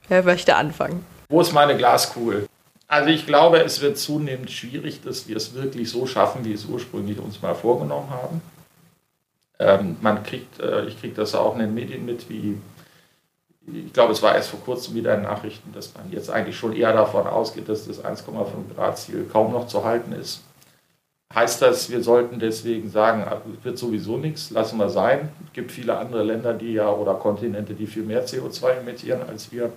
Wer 0.09 0.25
möchte 0.25 0.57
anfangen? 0.57 1.07
Wo 1.29 1.41
ist 1.41 1.53
meine 1.53 1.77
Glaskugel? 1.77 2.49
Also 2.89 3.11
ich 3.11 3.27
glaube, 3.27 3.59
es 3.59 3.81
wird 3.81 3.97
zunehmend 3.97 4.51
schwierig, 4.51 5.01
dass 5.03 5.29
wir 5.29 5.37
es 5.37 5.55
wirklich 5.55 5.89
so 5.89 6.05
schaffen, 6.07 6.45
wie 6.45 6.49
wir 6.49 6.57
es 6.57 6.65
ursprünglich 6.65 7.19
uns 7.21 7.41
mal 7.41 7.55
vorgenommen 7.55 8.11
haben. 8.11 8.43
Ähm, 9.61 9.97
man 10.01 10.25
kriegt, 10.25 10.61
äh, 10.61 10.85
ich 10.87 11.01
kriege 11.01 11.15
das 11.15 11.37
auch 11.37 11.55
in 11.55 11.61
den 11.61 11.75
Medien 11.75 12.05
mit, 12.05 12.29
wie 12.29 12.59
ich 13.73 13.93
glaube, 13.93 14.13
es 14.13 14.21
war 14.21 14.35
erst 14.35 14.51
vor 14.51 14.59
kurzem 14.59 14.97
wieder 14.97 15.15
in 15.15 15.23
Nachrichten, 15.23 15.73
dass 15.73 15.95
man 15.95 16.11
jetzt 16.11 16.29
eigentlich 16.29 16.57
schon 16.57 16.75
eher 16.75 16.93
davon 16.93 17.29
ausgeht, 17.29 17.69
dass 17.69 17.87
das 17.87 18.05
1,5 18.05 18.75
Grad 18.75 18.99
Ziel 18.99 19.29
kaum 19.33 19.53
noch 19.53 19.69
zu 19.69 19.85
halten 19.85 20.13
ist. 20.13 20.43
Heißt 21.35 21.63
das, 21.63 21.91
wir 21.91 22.03
sollten 22.03 22.39
deswegen 22.39 22.91
sagen, 22.91 23.25
ah, 23.25 23.41
wird 23.63 23.79
sowieso 23.79 24.19
nichts, 24.19 24.51
lassen 24.51 24.77
wir 24.77 24.91
sein. 24.91 25.31
Es 25.47 25.53
gibt 25.55 25.73
viele 25.73 25.97
andere 25.97 26.23
Länder, 26.23 26.53
die 26.53 26.75
ja 26.75 26.91
oder 26.91 27.15
Kontinente, 27.15 27.73
die 27.73 27.87
viel 27.87 28.03
mehr 28.03 28.27
CO2 28.27 28.81
emittieren 28.81 29.23
als 29.27 29.51
wir. 29.51 29.73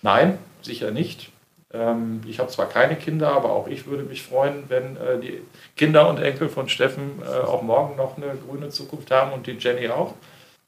Nein, 0.00 0.38
sicher 0.62 0.90
nicht. 0.90 1.30
Ähm, 1.74 2.22
ich 2.26 2.38
habe 2.38 2.48
zwar 2.50 2.68
keine 2.68 2.96
Kinder, 2.96 3.32
aber 3.32 3.50
auch 3.50 3.68
ich 3.68 3.86
würde 3.86 4.04
mich 4.04 4.22
freuen, 4.22 4.64
wenn 4.68 4.96
äh, 4.96 5.18
die 5.20 5.42
Kinder 5.76 6.08
und 6.08 6.20
Enkel 6.20 6.48
von 6.48 6.68
Steffen 6.70 7.20
äh, 7.22 7.44
auch 7.44 7.62
morgen 7.62 7.96
noch 7.96 8.16
eine 8.16 8.32
grüne 8.48 8.70
Zukunft 8.70 9.10
haben 9.10 9.32
und 9.32 9.46
die 9.46 9.58
Jenny 9.58 9.88
auch. 9.88 10.14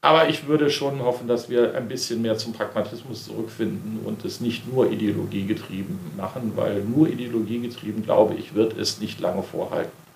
Aber 0.01 0.29
ich 0.29 0.47
würde 0.47 0.69
schon 0.69 1.01
hoffen, 1.01 1.27
dass 1.27 1.49
wir 1.49 1.73
ein 1.75 1.87
bisschen 1.87 2.21
mehr 2.21 2.37
zum 2.37 2.53
Pragmatismus 2.53 3.25
zurückfinden 3.25 4.01
und 4.05 4.23
es 4.23 4.39
nicht 4.39 4.71
nur 4.71 4.91
ideologiegetrieben 4.91 5.99
machen, 6.15 6.53
weil 6.55 6.83
nur 6.83 7.07
ideologiegetrieben, 7.07 8.03
glaube 8.03 8.35
ich, 8.35 8.53
wird 8.53 8.77
es 8.77 8.99
nicht 8.99 9.19
lange 9.19 9.41
vorhalten. 9.41 10.06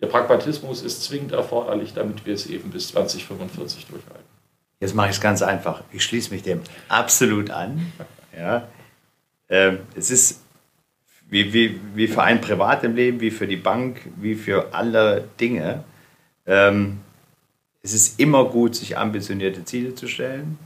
Der 0.00 0.06
Pragmatismus 0.06 0.82
ist 0.82 1.02
zwingend 1.02 1.32
erforderlich, 1.32 1.92
damit 1.92 2.24
wir 2.24 2.34
es 2.34 2.46
eben 2.46 2.70
bis 2.70 2.88
2045 2.88 3.86
durchhalten. 3.86 4.24
Jetzt 4.80 4.94
mache 4.94 5.08
ich 5.08 5.16
es 5.16 5.20
ganz 5.20 5.42
einfach. 5.42 5.82
Ich 5.92 6.04
schließe 6.04 6.32
mich 6.32 6.42
dem 6.42 6.60
absolut 6.88 7.50
an. 7.50 7.92
Ja. 8.36 8.68
Ähm, 9.48 9.80
es 9.96 10.10
ist 10.10 10.40
wie, 11.28 11.52
wie, 11.52 11.80
wie 11.94 12.06
für 12.06 12.22
ein 12.22 12.40
Privat 12.40 12.84
im 12.84 12.94
Leben, 12.94 13.20
wie 13.20 13.30
für 13.30 13.46
die 13.46 13.56
Bank, 13.56 14.00
wie 14.16 14.34
für 14.34 14.72
alle 14.72 15.28
Dinge. 15.40 15.84
Ähm, 16.46 17.00
es 17.82 17.92
ist 17.92 18.20
immer 18.20 18.44
gut, 18.44 18.76
sich 18.76 18.96
ambitionierte 18.96 19.64
Ziele 19.64 19.94
zu 19.94 20.06
stellen. 20.06 20.58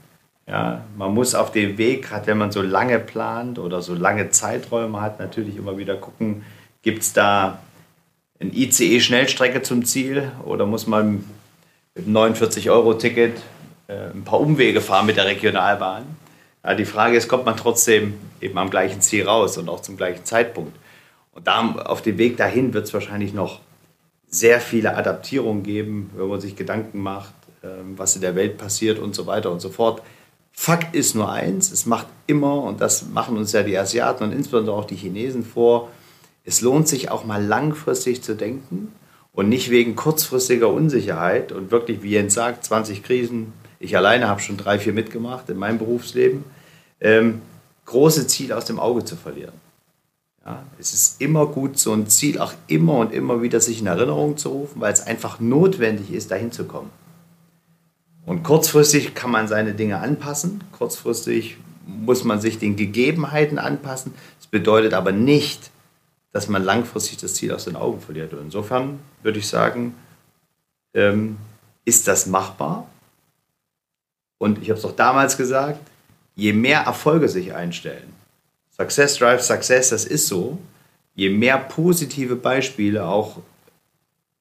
Ja, 0.46 0.84
man 0.96 1.14
muss 1.14 1.34
auf 1.34 1.52
dem 1.52 1.78
Weg, 1.78 2.02
gerade 2.08 2.26
wenn 2.26 2.38
man 2.38 2.52
so 2.52 2.62
lange 2.62 2.98
plant 2.98 3.58
oder 3.58 3.80
so 3.80 3.94
lange 3.94 4.30
Zeiträume 4.30 5.00
hat, 5.00 5.18
natürlich 5.18 5.56
immer 5.56 5.78
wieder 5.78 5.96
gucken, 5.96 6.44
gibt 6.82 7.02
es 7.02 7.12
da 7.12 7.60
ein 8.42 8.52
ICE-Schnellstrecke 8.52 9.62
zum 9.62 9.84
Ziel 9.84 10.32
oder 10.44 10.66
muss 10.66 10.86
man 10.86 11.24
mit 11.94 12.06
einem 12.06 12.16
49-Euro-Ticket 12.16 13.36
äh, 13.86 14.10
ein 14.12 14.24
paar 14.24 14.40
Umwege 14.40 14.80
fahren 14.80 15.06
mit 15.06 15.16
der 15.16 15.26
Regionalbahn? 15.26 16.04
Ja, 16.64 16.74
die 16.74 16.84
Frage 16.84 17.16
ist, 17.16 17.28
kommt 17.28 17.46
man 17.46 17.56
trotzdem 17.56 18.14
eben 18.40 18.58
am 18.58 18.70
gleichen 18.70 19.00
Ziel 19.00 19.26
raus 19.26 19.58
und 19.58 19.68
auch 19.68 19.80
zum 19.80 19.96
gleichen 19.96 20.24
Zeitpunkt? 20.24 20.76
Und 21.32 21.46
da, 21.46 21.72
auf 21.84 22.02
dem 22.02 22.18
Weg 22.18 22.36
dahin 22.36 22.74
wird 22.74 22.86
es 22.86 22.94
wahrscheinlich 22.94 23.32
noch 23.32 23.60
sehr 24.28 24.60
viele 24.60 24.96
Adaptierungen 24.96 25.62
geben, 25.62 26.10
wenn 26.16 26.26
man 26.26 26.40
sich 26.40 26.56
Gedanken 26.56 27.00
macht, 27.00 27.34
äh, 27.62 27.68
was 27.96 28.16
in 28.16 28.22
der 28.22 28.34
Welt 28.34 28.58
passiert 28.58 28.98
und 28.98 29.14
so 29.14 29.26
weiter 29.26 29.50
und 29.50 29.60
so 29.60 29.70
fort. 29.70 30.02
Fakt 30.52 30.94
ist 30.94 31.14
nur 31.14 31.30
eins, 31.30 31.70
es 31.70 31.86
macht 31.86 32.08
immer, 32.26 32.62
und 32.62 32.80
das 32.80 33.08
machen 33.08 33.36
uns 33.36 33.52
ja 33.52 33.62
die 33.62 33.78
Asiaten 33.78 34.24
und 34.24 34.32
insbesondere 34.32 34.76
auch 34.76 34.84
die 34.84 34.96
Chinesen 34.96 35.44
vor, 35.44 35.88
es 36.44 36.60
lohnt 36.60 36.88
sich 36.88 37.10
auch 37.10 37.24
mal 37.24 37.44
langfristig 37.44 38.22
zu 38.22 38.34
denken 38.34 38.92
und 39.32 39.48
nicht 39.48 39.70
wegen 39.70 39.96
kurzfristiger 39.96 40.68
Unsicherheit 40.68 41.52
und 41.52 41.70
wirklich, 41.70 42.02
wie 42.02 42.10
Jens 42.10 42.34
sagt, 42.34 42.64
20 42.64 43.02
Krisen. 43.02 43.52
Ich 43.78 43.96
alleine 43.96 44.28
habe 44.28 44.40
schon 44.40 44.56
drei, 44.56 44.78
vier 44.78 44.92
mitgemacht 44.92 45.48
in 45.48 45.56
meinem 45.56 45.78
Berufsleben. 45.78 46.44
Ähm, 47.00 47.40
große 47.86 48.26
Ziele 48.26 48.56
aus 48.56 48.64
dem 48.64 48.78
Auge 48.78 49.04
zu 49.04 49.16
verlieren. 49.16 49.54
Ja, 50.44 50.64
es 50.78 50.92
ist 50.92 51.20
immer 51.20 51.46
gut, 51.46 51.78
so 51.78 51.92
ein 51.92 52.08
Ziel 52.08 52.38
auch 52.38 52.52
immer 52.66 52.98
und 52.98 53.12
immer 53.12 53.42
wieder 53.42 53.60
sich 53.60 53.80
in 53.80 53.86
Erinnerung 53.86 54.36
zu 54.36 54.48
rufen, 54.48 54.80
weil 54.80 54.92
es 54.92 55.06
einfach 55.06 55.38
notwendig 55.38 56.12
ist, 56.12 56.32
dahin 56.32 56.50
zu 56.50 56.64
kommen. 56.64 56.90
Und 58.26 58.42
kurzfristig 58.42 59.14
kann 59.14 59.30
man 59.30 59.48
seine 59.48 59.74
Dinge 59.74 59.98
anpassen. 59.98 60.62
Kurzfristig 60.72 61.58
muss 61.86 62.24
man 62.24 62.40
sich 62.40 62.58
den 62.58 62.76
Gegebenheiten 62.76 63.58
anpassen. 63.58 64.14
Das 64.38 64.48
bedeutet 64.48 64.94
aber 64.94 65.12
nicht, 65.12 65.71
dass 66.32 66.48
man 66.48 66.64
langfristig 66.64 67.18
das 67.18 67.34
Ziel 67.34 67.52
aus 67.52 67.64
den 67.64 67.76
Augen 67.76 68.00
verliert. 68.00 68.32
Und 68.32 68.40
insofern 68.40 69.00
würde 69.22 69.38
ich 69.38 69.48
sagen, 69.48 69.94
ähm, 70.94 71.36
ist 71.84 72.08
das 72.08 72.26
machbar? 72.26 72.88
Und 74.38 74.60
ich 74.62 74.70
habe 74.70 74.78
es 74.78 74.84
auch 74.84 74.96
damals 74.96 75.36
gesagt, 75.36 75.80
je 76.34 76.52
mehr 76.52 76.80
Erfolge 76.80 77.28
sich 77.28 77.54
einstellen, 77.54 78.12
Success 78.76 79.18
drives 79.18 79.46
Success, 79.46 79.90
das 79.90 80.04
ist 80.04 80.26
so, 80.26 80.58
je 81.14 81.28
mehr 81.28 81.58
positive 81.58 82.36
Beispiele 82.36 83.06
auch 83.06 83.40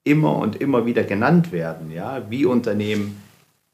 immer 0.04 0.38
und 0.38 0.56
immer 0.56 0.86
wieder 0.86 1.04
genannt 1.04 1.52
werden, 1.52 1.92
ja, 1.92 2.30
wie 2.30 2.46
Unternehmen 2.46 3.22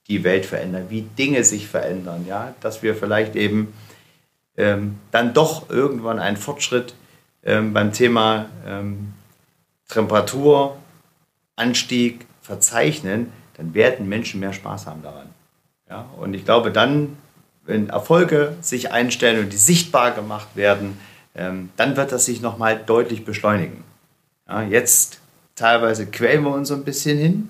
die 0.07 0.23
Welt 0.23 0.45
verändern, 0.45 0.87
wie 0.89 1.01
Dinge 1.01 1.43
sich 1.43 1.67
verändern, 1.67 2.25
ja, 2.27 2.53
dass 2.61 2.81
wir 2.81 2.95
vielleicht 2.95 3.35
eben 3.35 3.73
ähm, 4.57 4.95
dann 5.11 5.33
doch 5.33 5.69
irgendwann 5.69 6.19
einen 6.19 6.37
Fortschritt 6.37 6.95
ähm, 7.47 7.73
beim 7.73 7.91
Thema 7.93 8.45
ähm, 8.67 9.13
Temperaturanstieg 9.87 12.27
verzeichnen, 12.41 13.31
dann 13.55 13.73
werden 13.73 14.07
Menschen 14.07 14.39
mehr 14.39 14.53
Spaß 14.53 14.85
haben 14.85 15.01
daran. 15.01 15.29
Ja? 15.89 16.05
Und 16.17 16.35
ich 16.35 16.45
glaube, 16.45 16.71
dann, 16.71 17.17
wenn 17.65 17.89
Erfolge 17.89 18.55
sich 18.61 18.91
einstellen 18.91 19.43
und 19.43 19.51
die 19.51 19.57
sichtbar 19.57 20.11
gemacht 20.11 20.49
werden, 20.55 20.99
ähm, 21.35 21.71
dann 21.77 21.97
wird 21.97 22.11
das 22.11 22.25
sich 22.25 22.41
nochmal 22.41 22.79
deutlich 22.85 23.25
beschleunigen. 23.25 23.83
Ja, 24.47 24.61
jetzt 24.61 25.19
teilweise 25.55 26.05
quälen 26.05 26.43
wir 26.43 26.53
uns 26.53 26.71
ein 26.71 26.83
bisschen 26.83 27.17
hin. 27.17 27.49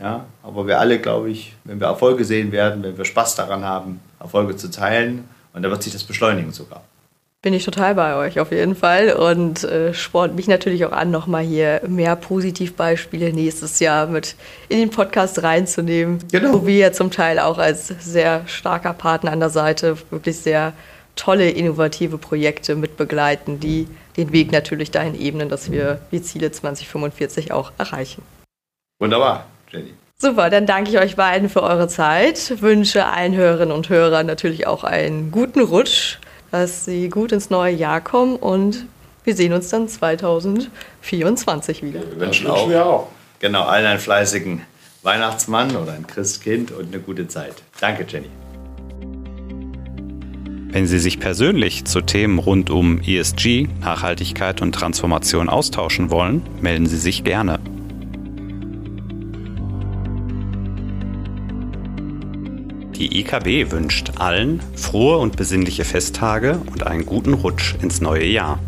Ja, 0.00 0.24
aber 0.44 0.66
wir 0.66 0.78
alle, 0.78 1.00
glaube 1.00 1.30
ich, 1.30 1.56
wenn 1.64 1.80
wir 1.80 1.88
Erfolge 1.88 2.24
sehen 2.24 2.52
werden, 2.52 2.84
wenn 2.84 2.96
wir 2.96 3.04
Spaß 3.04 3.34
daran 3.34 3.64
haben, 3.64 4.00
Erfolge 4.20 4.56
zu 4.56 4.70
teilen, 4.70 5.28
und 5.52 5.62
dann 5.62 5.72
wird 5.72 5.82
sich 5.82 5.92
das 5.92 6.04
beschleunigen 6.04 6.52
sogar. 6.52 6.84
Bin 7.40 7.54
ich 7.54 7.64
total 7.64 7.94
bei 7.94 8.16
euch 8.16 8.40
auf 8.40 8.50
jeden 8.50 8.74
Fall 8.74 9.12
und 9.12 9.62
äh, 9.62 9.94
spornt 9.94 10.34
mich 10.34 10.48
natürlich 10.48 10.84
auch 10.84 10.90
an, 10.90 11.12
nochmal 11.12 11.44
hier 11.44 11.80
mehr 11.86 12.16
Positivbeispiele 12.16 13.32
nächstes 13.32 13.78
Jahr 13.78 14.08
mit 14.08 14.34
in 14.68 14.78
den 14.78 14.90
Podcast 14.90 15.40
reinzunehmen. 15.44 16.18
Genau. 16.32 16.52
Wo 16.52 16.66
wir 16.66 16.76
ja 16.76 16.92
zum 16.92 17.12
Teil 17.12 17.38
auch 17.38 17.58
als 17.58 17.86
sehr 18.00 18.42
starker 18.48 18.92
Partner 18.92 19.30
an 19.30 19.38
der 19.38 19.50
Seite 19.50 19.96
wirklich 20.10 20.38
sehr 20.38 20.72
tolle, 21.14 21.48
innovative 21.50 22.18
Projekte 22.18 22.74
mit 22.74 22.96
begleiten, 22.96 23.60
die 23.60 23.86
den 24.16 24.32
Weg 24.32 24.50
natürlich 24.50 24.90
dahin 24.90 25.14
ebnen, 25.14 25.48
dass 25.48 25.70
wir 25.70 26.00
die 26.10 26.22
Ziele 26.22 26.50
2045 26.50 27.52
auch 27.52 27.70
erreichen. 27.78 28.22
Wunderbar, 28.98 29.46
Jenny. 29.70 29.94
Super, 30.20 30.50
dann 30.50 30.66
danke 30.66 30.90
ich 30.90 30.98
euch 30.98 31.14
beiden 31.14 31.48
für 31.48 31.62
eure 31.62 31.86
Zeit, 31.86 32.60
wünsche 32.60 33.06
allen 33.06 33.36
Hörerinnen 33.36 33.70
und 33.70 33.88
Hörern 33.88 34.26
natürlich 34.26 34.66
auch 34.66 34.82
einen 34.82 35.30
guten 35.30 35.60
Rutsch 35.60 36.18
dass 36.50 36.84
Sie 36.84 37.08
gut 37.08 37.32
ins 37.32 37.50
neue 37.50 37.74
Jahr 37.74 38.00
kommen 38.00 38.36
und 38.36 38.86
wir 39.24 39.36
sehen 39.36 39.52
uns 39.52 39.68
dann 39.68 39.88
2024 39.88 41.82
wieder. 41.82 42.00
Wir 42.00 42.20
wünschen 42.20 42.46
auch, 42.46 42.68
wir 42.68 42.86
auch. 42.86 43.08
Genau, 43.40 43.64
allen 43.64 43.86
einen 43.86 44.00
fleißigen 44.00 44.62
Weihnachtsmann 45.02 45.76
oder 45.76 45.92
ein 45.92 46.06
Christkind 46.06 46.72
und 46.72 46.92
eine 46.92 47.02
gute 47.02 47.28
Zeit. 47.28 47.62
Danke, 47.80 48.06
Jenny. 48.08 48.28
Wenn 50.70 50.86
Sie 50.86 50.98
sich 50.98 51.18
persönlich 51.18 51.86
zu 51.86 52.02
Themen 52.02 52.38
rund 52.38 52.68
um 52.70 53.00
ESG, 53.00 53.68
Nachhaltigkeit 53.80 54.60
und 54.60 54.72
Transformation 54.72 55.48
austauschen 55.48 56.10
wollen, 56.10 56.42
melden 56.60 56.86
Sie 56.86 56.98
sich 56.98 57.24
gerne. 57.24 57.58
Die 62.98 63.20
IKB 63.20 63.70
wünscht 63.70 64.10
allen 64.18 64.60
frohe 64.74 65.18
und 65.18 65.36
besinnliche 65.36 65.84
Festtage 65.84 66.60
und 66.72 66.84
einen 66.84 67.06
guten 67.06 67.32
Rutsch 67.32 67.76
ins 67.80 68.00
neue 68.00 68.26
Jahr. 68.26 68.58